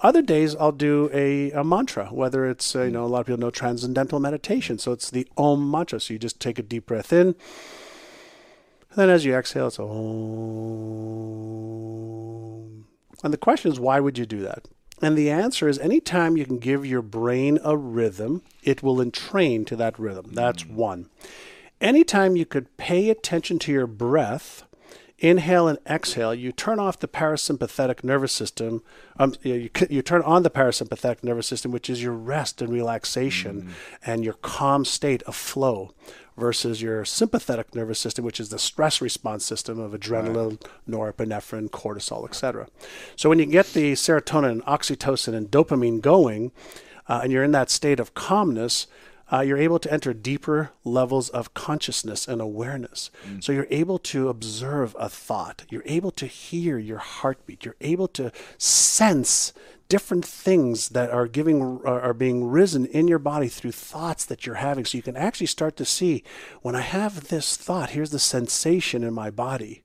Other 0.00 0.22
days 0.22 0.54
I'll 0.56 0.72
do 0.72 1.10
a, 1.12 1.50
a 1.52 1.64
mantra, 1.64 2.06
whether 2.06 2.46
it's, 2.46 2.76
uh, 2.76 2.82
you 2.82 2.90
know, 2.90 3.04
a 3.04 3.06
lot 3.06 3.20
of 3.20 3.26
people 3.26 3.40
know 3.40 3.50
transcendental 3.50 4.20
meditation. 4.20 4.78
So 4.78 4.92
it's 4.92 5.10
the 5.10 5.26
Om 5.36 5.70
mantra. 5.70 6.00
So 6.00 6.12
you 6.12 6.18
just 6.18 6.40
take 6.40 6.58
a 6.58 6.62
deep 6.62 6.86
breath 6.86 7.12
in. 7.12 7.28
And 7.28 8.96
then 8.96 9.10
as 9.10 9.24
you 9.24 9.34
exhale, 9.34 9.68
it's 9.68 9.78
Om. 9.78 9.86
And 13.24 13.32
the 13.32 13.38
question 13.38 13.72
is, 13.72 13.80
why 13.80 14.00
would 14.00 14.18
you 14.18 14.26
do 14.26 14.40
that? 14.40 14.66
And 15.02 15.16
the 15.16 15.30
answer 15.30 15.68
is 15.68 15.78
anytime 15.78 16.36
you 16.36 16.46
can 16.46 16.58
give 16.58 16.86
your 16.86 17.02
brain 17.02 17.58
a 17.62 17.76
rhythm, 17.76 18.42
it 18.62 18.82
will 18.82 19.00
entrain 19.00 19.64
to 19.66 19.76
that 19.76 19.98
rhythm. 19.98 20.30
That's 20.32 20.62
mm. 20.62 20.72
one. 20.74 21.08
Anytime 21.80 22.36
you 22.36 22.46
could 22.46 22.74
pay 22.78 23.10
attention 23.10 23.58
to 23.60 23.72
your 23.72 23.86
breath, 23.86 24.64
inhale 25.18 25.66
and 25.68 25.78
exhale, 25.86 26.34
you 26.34 26.52
turn 26.52 26.78
off 26.78 26.98
the 26.98 27.08
parasympathetic 27.08 28.04
nervous 28.04 28.32
system. 28.32 28.82
Um, 29.18 29.34
you, 29.42 29.70
you 29.88 30.02
turn 30.02 30.22
on 30.22 30.42
the 30.42 30.50
parasympathetic 30.50 31.24
nervous 31.24 31.46
system, 31.46 31.72
which 31.72 31.88
is 31.88 32.02
your 32.02 32.12
rest 32.12 32.60
and 32.60 32.72
relaxation 32.72 33.62
mm. 33.62 33.70
and 34.04 34.24
your 34.24 34.34
calm 34.34 34.84
state 34.84 35.22
of 35.22 35.34
flow 35.34 35.94
versus 36.36 36.82
your 36.82 37.04
sympathetic 37.04 37.74
nervous 37.74 37.98
system, 37.98 38.24
which 38.24 38.38
is 38.38 38.50
the 38.50 38.58
stress 38.58 39.00
response 39.00 39.44
system 39.44 39.78
of 39.78 39.92
adrenaline, 39.92 40.62
right. 40.62 41.16
norepinephrine, 41.16 41.70
cortisol, 41.70 42.28
etc. 42.28 42.68
So 43.16 43.28
when 43.30 43.38
you 43.38 43.46
get 43.46 43.72
the 43.72 43.92
serotonin, 43.92 44.62
oxytocin, 44.64 45.34
and 45.34 45.50
dopamine 45.50 46.02
going, 46.02 46.52
uh, 47.08 47.20
and 47.22 47.32
you're 47.32 47.44
in 47.44 47.52
that 47.52 47.70
state 47.70 48.00
of 48.00 48.14
calmness, 48.14 48.86
uh, 49.32 49.40
you're 49.40 49.58
able 49.58 49.78
to 49.80 49.92
enter 49.92 50.14
deeper 50.14 50.70
levels 50.84 51.28
of 51.28 51.54
consciousness 51.54 52.28
and 52.28 52.40
awareness. 52.40 53.10
Mm. 53.28 53.42
So 53.42 53.52
you're 53.52 53.66
able 53.70 53.98
to 53.98 54.28
observe 54.28 54.94
a 54.98 55.08
thought. 55.08 55.64
You're 55.68 55.82
able 55.84 56.12
to 56.12 56.26
hear 56.26 56.78
your 56.78 56.98
heartbeat. 56.98 57.64
You're 57.64 57.76
able 57.80 58.08
to 58.08 58.30
sense 58.58 59.52
different 59.88 60.24
things 60.24 60.90
that 60.90 61.10
are 61.10 61.28
giving 61.28 61.80
are 61.84 62.14
being 62.14 62.44
risen 62.44 62.86
in 62.86 63.06
your 63.06 63.18
body 63.20 63.48
through 63.48 63.72
thoughts 63.72 64.24
that 64.24 64.44
you're 64.44 64.56
having 64.56 64.84
so 64.84 64.98
you 64.98 65.02
can 65.02 65.16
actually 65.16 65.46
start 65.46 65.76
to 65.76 65.84
see 65.84 66.24
when 66.62 66.74
i 66.74 66.80
have 66.80 67.28
this 67.28 67.56
thought 67.56 67.90
here's 67.90 68.10
the 68.10 68.18
sensation 68.18 69.04
in 69.04 69.14
my 69.14 69.30
body 69.30 69.84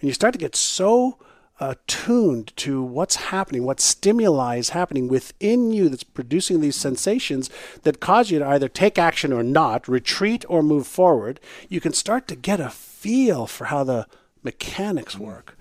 and 0.00 0.06
you 0.06 0.12
start 0.12 0.34
to 0.34 0.38
get 0.38 0.54
so 0.54 1.16
attuned 1.60 2.56
to 2.56 2.82
what's 2.82 3.16
happening, 3.16 3.64
what 3.64 3.80
stimuli 3.80 4.56
is 4.56 4.70
happening 4.70 5.08
within 5.08 5.72
you 5.72 5.88
that's 5.88 6.04
producing 6.04 6.60
these 6.60 6.76
sensations 6.76 7.50
that 7.82 8.00
cause 8.00 8.30
you 8.30 8.38
to 8.38 8.46
either 8.46 8.68
take 8.68 8.98
action 8.98 9.32
or 9.32 9.42
not, 9.42 9.88
retreat 9.88 10.44
or 10.48 10.62
move 10.62 10.86
forward, 10.86 11.40
you 11.68 11.80
can 11.80 11.92
start 11.92 12.28
to 12.28 12.36
get 12.36 12.60
a 12.60 12.70
feel 12.70 13.46
for 13.46 13.66
how 13.66 13.84
the 13.84 14.06
mechanics 14.42 15.18
work. 15.18 15.56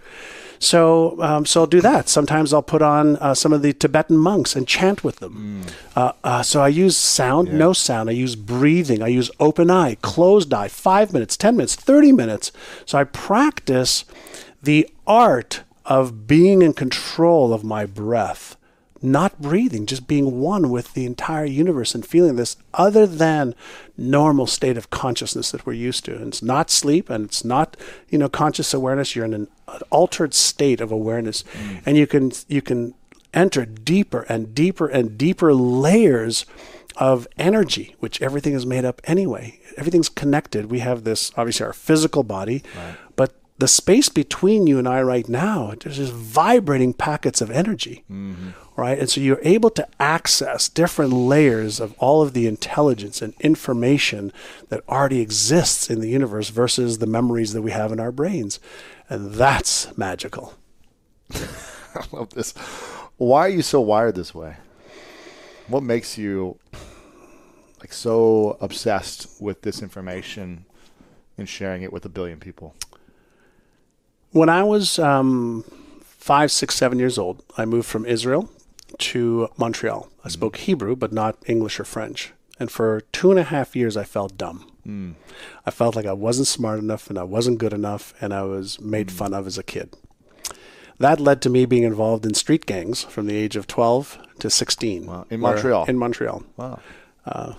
So, 0.59 1.21
um, 1.21 1.45
so 1.45 1.61
I'll 1.61 1.67
do 1.67 1.81
that. 1.81 2.09
Sometimes 2.09 2.53
I'll 2.53 2.63
put 2.63 2.81
on 2.81 3.17
uh, 3.17 3.35
some 3.35 3.53
of 3.53 3.61
the 3.61 3.73
Tibetan 3.73 4.17
monks 4.17 4.55
and 4.55 4.67
chant 4.67 5.03
with 5.03 5.17
them. 5.17 5.63
Mm. 5.63 5.73
Uh, 5.95 6.13
uh, 6.23 6.41
so 6.43 6.61
I 6.61 6.69
use 6.69 6.97
sound, 6.97 7.49
yeah. 7.49 7.57
no 7.57 7.73
sound. 7.73 8.09
I 8.09 8.13
use 8.13 8.35
breathing. 8.35 9.03
I 9.03 9.07
use 9.07 9.29
open 9.39 9.69
eye, 9.69 9.95
closed 10.01 10.53
eye, 10.53 10.67
five 10.67 11.13
minutes, 11.13 11.37
10 11.37 11.55
minutes, 11.55 11.75
30 11.75 12.11
minutes. 12.11 12.51
So 12.85 12.97
I 12.97 13.03
practice 13.03 14.05
the 14.61 14.89
art 15.05 15.61
of 15.87 16.27
being 16.27 16.61
in 16.61 16.73
control 16.73 17.53
of 17.53 17.63
my 17.63 17.85
breath 17.85 18.57
not 19.01 19.39
breathing, 19.41 19.85
just 19.85 20.07
being 20.07 20.39
one 20.39 20.69
with 20.69 20.93
the 20.93 21.05
entire 21.05 21.45
universe 21.45 21.93
and 21.93 22.05
feeling 22.05 22.35
this 22.35 22.57
other 22.73 23.05
than 23.05 23.53
normal 23.97 24.47
state 24.47 24.77
of 24.77 24.89
consciousness 24.89 25.51
that 25.51 25.65
we're 25.65 25.73
used 25.73 26.05
to. 26.05 26.15
And 26.15 26.27
it's 26.27 26.41
not 26.41 26.69
sleep 26.69 27.09
and 27.09 27.25
it's 27.25 27.45
not, 27.45 27.77
you 28.09 28.17
know, 28.17 28.29
conscious 28.29 28.73
awareness. 28.73 29.15
You're 29.15 29.25
in 29.25 29.33
an 29.33 29.47
altered 29.89 30.33
state 30.33 30.81
of 30.81 30.91
awareness. 30.91 31.43
Mm. 31.43 31.81
And 31.85 31.97
you 31.97 32.07
can 32.07 32.31
you 32.47 32.61
can 32.61 32.93
enter 33.33 33.65
deeper 33.65 34.21
and 34.29 34.55
deeper 34.55 34.87
and 34.87 35.17
deeper 35.17 35.53
layers 35.53 36.45
of 36.95 37.27
energy, 37.37 37.95
which 37.99 38.21
everything 38.21 38.53
is 38.53 38.65
made 38.65 38.83
up 38.85 39.01
anyway. 39.03 39.59
Everything's 39.77 40.09
connected. 40.09 40.71
We 40.71 40.79
have 40.79 41.03
this 41.03 41.31
obviously 41.37 41.65
our 41.65 41.73
physical 41.73 42.23
body, 42.23 42.63
right. 42.75 42.95
The 43.59 43.67
space 43.67 44.07
between 44.09 44.67
you 44.67 44.77
and 44.77 44.87
I 44.87 45.01
right 45.01 45.27
now, 45.27 45.73
there's 45.79 45.97
just 45.97 46.13
vibrating 46.13 46.93
packets 46.93 47.41
of 47.41 47.49
energy, 47.49 48.03
mm-hmm. 48.11 48.49
right? 48.75 48.99
And 48.99 49.09
so 49.09 49.19
you're 49.19 49.39
able 49.41 49.71
to 49.71 49.87
access 49.99 50.69
different 50.69 51.11
layers 51.11 51.79
of 51.79 51.95
all 51.97 52.21
of 52.21 52.33
the 52.33 52.45
intelligence 52.45 53.21
and 53.21 53.33
information 53.39 54.31
that 54.69 54.83
already 54.87 55.21
exists 55.21 55.89
in 55.89 56.01
the 56.01 56.09
universe 56.09 56.49
versus 56.49 56.99
the 56.99 57.07
memories 57.07 57.53
that 57.53 57.63
we 57.63 57.71
have 57.71 57.91
in 57.91 57.99
our 57.99 58.11
brains. 58.11 58.59
And 59.09 59.33
that's 59.33 59.97
magical. 59.97 60.53
I 61.33 62.05
love 62.11 62.29
this. 62.31 62.51
Why 63.17 63.41
are 63.41 63.49
you 63.49 63.63
so 63.63 63.81
wired 63.81 64.15
this 64.15 64.35
way? 64.35 64.57
What 65.67 65.81
makes 65.81 66.15
you 66.17 66.59
like 67.79 67.91
so 67.91 68.57
obsessed 68.61 69.41
with 69.41 69.63
this 69.63 69.81
information 69.81 70.65
and 71.39 71.49
sharing 71.49 71.81
it 71.81 71.91
with 71.91 72.05
a 72.05 72.09
billion 72.09 72.39
people? 72.39 72.75
When 74.31 74.49
I 74.49 74.63
was 74.63 74.99
um, 74.99 75.63
five, 76.01 76.51
six, 76.51 76.75
seven 76.75 76.99
years 76.99 77.17
old, 77.17 77.43
I 77.57 77.65
moved 77.65 77.87
from 77.87 78.05
Israel 78.05 78.49
to 78.99 79.49
Montreal. 79.57 80.09
I 80.23 80.29
spoke 80.29 80.55
mm-hmm. 80.55 80.65
Hebrew, 80.65 80.95
but 80.95 81.13
not 81.13 81.37
English 81.45 81.79
or 81.79 81.85
French. 81.85 82.33
And 82.59 82.71
for 82.71 83.01
two 83.11 83.31
and 83.31 83.39
a 83.39 83.43
half 83.43 83.75
years, 83.75 83.95
I 83.95 84.03
felt 84.03 84.37
dumb. 84.37 84.69
Mm. 84.85 85.13
I 85.65 85.71
felt 85.71 85.95
like 85.95 86.05
I 86.05 86.13
wasn't 86.13 86.47
smart 86.47 86.79
enough 86.79 87.09
and 87.09 87.19
I 87.19 87.23
wasn't 87.23 87.59
good 87.59 87.73
enough, 87.73 88.13
and 88.19 88.33
I 88.33 88.43
was 88.43 88.79
made 88.79 89.07
mm. 89.07 89.11
fun 89.11 89.33
of 89.33 89.45
as 89.45 89.57
a 89.57 89.63
kid. 89.63 89.95
That 90.99 91.19
led 91.19 91.41
to 91.43 91.49
me 91.49 91.65
being 91.65 91.83
involved 91.83 92.25
in 92.25 92.33
street 92.33 92.65
gangs 92.65 93.03
from 93.03 93.27
the 93.27 93.35
age 93.35 93.55
of 93.55 93.67
12 93.67 94.17
to 94.39 94.49
16. 94.49 95.05
Wow. 95.05 95.27
In 95.29 95.39
Montreal? 95.39 95.85
In 95.85 95.97
Montreal. 95.97 96.43
Wow. 96.55 96.79
Uh, 97.25 97.53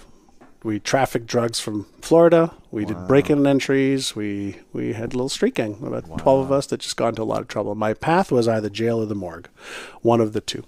We 0.65 0.81
trafficked 0.81 1.27
drugs 1.27 1.61
from 1.61 1.87
Florida. 2.03 2.53
We 2.73 2.85
did 2.85 3.07
break-in 3.07 3.47
entries. 3.47 4.17
We 4.17 4.57
we 4.73 4.93
had 4.93 5.13
a 5.13 5.17
little 5.17 5.29
street 5.29 5.55
gang, 5.55 5.79
about 5.85 6.19
twelve 6.19 6.47
of 6.47 6.53
us 6.53 6.67
that 6.67 6.81
just 6.81 6.97
got 6.97 7.11
into 7.11 7.23
a 7.23 7.25
lot 7.25 7.41
of 7.41 7.49
trouble. 7.49 7.75
My 7.75 7.95
path 7.95 8.33
was 8.33 8.49
either 8.49 8.69
jail 8.69 8.99
or 8.99 9.07
the 9.07 9.15
morgue, 9.15 9.49
one 10.03 10.21
of 10.21 10.33
the 10.33 10.41
two. 10.41 10.65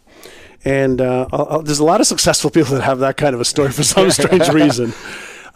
And 0.65 1.01
uh, 1.01 1.27
I'll, 1.33 1.47
I'll- 1.51 1.63
there's 1.63 1.79
a 1.81 1.85
lot 1.85 2.01
of 2.01 2.07
successful 2.07 2.51
people 2.57 2.75
that 2.77 2.83
have 2.83 3.01
that 3.01 3.17
kind 3.17 3.35
of 3.35 3.41
a 3.41 3.45
story 3.45 3.73
for 3.73 3.83
some 3.83 4.11
strange 4.11 4.49
reason. 4.53 4.93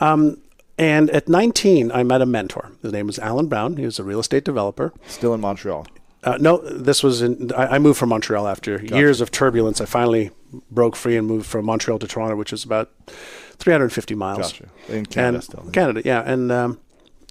Um, 0.00 0.38
and 0.76 1.08
at 1.10 1.28
19, 1.28 1.92
I 1.92 2.02
met 2.02 2.20
a 2.20 2.26
mentor. 2.26 2.72
His 2.82 2.92
name 2.92 3.06
was 3.06 3.18
Alan 3.20 3.46
Brown. 3.46 3.76
He 3.76 3.84
was 3.84 4.00
a 4.00 4.04
real 4.04 4.18
estate 4.18 4.44
developer. 4.44 4.92
Still 5.06 5.32
in 5.32 5.40
Montreal. 5.40 5.86
Uh, 6.24 6.38
no, 6.40 6.58
this 6.58 7.02
was 7.02 7.22
in. 7.22 7.52
I, 7.52 7.76
I 7.76 7.78
moved 7.78 7.98
from 7.98 8.08
Montreal 8.08 8.48
after 8.48 8.82
years 8.82 9.20
of 9.20 9.30
turbulence. 9.30 9.80
I 9.80 9.84
finally 9.84 10.30
broke 10.70 10.96
free 10.96 11.16
and 11.16 11.26
moved 11.26 11.46
from 11.46 11.66
Montreal 11.66 11.98
to 11.98 12.06
Toronto, 12.06 12.36
which 12.36 12.52
is 12.52 12.64
about 12.64 12.90
350 13.58 14.14
miles. 14.14 14.52
Gotcha. 14.52 14.68
In 14.88 15.06
Canada 15.06 15.34
and, 15.36 15.44
still. 15.44 15.70
Canada, 15.72 16.02
yeah. 16.04 16.22
And 16.24 16.50
um, 16.50 16.80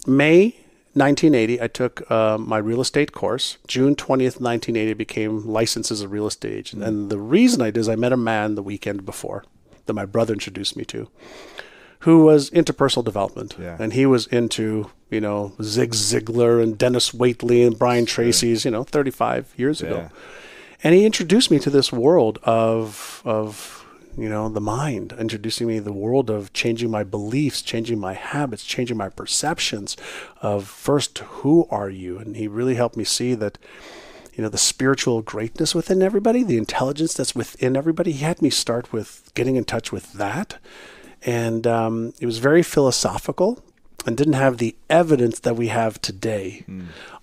May 0.05 0.55
1980, 0.93 1.59
I 1.59 1.67
took 1.67 2.09
uh, 2.11 2.37
my 2.37 2.57
real 2.59 2.79
estate 2.79 3.13
course. 3.13 3.57
June 3.67 3.95
20th, 3.95 4.39
1980, 4.39 4.93
became 4.93 5.47
licensed 5.47 5.89
as 5.89 6.01
a 6.01 6.07
real 6.07 6.27
estate 6.27 6.53
agent. 6.53 6.83
Mm. 6.83 6.87
And 6.87 7.09
the 7.09 7.17
reason 7.17 7.61
I 7.61 7.71
did 7.71 7.77
is 7.77 7.89
I 7.89 7.95
met 7.95 8.13
a 8.13 8.17
man 8.17 8.53
the 8.53 8.61
weekend 8.61 9.05
before 9.05 9.43
that 9.87 9.93
my 9.93 10.05
brother 10.05 10.33
introduced 10.33 10.77
me 10.77 10.85
to, 10.85 11.09
who 11.99 12.23
was 12.23 12.49
into 12.49 12.73
personal 12.73 13.03
development. 13.03 13.55
Yeah. 13.59 13.75
And 13.79 13.93
he 13.93 14.05
was 14.05 14.27
into, 14.27 14.91
you 15.13 15.21
know, 15.21 15.53
Zig 15.61 15.91
Ziglar 15.91 16.61
and 16.61 16.77
Dennis 16.77 17.11
Waitley 17.11 17.65
and 17.65 17.77
Brian 17.77 18.05
Tracy's, 18.05 18.65
you 18.65 18.71
know, 18.71 18.83
35 18.83 19.53
years 19.55 19.81
Yeah. 19.81 19.87
ago. 19.87 20.09
And 20.83 20.93
he 20.93 21.05
introduced 21.05 21.49
me 21.49 21.59
to 21.59 21.69
this 21.69 21.93
world 21.93 22.39
of, 22.43 23.21
of, 23.23 23.85
you 24.17 24.27
know, 24.27 24.49
the 24.49 24.59
mind, 24.59 25.13
introducing 25.17 25.67
me 25.67 25.77
to 25.77 25.83
the 25.83 25.93
world 25.93 26.29
of 26.29 26.51
changing 26.51 26.91
my 26.91 27.03
beliefs, 27.03 27.61
changing 27.61 27.99
my 27.99 28.13
habits, 28.13 28.65
changing 28.65 28.97
my 28.97 29.07
perceptions 29.09 29.95
of 30.41 30.67
first, 30.67 31.19
who 31.19 31.67
are 31.71 31.89
you? 31.89 32.17
And 32.17 32.35
he 32.35 32.47
really 32.47 32.75
helped 32.75 32.97
me 32.97 33.05
see 33.05 33.33
that, 33.35 33.57
you 34.35 34.43
know, 34.43 34.49
the 34.49 34.57
spiritual 34.57 35.21
greatness 35.21 35.73
within 35.73 36.01
everybody, 36.01 36.43
the 36.43 36.57
intelligence 36.57 37.13
that's 37.13 37.33
within 37.35 37.77
everybody. 37.77 38.11
He 38.11 38.23
had 38.25 38.41
me 38.41 38.49
start 38.49 38.91
with 38.91 39.31
getting 39.35 39.55
in 39.55 39.63
touch 39.63 39.91
with 39.91 40.11
that. 40.13 40.57
And 41.25 41.65
um, 41.65 42.13
it 42.19 42.25
was 42.25 42.39
very 42.39 42.61
philosophical 42.63 43.63
and 44.05 44.17
didn't 44.17 44.33
have 44.33 44.57
the 44.57 44.75
evidence 44.89 45.39
that 45.39 45.55
we 45.55 45.67
have 45.67 46.01
today 46.01 46.65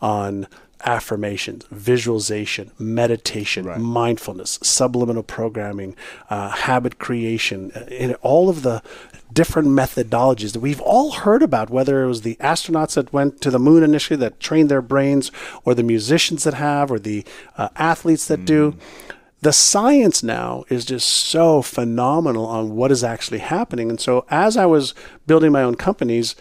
on 0.00 0.46
affirmations, 0.84 1.64
visualization, 1.70 2.70
meditation, 2.78 3.66
mindfulness, 3.80 4.58
subliminal 4.62 5.22
programming, 5.22 5.94
uh, 6.28 6.50
habit 6.50 6.98
creation, 6.98 7.70
uh, 7.74 7.80
in 7.90 8.14
all 8.16 8.48
of 8.48 8.62
the 8.62 8.82
different 9.32 9.68
methodologies 9.68 10.52
that 10.52 10.60
we've 10.60 10.80
all 10.80 11.12
heard 11.12 11.42
about, 11.42 11.70
whether 11.70 12.02
it 12.02 12.08
was 12.08 12.22
the 12.22 12.36
astronauts 12.36 12.94
that 12.94 13.12
went 13.12 13.40
to 13.40 13.50
the 13.50 13.58
moon 13.58 13.82
initially 13.82 14.16
that 14.16 14.40
trained 14.40 14.68
their 14.68 14.82
brains, 14.82 15.30
or 15.64 15.74
the 15.74 15.82
musicians 15.82 16.44
that 16.44 16.54
have, 16.54 16.90
or 16.90 16.98
the 16.98 17.24
uh, 17.56 17.68
athletes 17.76 18.26
that 18.26 18.44
do. 18.44 18.74
The 19.42 19.52
science 19.52 20.22
now 20.22 20.64
is 20.68 20.84
just 20.84 21.08
so 21.08 21.62
phenomenal 21.62 22.44
on 22.44 22.76
what 22.76 22.92
is 22.92 23.02
actually 23.02 23.38
happening. 23.38 23.88
And 23.88 23.98
so, 23.98 24.26
as 24.28 24.56
I 24.56 24.66
was 24.66 24.94
building 25.26 25.52
my 25.52 25.62
own 25.62 25.76
companies, 25.76 26.36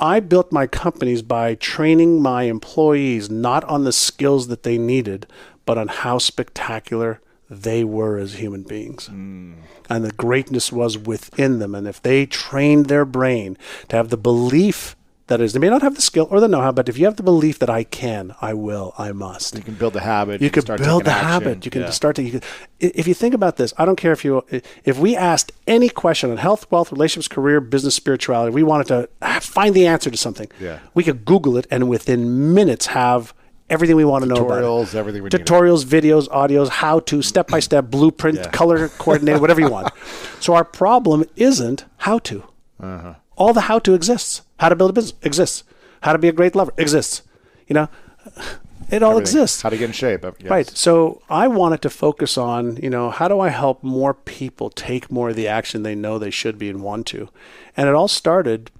I 0.00 0.20
built 0.20 0.50
my 0.50 0.66
companies 0.66 1.20
by 1.22 1.54
training 1.54 2.22
my 2.22 2.44
employees 2.44 3.28
not 3.30 3.62
on 3.64 3.84
the 3.84 3.92
skills 3.92 4.48
that 4.48 4.62
they 4.62 4.78
needed, 4.78 5.26
but 5.66 5.76
on 5.76 5.88
how 5.88 6.18
spectacular 6.18 7.20
they 7.50 7.84
were 7.84 8.16
as 8.16 8.34
human 8.34 8.62
beings. 8.62 9.08
And 9.08 10.04
the 10.04 10.12
greatness 10.12 10.72
was 10.72 10.96
within 10.96 11.58
them. 11.58 11.74
And 11.74 11.86
if 11.86 12.00
they 12.00 12.24
trained 12.24 12.86
their 12.86 13.04
brain 13.04 13.58
to 13.88 13.96
have 13.96 14.08
the 14.08 14.16
belief 14.16 14.96
that 15.30 15.40
is, 15.40 15.54
they 15.54 15.58
may 15.58 15.70
not 15.70 15.80
have 15.80 15.94
the 15.94 16.02
skill 16.02 16.28
or 16.30 16.38
the 16.40 16.46
know 16.48 16.60
how, 16.60 16.70
but 16.72 16.88
if 16.88 16.98
you 16.98 17.06
have 17.06 17.16
the 17.16 17.22
belief 17.22 17.58
that 17.60 17.70
I 17.70 17.84
can, 17.84 18.34
I 18.42 18.52
will, 18.52 18.92
I 18.98 19.12
must 19.12 19.54
You 19.56 19.62
can 19.62 19.74
build 19.74 19.94
the 19.94 20.00
habit. 20.00 20.42
you 20.42 20.50
can 20.50 20.54
could 20.54 20.62
start 20.64 20.80
build 20.80 21.04
the 21.06 21.10
action. 21.12 21.28
habit. 21.28 21.64
You 21.64 21.70
can 21.70 21.82
Yeah. 21.82 21.90
start 21.90 22.16
to. 22.16 22.22
You 22.22 22.40
i- 22.82 22.92
if 22.94 23.06
you 23.08 23.14
think 23.14 23.32
about 23.34 23.56
this, 23.56 23.72
I 23.78 23.84
don't 23.86 23.96
care 23.96 24.12
if 24.12 24.22
you 24.24 24.44
if 24.84 24.98
we 24.98 25.16
asked 25.16 25.52
any 25.66 25.88
question 25.88 26.30
on 26.30 26.36
health, 26.36 26.66
wealth, 26.70 26.92
relationships, 26.92 27.28
career, 27.34 27.60
business, 27.60 27.94
spirituality, 27.94 28.52
we 28.54 28.62
wanted 28.62 28.86
to 28.88 29.08
find 29.40 29.74
the 29.74 29.86
answer 29.86 30.10
to 30.10 30.16
something. 30.18 30.48
Yeah. 30.60 30.78
we 30.94 31.02
could 31.04 31.24
Google 31.24 31.56
it 31.56 31.66
and 31.70 31.88
within 31.88 32.52
minutes 32.54 32.86
have 32.86 33.32
everything 33.70 33.94
we 33.94 34.04
want 34.04 34.24
to 34.24 34.28
know 34.28 34.44
about 34.44 34.58
it. 34.58 34.64
Tutorials, 34.64 34.94
everything 34.96 35.22
we. 35.22 35.30
Tutorials, 35.30 35.84
videos, 35.84 36.28
audios, 36.30 36.68
how 36.68 36.98
to, 37.10 37.22
step 37.22 37.46
by 37.48 37.60
step, 37.60 37.84
blueprint, 37.88 38.38
Yeah. 38.38 38.50
color 38.50 38.88
coordinated, 38.98 39.40
whatever 39.40 39.60
you 39.60 39.70
want. 39.70 39.92
So 40.40 40.54
our 40.54 40.64
problem 40.64 41.24
isn't 41.36 41.84
how 41.98 42.18
to. 42.30 42.42
Uh-huh. 42.82 43.14
All 43.36 43.52
the 43.54 43.62
how 43.62 43.78
to 43.78 43.94
exists. 43.94 44.42
How 44.60 44.68
to 44.68 44.76
build 44.76 44.90
a 44.90 44.92
business 44.92 45.14
exists. 45.22 45.64
How 46.02 46.12
to 46.12 46.18
be 46.18 46.28
a 46.28 46.32
great 46.32 46.54
lover 46.54 46.74
exists. 46.76 47.22
You 47.66 47.74
know, 47.74 47.88
it 48.90 49.02
all 49.02 49.12
Everything. 49.12 49.20
exists. 49.20 49.62
How 49.62 49.70
to 49.70 49.76
get 49.78 49.86
in 49.86 49.92
shape. 49.92 50.22
uh, 50.22 50.32
yes. 50.38 50.50
Right. 50.50 50.68
So 50.68 51.22
I 51.30 51.48
wanted 51.48 51.80
to 51.80 51.88
focus 51.90 52.36
on, 52.36 52.76
you 52.76 52.90
know, 52.90 53.08
how 53.10 53.26
do 53.26 53.40
I 53.40 53.48
help 53.48 53.82
more 53.82 54.12
people 54.12 54.68
take 54.68 55.10
more 55.10 55.30
of 55.30 55.36
the 55.36 55.48
action 55.48 55.82
they 55.82 55.94
know 55.94 56.18
they 56.18 56.30
should 56.30 56.58
be 56.58 56.68
and 56.68 56.82
want 56.82 57.06
to? 57.06 57.30
And 57.74 57.88
it 57.88 57.94
all 57.94 58.06
started 58.06 58.70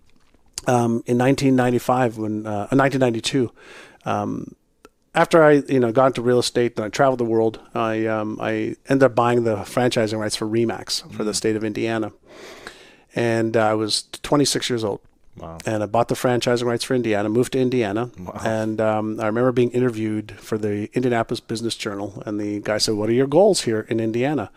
um, 0.67 1.03
in 1.07 1.17
1995 1.17 2.19
when, 2.19 2.47
uh, 2.47 2.69
1992. 2.73 3.51
Um, 4.05 4.55
after 5.15 5.43
I, 5.43 5.63
you 5.67 5.81
know, 5.81 5.93
got 5.93 6.09
into 6.09 6.21
real 6.21 6.39
estate 6.39 6.77
and 6.77 6.85
I 6.85 6.89
traveled 6.91 7.21
the 7.21 7.25
world, 7.25 7.59
I, 7.75 8.05
um, 8.05 8.39
I 8.39 8.77
ended 8.87 9.05
up 9.05 9.15
buying 9.15 9.45
the 9.45 9.57
franchising 9.57 10.19
rights 10.19 10.37
for 10.37 10.47
Remax 10.47 11.11
for 11.15 11.25
the 11.25 11.33
state 11.33 11.57
of 11.57 11.65
Indiana. 11.65 12.13
And 13.17 13.57
uh, 13.57 13.67
I 13.67 13.75
was 13.75 14.03
26 14.23 14.69
years 14.69 14.85
old. 14.85 15.01
Wow. 15.41 15.59
And 15.65 15.83
I 15.83 15.87
bought 15.87 16.09
the 16.09 16.15
franchising 16.15 16.65
rights 16.65 16.85
for 16.85 16.95
Indiana, 16.95 17.29
moved 17.29 17.53
to 17.53 17.59
Indiana. 17.59 18.11
And 18.45 18.81
um, 18.81 19.19
I 19.21 19.27
remember 19.27 19.53
being 19.53 19.71
interviewed 19.71 20.33
for 20.33 20.59
the 20.59 20.91
Indianapolis 20.93 21.41
Business 21.41 21.77
Journal. 21.77 22.23
And 22.27 22.39
the 22.39 22.61
guy 22.61 22.79
said, 22.79 22.95
What 22.95 23.09
are 23.09 23.15
your 23.15 23.27
goals 23.27 23.63
here 23.63 23.87
in 23.89 24.01
Indiana? 24.01 24.51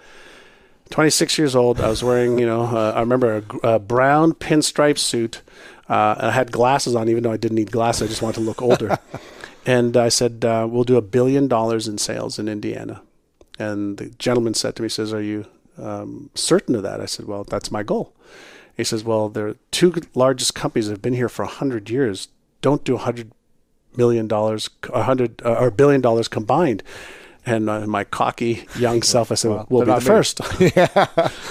26 0.90 1.38
years 1.38 1.56
old. 1.56 1.80
I 1.80 1.88
was 1.88 2.04
wearing, 2.04 2.38
you 2.38 2.46
know, 2.46 2.64
uh, 2.66 2.94
I 2.96 3.00
remember 3.00 3.44
a, 3.64 3.76
a 3.76 3.80
brown 3.80 4.34
pinstripe 4.34 4.98
suit. 4.98 5.42
Uh, 5.90 6.16
and 6.18 6.28
I 6.28 6.32
had 6.32 6.52
glasses 6.52 6.96
on, 6.96 7.10
even 7.10 7.24
though 7.24 7.32
I 7.32 7.38
didn't 7.38 7.56
need 7.56 7.72
glasses. 7.72 8.04
I 8.04 8.08
just 8.08 8.22
wanted 8.22 8.36
to 8.36 8.42
look 8.42 8.62
older. 8.62 8.98
and 9.66 9.96
I 9.96 10.10
said, 10.10 10.44
uh, 10.44 10.68
We'll 10.70 10.84
do 10.84 10.98
a 10.98 11.02
billion 11.02 11.48
dollars 11.48 11.88
in 11.88 11.98
sales 11.98 12.38
in 12.40 12.50
Indiana. 12.50 13.02
And 13.58 13.98
the 13.98 14.10
gentleman 14.10 14.54
said 14.54 14.76
to 14.76 14.84
me, 14.84 14.90
says, 14.90 15.14
Are 15.14 15.22
you 15.22 15.46
um, 15.78 16.30
certain 16.36 16.76
of 16.76 16.84
that? 16.84 17.00
I 17.00 17.06
said, 17.06 17.26
Well, 17.26 17.46
that's 17.46 17.72
my 17.72 17.84
goal. 17.84 18.14
He 18.78 18.84
says, 18.84 19.04
Well, 19.04 19.30
the 19.30 19.58
two 19.72 19.94
largest 20.16 20.56
companies 20.56 20.88
that 20.88 20.94
have 20.94 21.02
been 21.02 21.14
here 21.14 21.30
for 21.30 21.46
100 21.46 21.90
years 21.90 22.28
don't 22.62 22.84
do 22.84 22.94
100 22.94 23.32
million 23.96 24.28
dollars, 24.28 24.70
100 24.90 25.42
uh, 25.46 25.54
or 25.60 25.70
billion 25.72 26.02
dollars 26.02 26.28
combined. 26.28 26.82
And 27.46 27.70
uh, 27.70 27.86
my 27.88 28.06
cocky 28.06 28.66
young 28.80 29.02
self, 29.14 29.32
I 29.32 29.36
said, 29.36 29.52
Well, 29.52 29.68
We'll 29.70 29.82
be 29.86 29.92
the 29.92 29.98
me." 30.00 30.06
first. 30.06 30.42
He's 30.58 30.72
They're 30.74 30.98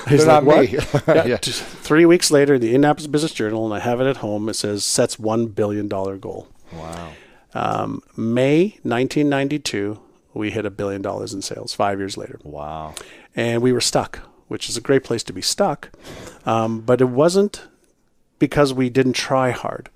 like, 0.07 0.27
not 0.27 0.45
"What?" 0.45 0.61
me. 0.73 0.79
yeah, 1.07 1.27
Yeah. 1.27 1.37
three 1.37 2.07
weeks 2.07 2.31
later, 2.31 2.59
the 2.59 2.69
Indianapolis 2.69 3.07
Business 3.07 3.33
Journal, 3.33 3.65
and 3.67 3.75
I 3.75 3.79
have 3.81 4.01
it 4.01 4.07
at 4.07 4.17
home. 4.19 4.49
It 4.49 4.55
says 4.55 4.85
sets 4.85 5.19
one 5.19 5.47
billion 5.49 5.89
dollar 5.89 6.17
goal. 6.17 6.49
Wow. 6.73 7.11
Um, 7.55 8.03
May 8.17 8.79
1992, 8.83 10.01
we 10.35 10.51
hit 10.51 10.65
a 10.65 10.71
billion 10.71 11.03
dollars 11.03 11.35
in 11.35 11.43
sales. 11.43 11.75
Five 11.75 11.99
years 11.99 12.17
later, 12.17 12.41
Wow. 12.43 12.95
and 13.37 13.61
we 13.61 13.73
were 13.73 13.81
stuck, 13.83 14.21
which 14.53 14.69
is 14.69 14.77
a 14.77 14.83
great 14.83 15.03
place 15.03 15.23
to 15.25 15.33
be 15.33 15.41
stuck. 15.41 15.91
Um, 16.45 16.83
but 16.83 17.01
it 17.01 17.09
wasn't 17.09 17.67
because 18.39 18.75
we 18.75 18.91
didn't 18.91 19.15
try 19.15 19.51
hard. 19.51 19.89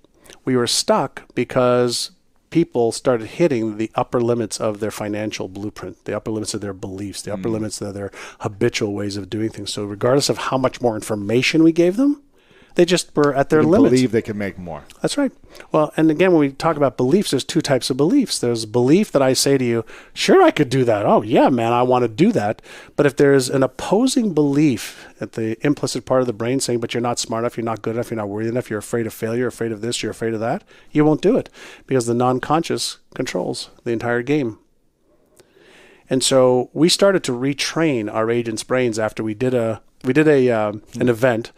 We 0.47 0.57
were 0.57 0.67
stuck 0.67 1.23
because 1.35 2.11
people 2.49 2.91
started 2.91 3.27
hitting 3.27 3.77
the 3.77 3.91
upper 3.95 4.19
limits 4.19 4.59
of 4.59 4.81
their 4.81 4.91
financial 4.91 5.47
blueprint, 5.47 6.07
the 6.07 6.17
upper 6.17 6.31
limits 6.31 6.55
of 6.55 6.63
their 6.63 6.73
beliefs, 6.73 7.21
the 7.21 7.35
upper 7.35 7.51
limits 7.51 7.83
of 7.83 7.93
their 7.93 8.11
habitual 8.41 8.95
ways 8.95 9.19
of 9.19 9.29
doing 9.29 9.51
things. 9.51 9.73
So, 9.73 9.85
regardless 9.85 10.31
of 10.31 10.39
how 10.39 10.57
much 10.57 10.81
more 10.81 10.95
information 10.95 11.63
we 11.63 11.73
gave 11.73 11.97
them, 11.97 12.23
they 12.77 12.85
just 12.85 13.15
were 13.17 13.35
at 13.35 13.49
their 13.49 13.63
They 13.63 13.69
limits. 13.69 13.91
believe 13.91 14.13
they 14.13 14.23
can 14.23 14.39
make 14.39 14.59
more. 14.59 14.85
That's 15.03 15.17
right. 15.19 15.33
Well, 15.73 15.93
and 15.97 16.11
again, 16.11 16.33
when 16.33 16.41
we 16.41 16.53
talk 16.53 16.77
about 16.77 16.97
beliefs, 16.99 17.31
there's 17.31 17.43
two 17.45 17.63
types 17.63 17.89
of 17.89 17.97
beliefs. 17.97 18.39
There's 18.39 18.67
belief 18.67 19.11
that 19.13 19.23
I 19.23 19.33
say 19.33 19.57
to 19.57 19.65
you, 19.65 19.85
sure, 20.13 20.43
I 20.43 20.51
could 20.51 20.69
do 20.69 20.85
that. 20.85 21.07
Oh, 21.07 21.23
yeah, 21.23 21.49
man, 21.49 21.73
I 21.73 21.83
want 21.83 22.03
to 22.05 22.09
do 22.09 22.33
that. 22.33 22.61
But 22.95 23.07
if 23.07 23.17
there's 23.17 23.49
an 23.49 23.63
opposing 23.63 24.35
belief 24.35 25.09
at 25.21 25.33
the 25.33 25.57
implicit 25.67 26.05
part 26.05 26.21
of 26.21 26.27
the 26.27 26.35
brain 26.35 26.61
saying, 26.61 26.81
but 26.81 26.93
you're 26.93 27.01
not 27.01 27.19
smart 27.19 27.43
enough, 27.43 27.57
you're 27.57 27.65
not 27.65 27.81
good 27.83 27.95
enough, 27.97 28.11
you're 28.11 28.17
not 28.17 28.29
worthy 28.29 28.51
enough, 28.51 28.69
you're 28.69 28.79
afraid 28.79 29.07
of 29.07 29.15
failure, 29.15 29.47
afraid 29.47 29.73
of 29.73 29.81
this, 29.81 30.03
you're 30.03 30.13
afraid 30.13 30.35
of 30.35 30.41
that, 30.41 30.63
you 30.93 31.05
won't 31.05 31.23
do 31.23 31.37
it 31.37 31.49
because 31.87 32.05
the 32.07 32.15
non 32.15 32.41
conscious 32.41 32.99
controls 33.15 33.71
the 33.85 33.93
entire 33.93 34.23
game. 34.23 34.59
And 36.09 36.23
so 36.23 36.71
we 36.73 36.89
started 36.89 37.25
to 37.25 37.33
retrain 37.33 38.13
our 38.13 38.31
agents' 38.31 38.63
brains 38.63 38.99
after 38.99 39.25
we 39.25 39.35
did 39.35 39.55
a 39.55 39.83
we 40.05 40.13
did 40.13 40.29
a 40.29 40.51
uh, 40.51 40.73
an 41.01 41.09
event. 41.09 41.53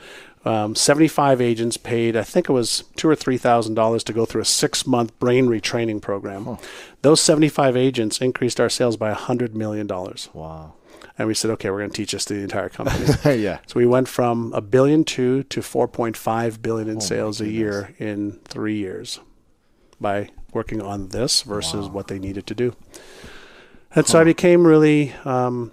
Um, 0.45 0.75
Seventy 0.75 1.09
five 1.09 1.41
agents 1.41 1.77
paid, 1.77 2.17
I 2.17 2.23
think 2.23 2.49
it 2.49 2.53
was 2.53 2.85
two 2.97 3.09
or 3.09 3.17
three 3.17 3.39
thousand 3.39 3.75
dollars 3.75 4.05
to 4.05 4.13
go 4.13 4.25
through 4.25 4.43
a 4.43 4.47
six 4.47 4.87
month 4.87 5.19
brain 5.19 5.49
retraining 5.49 6.01
program. 6.01 6.59
Those 7.03 7.21
seventy 7.21 7.49
five 7.49 7.77
agents 7.77 8.21
increased 8.21 8.61
our 8.61 8.69
sales 8.69 8.97
by 8.97 9.11
a 9.11 9.15
hundred 9.15 9.55
million 9.55 9.87
dollars. 9.87 10.29
Wow. 10.33 10.75
And 11.19 11.27
we 11.27 11.35
said, 11.35 11.51
okay, 11.53 11.69
we're 11.71 11.79
going 11.79 11.91
to 11.91 11.97
teach 11.97 12.13
this 12.13 12.25
to 12.27 12.35
the 12.35 12.43
entire 12.43 12.69
company. 12.69 13.07
yeah. 13.43 13.59
so 13.67 13.75
we 13.75 13.87
went 13.87 14.07
from 14.07 14.53
a 14.53 14.61
billion 14.61 15.03
two 15.03 15.43
to 15.45 15.63
four 15.63 15.89
point 15.89 16.17
five 16.17 16.63
billion 16.63 16.89
in 16.89 17.01
sales 17.01 17.41
a 17.41 17.49
year 17.49 17.95
in 17.99 18.39
three 18.45 18.77
years 18.77 19.19
by 20.01 20.31
working 20.53 20.81
on 20.81 21.09
this 21.09 21.43
versus 21.43 21.89
what 21.89 22.07
they 22.07 22.19
needed 22.19 22.47
to 22.47 22.55
do. 22.55 22.75
And 23.95 24.07
so 24.07 24.21
I 24.21 24.25
became 24.25 24.67
really 24.67 25.13
um, 25.25 25.73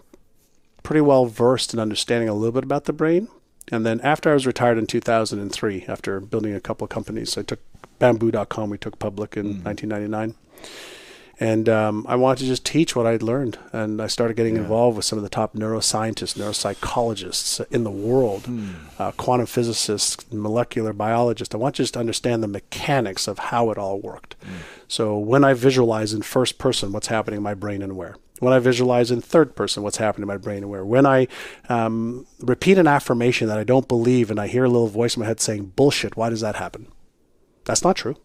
pretty 0.83 1.01
well 1.01 1.25
versed 1.25 1.73
in 1.73 1.79
understanding 1.79 2.29
a 2.29 2.33
little 2.33 2.53
bit 2.53 2.63
about 2.63 2.85
the 2.85 2.93
brain. 2.93 3.27
And 3.71 3.85
then 3.85 3.99
after 4.01 4.29
I 4.29 4.33
was 4.33 4.45
retired 4.45 4.77
in 4.77 4.85
2003, 4.87 5.85
after 5.87 6.19
building 6.19 6.53
a 6.53 6.59
couple 6.59 6.85
of 6.85 6.89
companies, 6.91 7.37
I 7.37 7.41
took 7.41 7.59
bamboo.com, 7.99 8.69
we 8.69 8.77
took 8.77 8.99
public 8.99 9.35
in 9.37 9.63
1999. 9.63 10.35
And 11.37 11.67
um, 11.67 12.05
I 12.07 12.15
wanted 12.15 12.39
to 12.39 12.45
just 12.45 12.65
teach 12.65 12.95
what 12.95 13.05
I'd 13.05 13.21
learned. 13.21 13.57
And 13.73 14.01
I 14.01 14.07
started 14.07 14.37
getting 14.37 14.55
involved 14.55 14.95
with 14.95 15.05
some 15.05 15.17
of 15.17 15.23
the 15.23 15.29
top 15.29 15.53
neuroscientists, 15.53 16.37
neuropsychologists 16.37 17.65
in 17.71 17.83
the 17.83 17.91
world, 17.91 18.47
uh, 18.99 19.11
quantum 19.13 19.45
physicists, 19.45 20.31
molecular 20.31 20.93
biologists. 20.93 21.53
I 21.53 21.57
want 21.57 21.77
you 21.77 21.83
just 21.83 21.95
to 21.95 21.99
understand 21.99 22.41
the 22.41 22.47
mechanics 22.47 23.27
of 23.27 23.39
how 23.39 23.69
it 23.71 23.77
all 23.77 23.99
worked. 23.99 24.35
So 24.87 25.17
when 25.17 25.43
I 25.43 25.53
visualize 25.53 26.13
in 26.13 26.21
first 26.21 26.57
person 26.57 26.93
what's 26.93 27.07
happening 27.07 27.37
in 27.37 27.43
my 27.43 27.53
brain 27.53 27.81
and 27.81 27.97
where, 27.97 28.15
when 28.39 28.53
I 28.53 28.59
visualize 28.59 29.11
in 29.11 29.21
third 29.21 29.55
person 29.55 29.83
what's 29.83 29.97
happening 29.97 30.23
in 30.23 30.27
my 30.27 30.37
brain 30.37 30.67
where, 30.67 30.83
when 30.83 31.05
I 31.05 31.27
um, 31.69 32.27
repeat 32.39 32.77
an 32.77 32.87
affirmation 32.87 33.47
that 33.47 33.57
I 33.57 33.63
don't 33.63 33.87
believe 33.87 34.29
and 34.29 34.39
I 34.39 34.47
hear 34.47 34.65
a 34.65 34.69
little 34.69 34.87
voice 34.87 35.15
in 35.15 35.21
my 35.21 35.27
head 35.27 35.39
saying, 35.39 35.73
bullshit, 35.75 36.17
why 36.17 36.29
does 36.29 36.41
that 36.41 36.55
happen? 36.55 36.87
That's 37.63 37.83
not 37.83 37.95
true. 37.95 38.17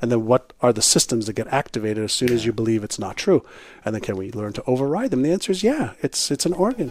And 0.00 0.12
then 0.12 0.26
what 0.26 0.52
are 0.60 0.72
the 0.72 0.82
systems 0.82 1.26
that 1.26 1.32
get 1.34 1.48
activated 1.48 2.04
as 2.04 2.12
soon 2.12 2.32
as 2.32 2.46
you 2.46 2.52
believe 2.52 2.84
it's 2.84 2.98
not 2.98 3.16
true? 3.16 3.44
And 3.84 3.94
then 3.94 4.00
can 4.00 4.16
we 4.16 4.30
learn 4.30 4.52
to 4.54 4.64
override 4.66 5.10
them? 5.10 5.22
The 5.22 5.32
answer 5.32 5.52
is 5.52 5.62
yeah, 5.62 5.94
it's, 6.00 6.30
it's 6.30 6.46
an 6.46 6.52
organ. 6.52 6.90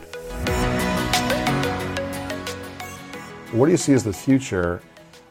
What 3.53 3.67
do 3.67 3.71
you 3.71 3.77
see 3.77 3.93
as 3.93 4.03
the 4.03 4.13
future 4.13 4.81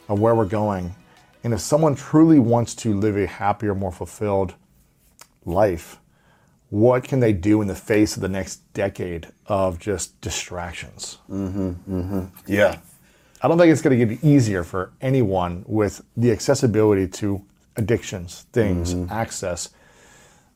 of 0.09 0.19
where 0.19 0.33
we're 0.35 0.45
going? 0.45 0.95
And 1.43 1.53
if 1.53 1.59
someone 1.61 1.95
truly 1.95 2.39
wants 2.39 2.73
to 2.75 2.99
live 2.99 3.15
a 3.15 3.27
happier, 3.27 3.75
more 3.75 3.91
fulfilled 3.91 4.55
life, 5.45 5.99
what 6.69 7.03
can 7.03 7.19
they 7.19 7.33
do 7.33 7.61
in 7.61 7.67
the 7.67 7.75
face 7.75 8.15
of 8.15 8.21
the 8.21 8.29
next 8.29 8.57
decade 8.73 9.27
of 9.45 9.79
just 9.79 10.19
distractions? 10.21 11.17
Mm-hmm, 11.29 11.69
mm-hmm. 11.69 12.25
Yeah. 12.45 12.79
I 13.41 13.47
don't 13.47 13.57
think 13.57 13.71
it's 13.71 13.81
going 13.81 13.97
to 13.97 14.05
get 14.05 14.23
easier 14.23 14.63
for 14.63 14.91
anyone 14.99 15.63
with 15.67 16.01
the 16.15 16.31
accessibility 16.31 17.07
to 17.07 17.45
addictions, 17.75 18.47
things, 18.51 18.95
access, 19.11 19.69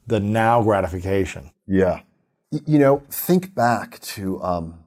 the 0.07 0.19
now 0.19 0.63
gratification. 0.63 1.51
Yeah. 1.67 2.01
You 2.49 2.79
know, 2.79 3.03
think 3.09 3.53
back 3.53 3.99
to 3.99 4.41
um, 4.43 4.83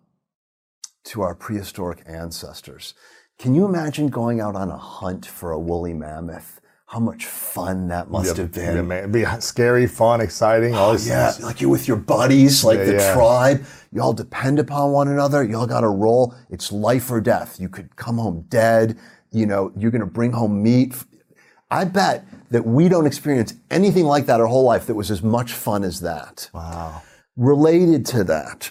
to 1.04 1.22
our 1.22 1.34
prehistoric 1.34 2.02
ancestors. 2.06 2.94
Can 3.38 3.54
you 3.54 3.64
imagine 3.64 4.08
going 4.08 4.40
out 4.40 4.56
on 4.56 4.70
a 4.70 4.76
hunt 4.76 5.24
for 5.24 5.52
a 5.52 5.58
woolly 5.58 5.94
mammoth? 5.94 6.60
How 6.94 7.00
much 7.00 7.26
fun 7.26 7.88
that 7.88 8.08
must 8.08 8.36
have 8.36 8.52
been. 8.52 8.76
Yeah, 8.76 8.82
man, 8.82 8.98
It'd 9.00 9.10
be 9.10 9.24
scary, 9.40 9.88
fun, 9.88 10.20
exciting, 10.20 10.76
all 10.76 10.92
these 10.92 11.08
Yeah, 11.08 11.32
things. 11.32 11.44
like 11.44 11.60
you're 11.60 11.68
with 11.68 11.88
your 11.88 11.96
buddies, 11.96 12.62
like 12.62 12.78
Yeah, 12.78 12.84
the 12.84 12.92
yeah. 12.94 13.14
tribe. 13.14 13.64
You 13.90 14.00
all 14.00 14.12
depend 14.12 14.60
upon 14.60 14.92
one 14.92 15.08
another. 15.08 15.42
You 15.42 15.56
all 15.58 15.66
got 15.66 15.80
to 15.80 15.88
roll. 15.88 16.36
It's 16.50 16.70
life 16.70 17.10
or 17.10 17.20
death. 17.20 17.58
You 17.58 17.68
could 17.68 17.96
come 17.96 18.18
home 18.18 18.44
dead. 18.48 18.96
You 19.32 19.44
know, 19.44 19.72
you're 19.76 19.90
going 19.90 20.02
to 20.02 20.06
bring 20.06 20.30
home 20.30 20.62
meat. 20.62 20.94
I 21.68 21.84
bet 21.84 22.24
that 22.52 22.64
we 22.64 22.88
don't 22.88 23.06
experience 23.06 23.54
anything 23.72 24.04
like 24.04 24.26
that 24.26 24.40
our 24.40 24.46
whole 24.46 24.62
life 24.62 24.86
that 24.86 24.94
was 24.94 25.10
as 25.10 25.20
much 25.20 25.52
fun 25.52 25.82
as 25.82 25.98
that. 26.02 26.48
Wow. 26.54 27.02
Related 27.36 28.06
to 28.06 28.22
that, 28.22 28.70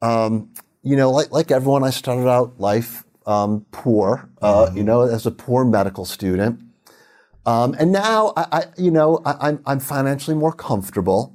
um, 0.00 0.50
you 0.84 0.94
know, 0.94 1.10
like, 1.10 1.32
like 1.32 1.50
everyone, 1.50 1.82
I 1.82 1.90
started 1.90 2.28
out 2.28 2.60
life 2.60 3.02
um, 3.26 3.66
poor, 3.72 4.30
uh, 4.40 4.70
you 4.72 4.84
know, 4.84 5.00
as 5.02 5.26
a 5.26 5.32
poor 5.32 5.64
medical 5.64 6.04
student. 6.04 6.60
Um, 7.46 7.74
and 7.78 7.92
now, 7.92 8.32
I, 8.36 8.46
I 8.52 8.64
you 8.78 8.90
know, 8.90 9.20
I, 9.24 9.48
I'm, 9.48 9.62
I'm 9.66 9.80
financially 9.80 10.36
more 10.36 10.52
comfortable. 10.52 11.34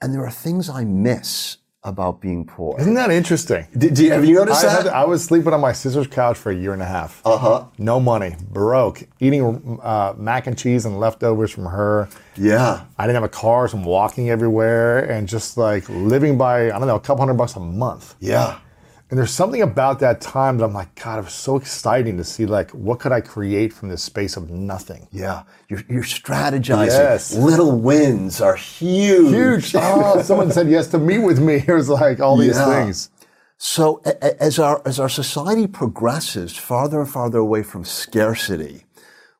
And 0.00 0.12
there 0.12 0.24
are 0.24 0.30
things 0.30 0.68
I 0.68 0.84
miss 0.84 1.56
about 1.82 2.20
being 2.20 2.46
poor. 2.46 2.78
Isn't 2.80 2.94
that 2.94 3.10
interesting? 3.10 3.66
Did, 3.76 3.94
did- 3.94 4.10
have 4.12 4.24
you 4.24 4.34
noticed 4.36 4.64
I, 4.64 4.70
had, 4.70 4.86
that? 4.86 4.94
I 4.94 5.04
was 5.04 5.22
sleeping 5.24 5.52
on 5.52 5.60
my 5.60 5.72
sister's 5.72 6.06
couch 6.06 6.36
for 6.38 6.50
a 6.50 6.54
year 6.54 6.72
and 6.72 6.80
a 6.82 6.86
half. 6.86 7.20
Uh 7.24 7.36
huh. 7.36 7.64
No 7.78 8.00
money, 8.00 8.36
broke, 8.50 9.02
eating 9.20 9.78
uh, 9.82 10.14
mac 10.16 10.46
and 10.46 10.56
cheese 10.58 10.84
and 10.86 10.98
leftovers 10.98 11.50
from 11.50 11.66
her. 11.66 12.08
yeah. 12.36 12.84
I 12.98 13.06
didn't 13.06 13.16
have 13.16 13.24
a 13.24 13.28
car, 13.28 13.68
so 13.68 13.76
I'm 13.78 13.84
walking 13.84 14.30
everywhere 14.30 15.00
and 15.10 15.28
just 15.28 15.56
like 15.58 15.86
living 15.90 16.38
by, 16.38 16.66
I 16.66 16.78
don't 16.78 16.86
know, 16.86 16.96
a 16.96 17.00
couple 17.00 17.20
hundred 17.20 17.34
bucks 17.36 17.54
a 17.56 17.60
month. 17.60 18.14
Yeah. 18.18 18.58
And 19.14 19.18
there's 19.20 19.30
something 19.30 19.62
about 19.62 20.00
that 20.00 20.20
time 20.20 20.58
that 20.58 20.64
I'm 20.64 20.72
like, 20.72 20.92
God, 21.00 21.20
it 21.20 21.26
was 21.26 21.34
so 21.34 21.54
exciting 21.54 22.16
to 22.16 22.24
see 22.24 22.46
like, 22.46 22.72
what 22.72 22.98
could 22.98 23.12
I 23.12 23.20
create 23.20 23.72
from 23.72 23.88
this 23.88 24.02
space 24.02 24.36
of 24.36 24.50
nothing? 24.50 25.06
Yeah. 25.12 25.44
You're, 25.68 25.84
you're 25.88 26.02
strategizing. 26.02 26.88
Yes. 26.88 27.32
Little 27.32 27.78
wins 27.78 28.40
are 28.40 28.56
huge. 28.56 29.32
Huge. 29.32 29.74
Oh, 29.76 30.20
someone 30.20 30.50
said 30.50 30.68
yes 30.68 30.88
to 30.88 30.98
meet 30.98 31.20
with 31.20 31.38
me. 31.38 31.62
It 31.68 31.72
was 31.72 31.88
like 31.88 32.18
all 32.18 32.36
these 32.36 32.56
Yeah. 32.56 32.86
things. 32.86 33.10
So 33.56 34.02
as 34.40 34.58
our 34.58 34.82
as 34.84 34.98
our 34.98 35.08
society 35.08 35.68
progresses 35.68 36.56
farther 36.56 36.98
and 37.02 37.08
farther 37.08 37.38
away 37.38 37.62
from 37.62 37.84
scarcity, 37.84 38.82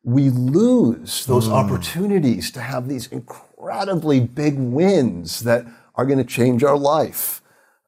we 0.05 0.31
lose 0.31 1.27
those 1.27 1.49
mm. 1.49 1.53
opportunities 1.53 2.53
to 2.53 2.61
have 2.61 2.89
these 2.89 3.09
incredibly 3.09 4.20
big 4.20 4.57
wins 4.57 5.41
that 5.41 5.66
are 5.97 6.07
going 6.07 6.18
to 6.18 6.25
change 6.39 6.62
our 6.62 6.79
life. 6.79 7.41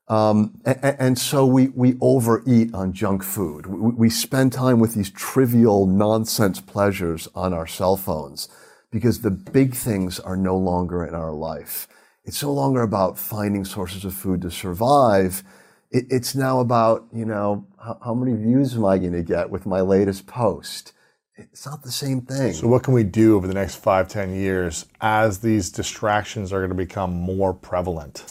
Um, 0.09 0.61
a- 0.65 0.79
a- 0.83 1.03
and, 1.03 1.19
so 1.19 1.45
we, 1.45 1.69
we 1.69 1.97
overeat 2.01 2.73
on 2.73 2.93
junk 2.93 3.25
food. 3.25 3.67
We, 3.67 3.91
we 3.93 4.11
spend 4.11 4.53
time 4.53 4.79
with 4.79 4.95
these 4.95 5.11
trivial 5.11 5.87
nonsense 5.87 6.61
pleasures 6.61 7.29
on 7.35 7.53
our 7.53 7.67
cell 7.67 7.97
phones 7.97 8.49
because 8.93 9.23
the 9.23 9.33
big 9.33 9.75
things 9.75 10.21
are 10.21 10.37
no 10.37 10.57
longer 10.57 11.05
in 11.05 11.15
our 11.15 11.33
life. 11.33 11.89
It's 12.25 12.43
no 12.43 12.53
longer 12.53 12.83
about 12.83 13.19
finding 13.19 13.65
sources 13.65 14.05
of 14.05 14.15
food 14.15 14.43
to 14.43 14.51
survive. 14.51 15.43
It, 15.91 16.07
it's 16.09 16.37
now 16.37 16.61
about, 16.61 17.07
you 17.13 17.25
know, 17.25 17.67
how, 17.83 17.99
how 18.05 18.15
many 18.15 18.37
views 18.37 18.77
am 18.77 18.85
I 18.85 18.99
going 18.99 19.13
to 19.13 19.23
get 19.25 19.51
with 19.51 19.67
my 19.67 19.81
latest 19.81 20.27
post? 20.27 20.93
It's 21.37 21.67
not 21.67 21.83
the 21.83 21.93
same 21.93 22.21
thing. 22.23 22.53
So 22.55 22.69
what 22.69 22.85
can 22.85 22.95
we 22.95 23.03
do 23.03 23.37
over 23.37 23.47
the 23.47 23.55
next 23.55 23.77
five, 23.77 24.09
ten 24.09 24.35
years 24.35 24.87
as 25.01 25.41
these 25.41 25.71
distractions 25.71 26.53
are 26.53 26.61
going 26.61 26.71
to 26.71 26.77
become 26.77 27.13
more 27.13 27.53
prevalent? 27.53 28.25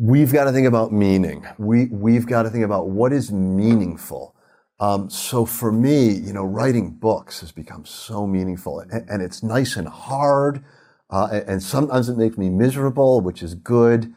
We've 0.00 0.32
got 0.32 0.44
to 0.44 0.52
think 0.52 0.66
about 0.66 0.92
meaning. 0.92 1.46
We, 1.58 1.86
we've 1.86 2.26
got 2.26 2.44
to 2.44 2.50
think 2.50 2.64
about 2.64 2.88
what 2.88 3.12
is 3.12 3.30
meaningful. 3.30 4.34
Um, 4.80 5.10
so 5.10 5.44
for 5.44 5.70
me, 5.70 6.08
you 6.08 6.32
know, 6.32 6.44
writing 6.44 6.92
books 6.92 7.40
has 7.40 7.52
become 7.52 7.84
so 7.84 8.26
meaningful 8.26 8.80
and, 8.80 8.90
and 9.10 9.20
it's 9.20 9.42
nice 9.42 9.76
and 9.76 9.86
hard. 9.86 10.64
Uh, 11.10 11.28
and, 11.30 11.48
and 11.48 11.62
sometimes 11.62 12.08
it 12.08 12.16
makes 12.16 12.38
me 12.38 12.48
miserable, 12.48 13.20
which 13.20 13.42
is 13.42 13.54
good. 13.54 14.14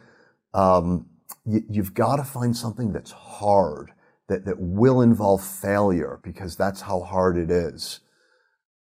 Um, 0.54 1.06
you, 1.44 1.62
you've 1.68 1.92
got 1.92 2.16
to 2.16 2.24
find 2.24 2.56
something 2.56 2.90
that's 2.90 3.10
hard, 3.10 3.90
that, 4.28 4.46
that 4.46 4.58
will 4.58 5.02
involve 5.02 5.44
failure 5.44 6.18
because 6.22 6.56
that's 6.56 6.80
how 6.80 7.00
hard 7.00 7.36
it 7.36 7.50
is. 7.50 8.00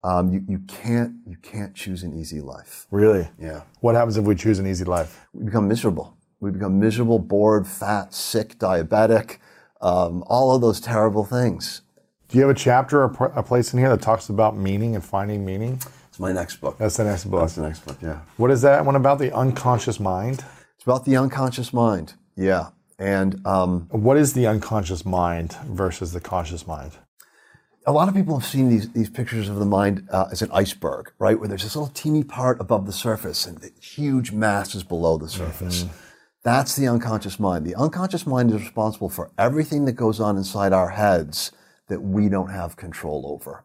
Um, 0.04 0.30
you, 0.30 0.44
you 0.46 0.58
can't, 0.68 1.14
you 1.26 1.38
can't 1.40 1.74
choose 1.74 2.02
an 2.02 2.18
easy 2.18 2.42
life. 2.42 2.86
Really? 2.90 3.26
Yeah. 3.40 3.62
What 3.80 3.94
happens 3.94 4.18
if 4.18 4.24
we 4.24 4.34
choose 4.34 4.58
an 4.58 4.66
easy 4.66 4.84
life? 4.84 5.26
we 5.32 5.46
become 5.46 5.66
miserable. 5.66 6.18
We 6.40 6.50
become 6.50 6.80
miserable, 6.80 7.18
bored, 7.18 7.66
fat, 7.66 8.14
sick, 8.14 8.58
diabetic, 8.58 9.36
um, 9.82 10.24
all 10.26 10.54
of 10.54 10.62
those 10.62 10.80
terrible 10.80 11.24
things. 11.24 11.82
Do 12.28 12.38
you 12.38 12.46
have 12.46 12.56
a 12.56 12.58
chapter 12.58 13.02
or 13.02 13.32
a 13.34 13.42
place 13.42 13.72
in 13.72 13.78
here 13.78 13.90
that 13.90 14.00
talks 14.00 14.28
about 14.30 14.56
meaning 14.56 14.94
and 14.94 15.04
finding 15.04 15.44
meaning? 15.44 15.82
It's 16.08 16.18
my 16.18 16.32
next 16.32 16.56
book. 16.56 16.78
That's 16.78 16.96
the 16.96 17.04
next 17.04 17.24
book. 17.24 17.40
That's 17.40 17.56
the 17.56 17.62
next 17.62 17.84
book. 17.84 17.98
Yeah. 18.00 18.20
What 18.38 18.50
is 18.50 18.62
that 18.62 18.84
one 18.86 18.96
about? 18.96 19.18
The 19.18 19.34
unconscious 19.34 20.00
mind? 20.00 20.44
It's 20.76 20.84
about 20.84 21.04
the 21.04 21.16
unconscious 21.16 21.72
mind. 21.72 22.14
Yeah. 22.36 22.68
And 22.98 23.44
um, 23.46 23.88
What 23.90 24.16
is 24.16 24.32
the 24.32 24.46
unconscious 24.46 25.04
mind 25.04 25.54
versus 25.66 26.12
the 26.12 26.20
conscious 26.20 26.66
mind? 26.66 26.92
a 27.86 27.92
lot 27.92 28.08
of 28.08 28.14
people 28.14 28.38
have 28.38 28.46
seen 28.46 28.68
these, 28.68 28.90
these 28.92 29.08
pictures 29.08 29.48
of 29.48 29.56
the 29.56 29.64
mind 29.64 30.06
uh, 30.12 30.28
as 30.30 30.42
an 30.42 30.50
iceberg, 30.52 31.10
right? 31.18 31.38
Where 31.38 31.48
there's 31.48 31.62
this 31.62 31.74
little 31.74 31.92
teeny 31.92 32.22
part 32.22 32.60
above 32.60 32.86
the 32.86 32.92
surface 32.92 33.46
and 33.46 33.58
the 33.58 33.70
huge 33.80 34.32
mass 34.32 34.74
is 34.74 34.84
below 34.84 35.16
the 35.16 35.28
surface. 35.28 35.86
That's 36.42 36.74
the 36.74 36.88
unconscious 36.88 37.38
mind. 37.38 37.66
The 37.66 37.74
unconscious 37.74 38.26
mind 38.26 38.50
is 38.50 38.62
responsible 38.62 39.10
for 39.10 39.30
everything 39.36 39.84
that 39.84 39.92
goes 39.92 40.20
on 40.20 40.38
inside 40.38 40.72
our 40.72 40.88
heads 40.88 41.52
that 41.88 42.00
we 42.00 42.30
don't 42.30 42.50
have 42.50 42.76
control 42.76 43.26
over. 43.26 43.64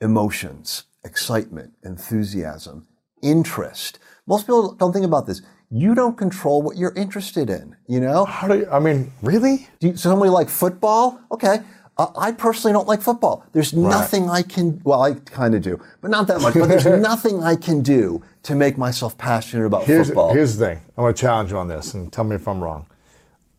Emotions, 0.00 0.84
excitement, 1.04 1.74
enthusiasm, 1.84 2.88
interest. 3.22 4.00
Most 4.26 4.46
people 4.46 4.72
don't 4.72 4.92
think 4.92 5.04
about 5.04 5.26
this. 5.26 5.42
You 5.70 5.94
don't 5.94 6.18
control 6.18 6.62
what 6.62 6.76
you're 6.76 6.94
interested 6.94 7.48
in, 7.48 7.76
you 7.86 8.00
know? 8.00 8.24
How 8.24 8.48
do 8.48 8.58
you, 8.58 8.68
I 8.70 8.80
mean, 8.80 9.12
really? 9.22 9.68
Do 9.78 9.88
you, 9.88 9.96
somebody 9.96 10.30
like 10.30 10.48
football? 10.48 11.20
Okay. 11.30 11.58
Uh, 12.00 12.10
I 12.18 12.32
personally 12.32 12.72
don't 12.72 12.88
like 12.88 13.02
football. 13.02 13.44
There's 13.52 13.74
nothing 13.74 14.30
I 14.30 14.40
can, 14.42 14.80
well, 14.84 15.02
I 15.02 15.14
kind 15.14 15.54
of 15.54 15.60
do, 15.60 15.78
but 16.00 16.10
not 16.10 16.26
that 16.28 16.40
much. 16.40 16.54
But 16.54 16.68
there's 16.68 16.86
nothing 17.02 17.42
I 17.42 17.56
can 17.56 17.82
do 17.82 18.22
to 18.44 18.54
make 18.54 18.78
myself 18.78 19.18
passionate 19.18 19.66
about 19.66 19.84
Here's, 19.84 20.06
football. 20.06 20.32
here's 20.32 20.56
the 20.56 20.66
thing. 20.66 20.78
I'm 20.96 21.02
going 21.04 21.12
to 21.14 21.20
challenge 21.20 21.50
you 21.50 21.58
on 21.58 21.68
this 21.68 21.92
and 21.92 22.10
tell 22.10 22.24
me 22.24 22.36
if 22.36 22.48
I'm 22.48 22.62
wrong. 22.64 22.86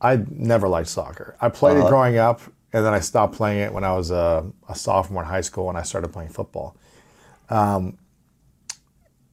I 0.01 0.23
never 0.31 0.67
liked 0.67 0.89
soccer. 0.89 1.35
I 1.39 1.49
played 1.49 1.77
Uh-huh. 1.77 1.85
it 1.85 1.89
growing 1.89 2.17
up, 2.17 2.41
and 2.73 2.83
then 2.83 2.93
I 2.95 2.99
stopped 2.99 3.35
playing 3.35 3.59
it 3.59 3.71
when 3.71 3.83
I 3.83 3.93
was 3.93 4.09
a, 4.09 4.43
a 4.67 4.73
sophomore 4.73 5.21
in 5.21 5.27
high 5.29 5.41
school 5.41 5.69
and 5.69 5.77
I 5.77 5.83
started 5.83 6.11
playing 6.11 6.29
football. 6.29 6.75
Um, 7.49 7.99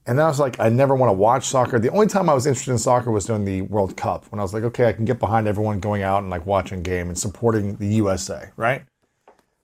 and 0.06 0.18
then 0.18 0.26
I 0.26 0.28
was 0.28 0.38
like, 0.40 0.60
I 0.60 0.68
never 0.68 0.94
want 0.94 1.08
to 1.08 1.14
watch 1.14 1.46
soccer. 1.46 1.78
The 1.78 1.90
only 1.90 2.08
time 2.08 2.28
I 2.28 2.34
was 2.34 2.46
interested 2.46 2.72
in 2.72 2.78
soccer 2.78 3.10
was 3.10 3.24
during 3.24 3.46
the 3.46 3.62
World 3.62 3.96
Cup 3.96 4.26
when 4.30 4.38
I 4.38 4.42
was 4.42 4.52
like, 4.52 4.64
okay, 4.64 4.86
I 4.86 4.92
can 4.92 5.04
get 5.06 5.18
behind 5.18 5.46
everyone 5.48 5.80
going 5.80 6.02
out 6.02 6.20
and 6.22 6.30
like 6.30 6.44
watching 6.44 6.80
a 6.80 6.82
game 6.82 7.08
and 7.08 7.16
supporting 7.18 7.76
the 7.76 7.86
USA, 7.96 8.50
right? 8.56 8.82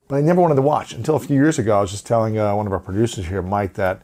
But 0.07 0.17
I 0.17 0.21
never 0.21 0.41
wanted 0.41 0.55
to 0.55 0.61
watch 0.61 0.93
until 0.93 1.15
a 1.15 1.19
few 1.19 1.35
years 1.35 1.57
ago. 1.57 1.77
I 1.77 1.81
was 1.81 1.91
just 1.91 2.05
telling 2.05 2.37
uh, 2.37 2.55
one 2.55 2.67
of 2.67 2.73
our 2.73 2.79
producers 2.79 3.25
here, 3.25 3.41
Mike, 3.41 3.73
that 3.73 4.01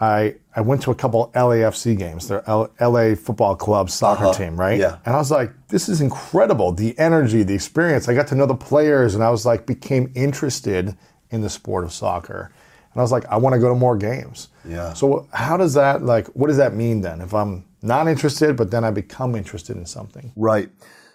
I 0.00 0.36
I 0.54 0.60
went 0.60 0.82
to 0.82 0.90
a 0.90 0.94
couple 0.94 1.30
LAFC 1.34 1.96
games, 1.96 2.28
their 2.28 2.48
L- 2.48 2.70
LA 2.80 3.14
Football 3.14 3.56
Club 3.56 3.90
soccer 3.90 4.36
team, 4.36 4.58
right? 4.58 4.78
yeah. 4.78 4.98
And 5.06 5.14
I 5.14 5.18
was 5.18 5.30
like, 5.30 5.52
this 5.68 5.88
is 5.88 6.00
incredible. 6.00 6.72
The 6.72 6.98
energy, 6.98 7.42
the 7.42 7.54
experience. 7.54 8.08
I 8.08 8.14
got 8.14 8.26
to 8.28 8.34
know 8.34 8.46
the 8.46 8.54
players, 8.54 9.14
and 9.14 9.24
I 9.24 9.30
was 9.30 9.46
like, 9.46 9.66
became 9.66 10.12
interested 10.14 10.96
in 11.30 11.40
the 11.40 11.50
sport 11.50 11.84
of 11.84 11.92
soccer. 11.92 12.52
And 12.92 13.00
I 13.00 13.02
was 13.02 13.10
like, 13.10 13.24
I 13.26 13.36
want 13.36 13.54
to 13.54 13.58
go 13.58 13.68
to 13.68 13.74
more 13.74 13.96
games. 13.96 14.48
Yeah. 14.64 14.92
So 14.92 15.26
how 15.32 15.56
does 15.56 15.74
that 15.74 16.02
like? 16.02 16.26
What 16.28 16.48
does 16.48 16.58
that 16.58 16.74
mean 16.74 17.00
then? 17.00 17.20
If 17.20 17.32
I'm 17.32 17.64
not 17.82 18.08
interested, 18.08 18.56
but 18.56 18.70
then 18.70 18.84
I 18.84 18.90
become 18.90 19.34
interested 19.34 19.76
in 19.76 19.86
something. 19.86 20.32
Right. 20.36 20.70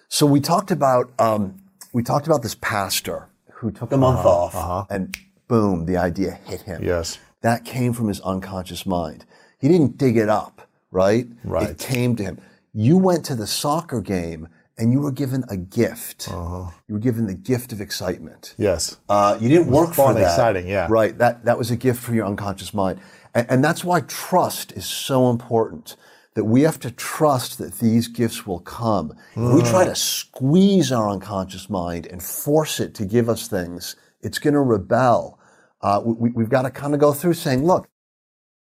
So 0.07 0.26
we 0.26 0.39
talked 0.41 0.72
about 0.72 1.12
um, 1.20 1.62
we 1.93 2.01
talked 2.01 2.28
about 2.28 2.41
this 2.41 2.55
pastor 2.55 3.28
who 3.60 3.72
took 3.72 3.91
a 3.91 3.97
month 3.97 4.26
off, 4.26 4.89
and 4.89 5.18
boom, 5.47 5.86
the 5.86 5.97
idea 5.97 6.39
hit 6.45 6.62
him. 6.62 6.82
Yes. 6.84 7.20
That 7.41 7.66
came 7.66 7.93
from 7.93 8.07
his 8.07 8.22
unconscious 8.22 8.86
mind. 8.86 9.26
He 9.60 9.68
didn't 9.68 9.97
dig 9.97 10.16
it 10.16 10.30
up, 10.30 10.68
right? 10.91 11.28
Right. 11.43 11.70
It 11.70 11.78
came 11.78 12.16
to 12.16 12.24
him. 12.24 12.39
You 12.74 12.97
went 12.97 13.26
to 13.26 13.36
the 13.36 13.47
soccer 13.47 13.99
game 14.01 14.47
and 14.78 14.93
you 14.93 15.01
were 15.01 15.12
given 15.12 15.43
a 15.49 15.57
gift. 15.57 16.30
Uh-huh. 16.32 16.72
You 16.88 16.93
were 16.93 16.99
given 17.01 17.28
the 17.28 17.34
gift 17.34 17.74
of 17.74 17.82
excitement. 17.82 18.55
Yes. 18.57 18.97
Uh, 19.10 19.38
you 19.41 19.49
didn't 19.49 19.68
work 19.68 19.93
for 19.93 20.14
that. 20.14 20.22
exciting, 20.22 20.68
yeah. 20.68 20.88
Right. 20.89 21.18
That 21.18 21.43
that 21.43 21.57
was 21.57 21.70
a 21.70 21.76
gift 21.76 22.01
for 22.01 22.14
your 22.14 22.26
unconscious 22.26 22.74
mind, 22.74 23.01
and, 23.36 23.45
and 23.49 23.64
that's 23.64 23.84
why 23.84 24.01
trust 24.01 24.72
is 24.72 24.86
so 24.86 25.30
important. 25.30 25.97
That 26.39 26.45
we 26.45 26.61
have 26.61 26.79
to 26.87 26.91
trust 26.91 27.57
that 27.57 27.79
these 27.79 28.07
gifts 28.07 28.47
will 28.47 28.61
come. 28.61 29.11
If 29.35 29.53
we 29.55 29.61
try 29.61 29.83
to 29.83 29.93
squeeze 29.93 30.89
our 30.89 31.09
unconscious 31.09 31.69
mind 31.69 32.05
and 32.05 32.23
force 32.23 32.79
it 32.79 32.95
to 32.95 33.03
give 33.05 33.27
us 33.27 33.49
things, 33.49 33.97
it's 34.21 34.39
going 34.39 34.53
to 34.53 34.61
rebel. 34.61 35.37
Uh, 35.81 35.99
we, 36.05 36.29
we've 36.29 36.47
got 36.49 36.61
to 36.61 36.69
kind 36.71 36.93
of 36.93 37.01
go 37.01 37.11
through 37.11 37.33
saying, 37.33 37.65
"Look, 37.65 37.89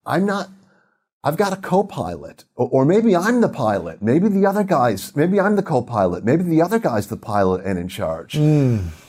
I'm 0.06 0.26
not." 0.26 0.50
I've 1.24 1.38
got 1.38 1.54
a 1.54 1.56
co-pilot, 1.56 2.44
or, 2.58 2.68
or 2.70 2.84
maybe 2.84 3.16
I'm 3.16 3.40
the 3.40 3.48
pilot. 3.48 4.02
Maybe 4.02 4.28
the 4.28 4.46
other 4.46 4.66
guys, 4.66 5.16
maybe 5.16 5.40
I'm 5.40 5.56
the 5.56 5.64
co-pilot. 5.64 6.26
Maybe 6.26 6.44
the 6.44 6.62
other 6.62 6.80
guy's 6.80 7.08
the 7.08 7.16
pilot 7.16 7.64
and 7.66 7.80
in 7.80 7.88
charge. 7.88 8.36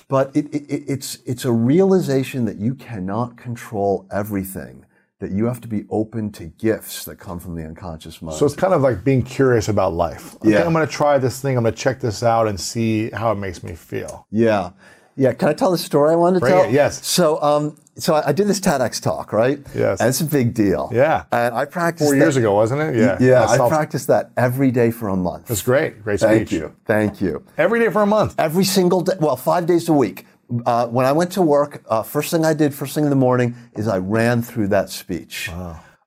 But 0.06 0.26
it, 0.36 0.46
it, 0.54 0.62
it- 0.74 0.84
it's 0.94 1.18
it's 1.26 1.44
a 1.44 1.50
realization 1.50 2.44
that 2.44 2.58
you 2.58 2.76
cannot 2.76 3.36
control 3.36 4.06
everything. 4.12 4.86
That 5.24 5.32
you 5.32 5.46
have 5.46 5.60
to 5.62 5.68
be 5.68 5.86
open 5.88 6.30
to 6.32 6.44
gifts 6.44 7.06
that 7.06 7.16
come 7.18 7.38
from 7.40 7.54
the 7.54 7.64
unconscious 7.64 8.20
mind. 8.20 8.36
So 8.36 8.44
it's 8.44 8.54
kind 8.54 8.74
of 8.74 8.82
like 8.82 9.04
being 9.04 9.22
curious 9.22 9.68
about 9.70 9.94
life. 9.94 10.36
Okay, 10.36 10.50
Yeah. 10.52 10.64
I'm 10.66 10.74
going 10.74 10.86
to 10.86 10.92
try 10.92 11.16
this 11.16 11.40
thing. 11.40 11.56
I'm 11.56 11.62
going 11.62 11.74
to 11.74 11.80
check 11.80 11.98
this 11.98 12.22
out 12.22 12.46
and 12.46 12.60
see 12.60 13.08
how 13.08 13.32
it 13.32 13.36
makes 13.36 13.62
me 13.62 13.74
feel. 13.74 14.26
Yeah. 14.30 14.72
Yeah. 15.16 15.32
Can 15.32 15.48
I 15.48 15.54
tell 15.54 15.70
the 15.70 15.78
story 15.78 16.12
I 16.12 16.16
wanted 16.16 16.34
to 16.34 16.40
Bring 16.40 16.52
tell? 16.52 16.64
it, 16.64 16.72
yes. 16.72 17.06
So, 17.06 17.40
um, 17.42 17.78
so 17.96 18.14
I, 18.16 18.28
I 18.28 18.32
did 18.32 18.48
this 18.48 18.60
TEDx 18.60 19.00
talk, 19.00 19.32
right? 19.32 19.60
Yes. 19.74 20.00
And 20.00 20.10
it's 20.10 20.20
a 20.20 20.26
big 20.26 20.52
deal. 20.52 20.90
Yeah. 20.92 21.24
And 21.32 21.54
I 21.54 21.64
practiced 21.64 22.08
Four 22.10 22.14
that- 22.18 22.22
years 22.22 22.36
ago, 22.36 22.52
wasn't 22.54 22.82
it? 22.82 22.96
Yeah. 22.96 23.16
Yeah. 23.18 23.44
I 23.46 23.64
I 23.64 23.68
practiced 23.70 24.08
that 24.08 24.30
every 24.36 24.70
day 24.72 24.90
for 24.90 25.08
a 25.08 25.16
month. 25.16 25.46
That's 25.46 25.62
great. 25.62 26.02
Great 26.04 26.20
speech. 26.20 26.28
Thank 26.30 26.52
you. 26.52 26.74
Thank 26.84 27.20
you. 27.22 27.42
Every 27.56 27.80
day 27.80 27.88
for 27.90 28.02
a 28.02 28.06
month. 28.06 28.34
Every 28.36 28.64
single 28.64 29.00
day, 29.00 29.14
well, 29.20 29.36
five 29.36 29.64
days 29.64 29.88
a 29.88 29.94
week. 29.94 30.26
Uh, 30.66 30.86
when 30.88 31.06
I 31.06 31.12
went 31.12 31.32
to 31.32 31.42
work, 31.42 31.82
uh, 31.88 32.02
first 32.02 32.30
thing 32.30 32.44
I 32.44 32.54
did, 32.54 32.74
first 32.74 32.94
thing 32.94 33.04
in 33.04 33.10
the 33.10 33.16
morning, 33.16 33.56
is 33.74 33.88
I 33.88 33.98
ran 33.98 34.42
through 34.42 34.68
that 34.68 34.90
speech. 34.90 35.50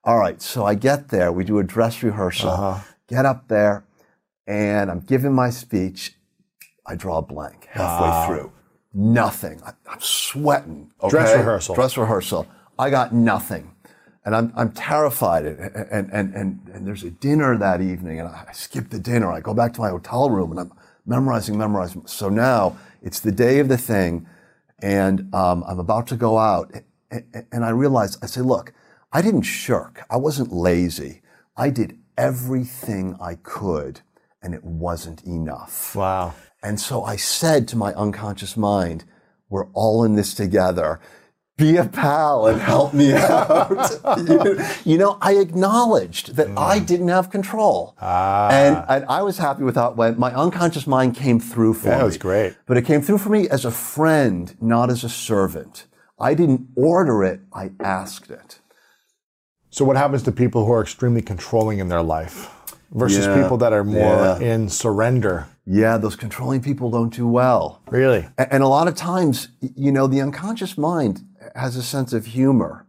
All 0.04 0.18
right, 0.18 0.42
so 0.42 0.66
I 0.66 0.76
get 0.76 1.10
there, 1.10 1.32
we 1.32 1.44
do 1.44 1.60
a 1.60 1.64
dress 1.64 2.02
rehearsal, 2.04 2.82
get 3.08 3.26
up 3.26 3.48
there, 3.48 3.84
and 4.46 4.90
I'm 4.90 5.02
giving 5.02 5.34
my 5.34 5.50
speech. 5.50 6.14
I 6.86 6.96
draw 6.96 7.18
a 7.18 7.22
blank 7.22 7.68
halfway 7.70 8.28
through. 8.28 8.52
Nothing. 8.94 9.62
I, 9.66 9.74
I'm 9.90 10.00
sweating. 10.00 10.92
Dress 11.10 11.36
rehearsal. 11.36 11.76
Dress 11.76 11.98
rehearsal. 11.98 12.48
I 12.80 12.90
got 12.90 13.14
nothing. 13.14 13.74
And 14.24 14.36
I'm, 14.36 14.54
I'm 14.56 14.72
terrified. 14.72 15.46
And, 15.46 15.60
and, 15.92 16.10
and, 16.12 16.34
and, 16.34 16.72
and 16.74 16.88
there's 16.88 17.04
a 17.04 17.12
dinner 17.12 17.58
that 17.58 17.82
evening, 17.82 18.20
and 18.20 18.30
I 18.30 18.52
skip 18.54 18.90
the 18.90 19.00
dinner. 19.00 19.32
I 19.32 19.42
go 19.42 19.54
back 19.54 19.74
to 19.74 19.82
my 19.82 19.90
hotel 19.90 20.30
room, 20.30 20.52
and 20.52 20.60
I'm 20.60 20.72
memorizing, 21.06 21.58
memorizing. 21.58 22.08
So 22.08 22.30
now 22.30 22.78
it's 23.02 23.20
the 23.20 23.32
day 23.32 23.60
of 23.60 23.68
the 23.68 23.78
thing, 23.78 24.28
and 24.82 25.34
um, 25.34 25.64
I'm 25.68 25.80
about 25.80 26.08
to 26.08 26.16
go 26.16 26.38
out. 26.38 26.72
And, 27.10 27.48
and 27.52 27.66
I 27.66 27.70
realize, 27.70 28.18
I 28.22 28.26
say, 28.26 28.42
look, 28.42 28.74
I 29.12 29.22
didn't 29.22 29.44
shirk. 29.44 30.04
I 30.10 30.18
wasn't 30.18 30.52
lazy. 30.52 31.22
I 31.56 31.70
did 31.70 31.98
everything 32.18 33.16
I 33.22 33.36
could, 33.36 34.02
and 34.42 34.54
it 34.54 34.64
wasn't 34.64 35.24
enough. 35.24 35.96
Wow. 35.96 36.34
And 36.62 36.80
so 36.80 37.04
I 37.04 37.16
said 37.16 37.68
to 37.70 37.78
my 37.78 37.94
unconscious 37.94 38.58
mind, 38.58 39.06
we're 39.50 39.68
all 39.72 40.04
in 40.04 40.16
this 40.16 40.34
together. 40.34 41.00
Be 41.58 41.78
a 41.78 41.86
pal 41.86 42.46
and 42.46 42.62
help 42.62 42.94
me 42.94 43.14
out. 43.16 43.92
you, 44.28 44.60
you 44.86 44.98
know, 44.98 45.18
I 45.22 45.34
acknowledged 45.38 46.36
that 46.36 46.50
I 46.56 46.80
mm. 46.80 46.86
didn't 46.86 47.08
have 47.08 47.32
control. 47.32 47.96
Ah. 48.00 48.50
And, 48.52 48.86
and 48.88 49.06
I 49.10 49.24
was 49.24 49.40
happy 49.40 49.64
with 49.64 49.76
how 49.76 49.90
it 49.90 49.96
went. 49.98 50.20
My 50.20 50.32
unconscious 50.36 50.86
mind 50.86 51.16
came 51.16 51.40
through 51.40 51.74
for 51.74 51.88
me. 51.90 51.96
That 51.96 52.04
was 52.04 52.18
great. 52.18 52.56
But 52.68 52.78
it 52.78 52.84
came 52.84 53.02
through 53.02 53.18
for 53.18 53.30
me 53.30 53.50
as 53.50 53.66
a 53.66 53.72
friend, 53.72 54.56
not 54.62 54.92
as 54.92 55.04
a 55.04 55.10
servant. 55.10 55.88
I 56.20 56.36
didn't 56.36 56.68
order 56.76 57.24
it, 57.24 57.42
I 57.54 57.72
asked 57.80 58.30
it. 58.30 58.60
So 59.72 59.84
what 59.84 59.98
happens 59.98 60.24
to 60.24 60.32
people 60.32 60.66
who 60.66 60.72
are 60.74 60.82
extremely 60.82 61.22
controlling 61.22 61.80
in 61.80 61.90
their 61.90 62.02
life 62.02 62.50
versus 62.92 63.26
Yeah. 63.26 63.42
people 63.42 63.58
that 63.58 63.74
are 63.74 63.84
more 63.84 64.16
Yeah. 64.40 64.40
in 64.40 64.70
surrender? 64.70 65.48
Yeah, 65.66 65.98
those 65.98 66.16
controlling 66.16 66.62
people 66.62 66.90
don't 66.90 67.14
do 67.14 67.28
well. 67.28 67.82
Really? 67.90 68.28
And 68.38 68.64
a 68.64 68.68
lot 68.68 68.88
of 68.88 68.96
times, 68.96 69.50
you 69.60 69.92
know, 69.92 70.08
the 70.08 70.22
unconscious 70.22 70.78
mind 70.78 71.22
has 71.56 71.76
a 71.76 71.84
sense 71.84 72.14
of 72.14 72.26
humor. 72.26 72.86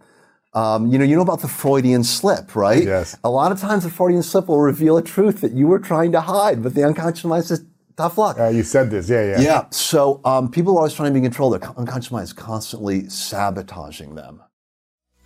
Um, 0.54 0.86
you 0.86 0.98
know, 0.98 1.04
you 1.04 1.14
know 1.14 1.22
about 1.22 1.40
the 1.40 1.48
Freudian 1.48 2.02
slip, 2.02 2.56
right? 2.56 2.82
Yes. 2.82 3.16
A 3.22 3.30
lot 3.30 3.52
of 3.52 3.60
times, 3.60 3.84
the 3.84 3.90
Freudian 3.90 4.22
slip 4.22 4.48
will 4.48 4.60
reveal 4.60 4.96
a 4.96 5.02
truth 5.02 5.40
that 5.42 5.52
you 5.52 5.66
were 5.66 5.78
trying 5.78 6.12
to 6.12 6.20
hide, 6.20 6.62
but 6.62 6.74
the 6.74 6.84
unconscious 6.84 7.24
mind 7.24 7.44
says, 7.44 7.64
"Tough 7.96 8.16
luck." 8.16 8.38
Uh, 8.38 8.48
you 8.48 8.62
said 8.62 8.90
this. 8.90 9.08
Yeah, 9.08 9.24
yeah. 9.24 9.40
yeah. 9.40 9.66
So 9.70 10.20
um, 10.24 10.50
people 10.50 10.74
are 10.74 10.78
always 10.78 10.94
trying 10.94 11.10
to 11.10 11.12
be 11.12 11.18
in 11.18 11.24
control. 11.24 11.50
Their 11.50 11.62
unconscious 11.76 12.10
mind 12.10 12.24
is 12.24 12.32
constantly 12.32 13.08
sabotaging 13.08 14.14
them. 14.14 14.42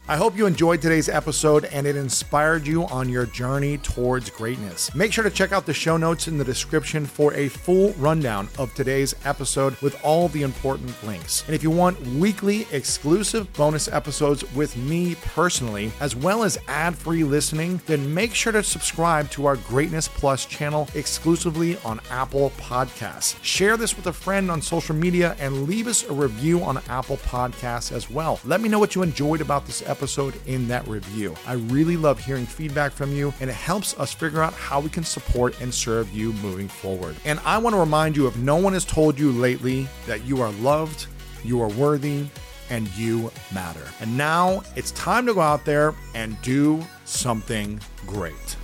I 0.09 0.17
hope 0.17 0.37
you 0.37 0.47
enjoyed 0.47 0.83
today's 0.83 1.09
episode 1.09 1.67
and 1.67 1.87
it 1.87 1.95
inspired 1.95 2.67
you 2.67 2.87
on 2.87 3.09
your 3.09 3.25
journey 3.25 3.79
towards 3.79 4.31
greatness. 4.31 4.93
Make 4.97 5.13
sure 5.13 5.23
to 5.23 5.31
check 5.31 5.53
out 5.53 5.65
the 5.65 5.73
show 5.73 5.97
notes 5.97 6.27
in 6.27 6.39
the 6.39 6.45
description 6.45 7.07
for 7.07 7.33
a 7.35 7.49
full 7.49 7.93
rundown 7.93 8.49
of 8.59 8.75
today's 8.75 9.15
episode 9.25 9.77
with 9.77 9.97
all 10.05 10.27
the 10.27 10.43
important 10.43 10.93
links. 11.05 11.45
And 11.47 11.55
if 11.55 11.63
you 11.63 11.71
want 11.71 12.05
weekly 12.05 12.67
exclusive 12.73 13.51
bonus 13.53 13.87
episodes 13.87 14.43
with 14.55 14.77
me 14.77 15.15
personally, 15.15 15.93
as 16.01 16.17
well 16.17 16.43
as 16.43 16.59
ad 16.67 16.99
free 16.99 17.23
listening, 17.23 17.81
then 17.87 18.13
make 18.13 18.35
sure 18.35 18.53
to 18.53 18.65
subscribe 18.65 19.31
to 19.31 19.47
our 19.47 19.55
Greatness 19.57 20.09
Plus 20.09 20.45
channel 20.47 20.89
exclusively 20.97 21.79
on 21.85 22.01
Apple 22.11 22.51
Podcasts. 22.59 23.37
Share 23.45 23.77
this 23.77 23.97
with 23.97 24.09
a 24.09 24.13
friend 24.13 24.51
on 24.51 24.63
social 24.63 24.97
media 24.97 25.37
and 25.39 25.69
leave 25.69 25.87
us 25.87 26.03
a 26.03 26.13
review 26.13 26.61
on 26.65 26.83
Apple 26.89 27.19
Podcasts 27.19 27.93
as 27.93 28.11
well. 28.11 28.41
Let 28.45 28.61
me 28.61 28.69
know 28.69 28.81
what 28.81 28.97
you 28.97 29.03
enjoyed 29.03 29.41
about 29.41 29.65
this 29.65 29.92
episode 29.93 30.35
in 30.47 30.67
that 30.67 30.87
review. 30.89 31.37
I 31.47 31.53
really 31.53 31.97
love 31.97 32.19
hearing 32.19 32.47
feedback 32.47 32.91
from 32.91 33.13
you, 33.13 33.33
and 33.41 33.49
it 33.49 33.55
helps 33.55 33.97
us 34.01 34.13
figure 34.13 34.43
out 34.43 34.55
how 34.55 34.81
we 34.81 34.89
can 34.89 35.05
support 35.05 35.61
and 35.61 35.73
serve 35.73 36.11
you 36.11 36.33
moving 36.35 36.67
forward. 36.67 37.15
And 37.25 37.39
I 37.45 37.59
want 37.59 37.75
to 37.75 37.81
remind 37.81 38.17
you 38.17 38.27
if 38.27 38.37
no 38.39 38.57
one 38.57 38.73
has 38.73 38.85
told 38.85 39.19
you 39.19 39.31
lately 39.31 39.87
that 40.07 40.25
you 40.25 40.41
are 40.41 40.51
loved, 40.53 41.07
you 41.45 41.63
are 41.63 41.69
worthy, 41.69 42.27
and 42.71 42.89
you 42.97 43.31
matter. 43.53 43.87
And 44.01 44.17
now 44.17 44.63
it's 44.75 44.91
time 44.93 45.27
to 45.27 45.35
go 45.35 45.41
out 45.41 45.65
there 45.65 45.95
and 46.15 46.41
do 46.43 46.83
something 47.05 47.79
great. 48.07 48.57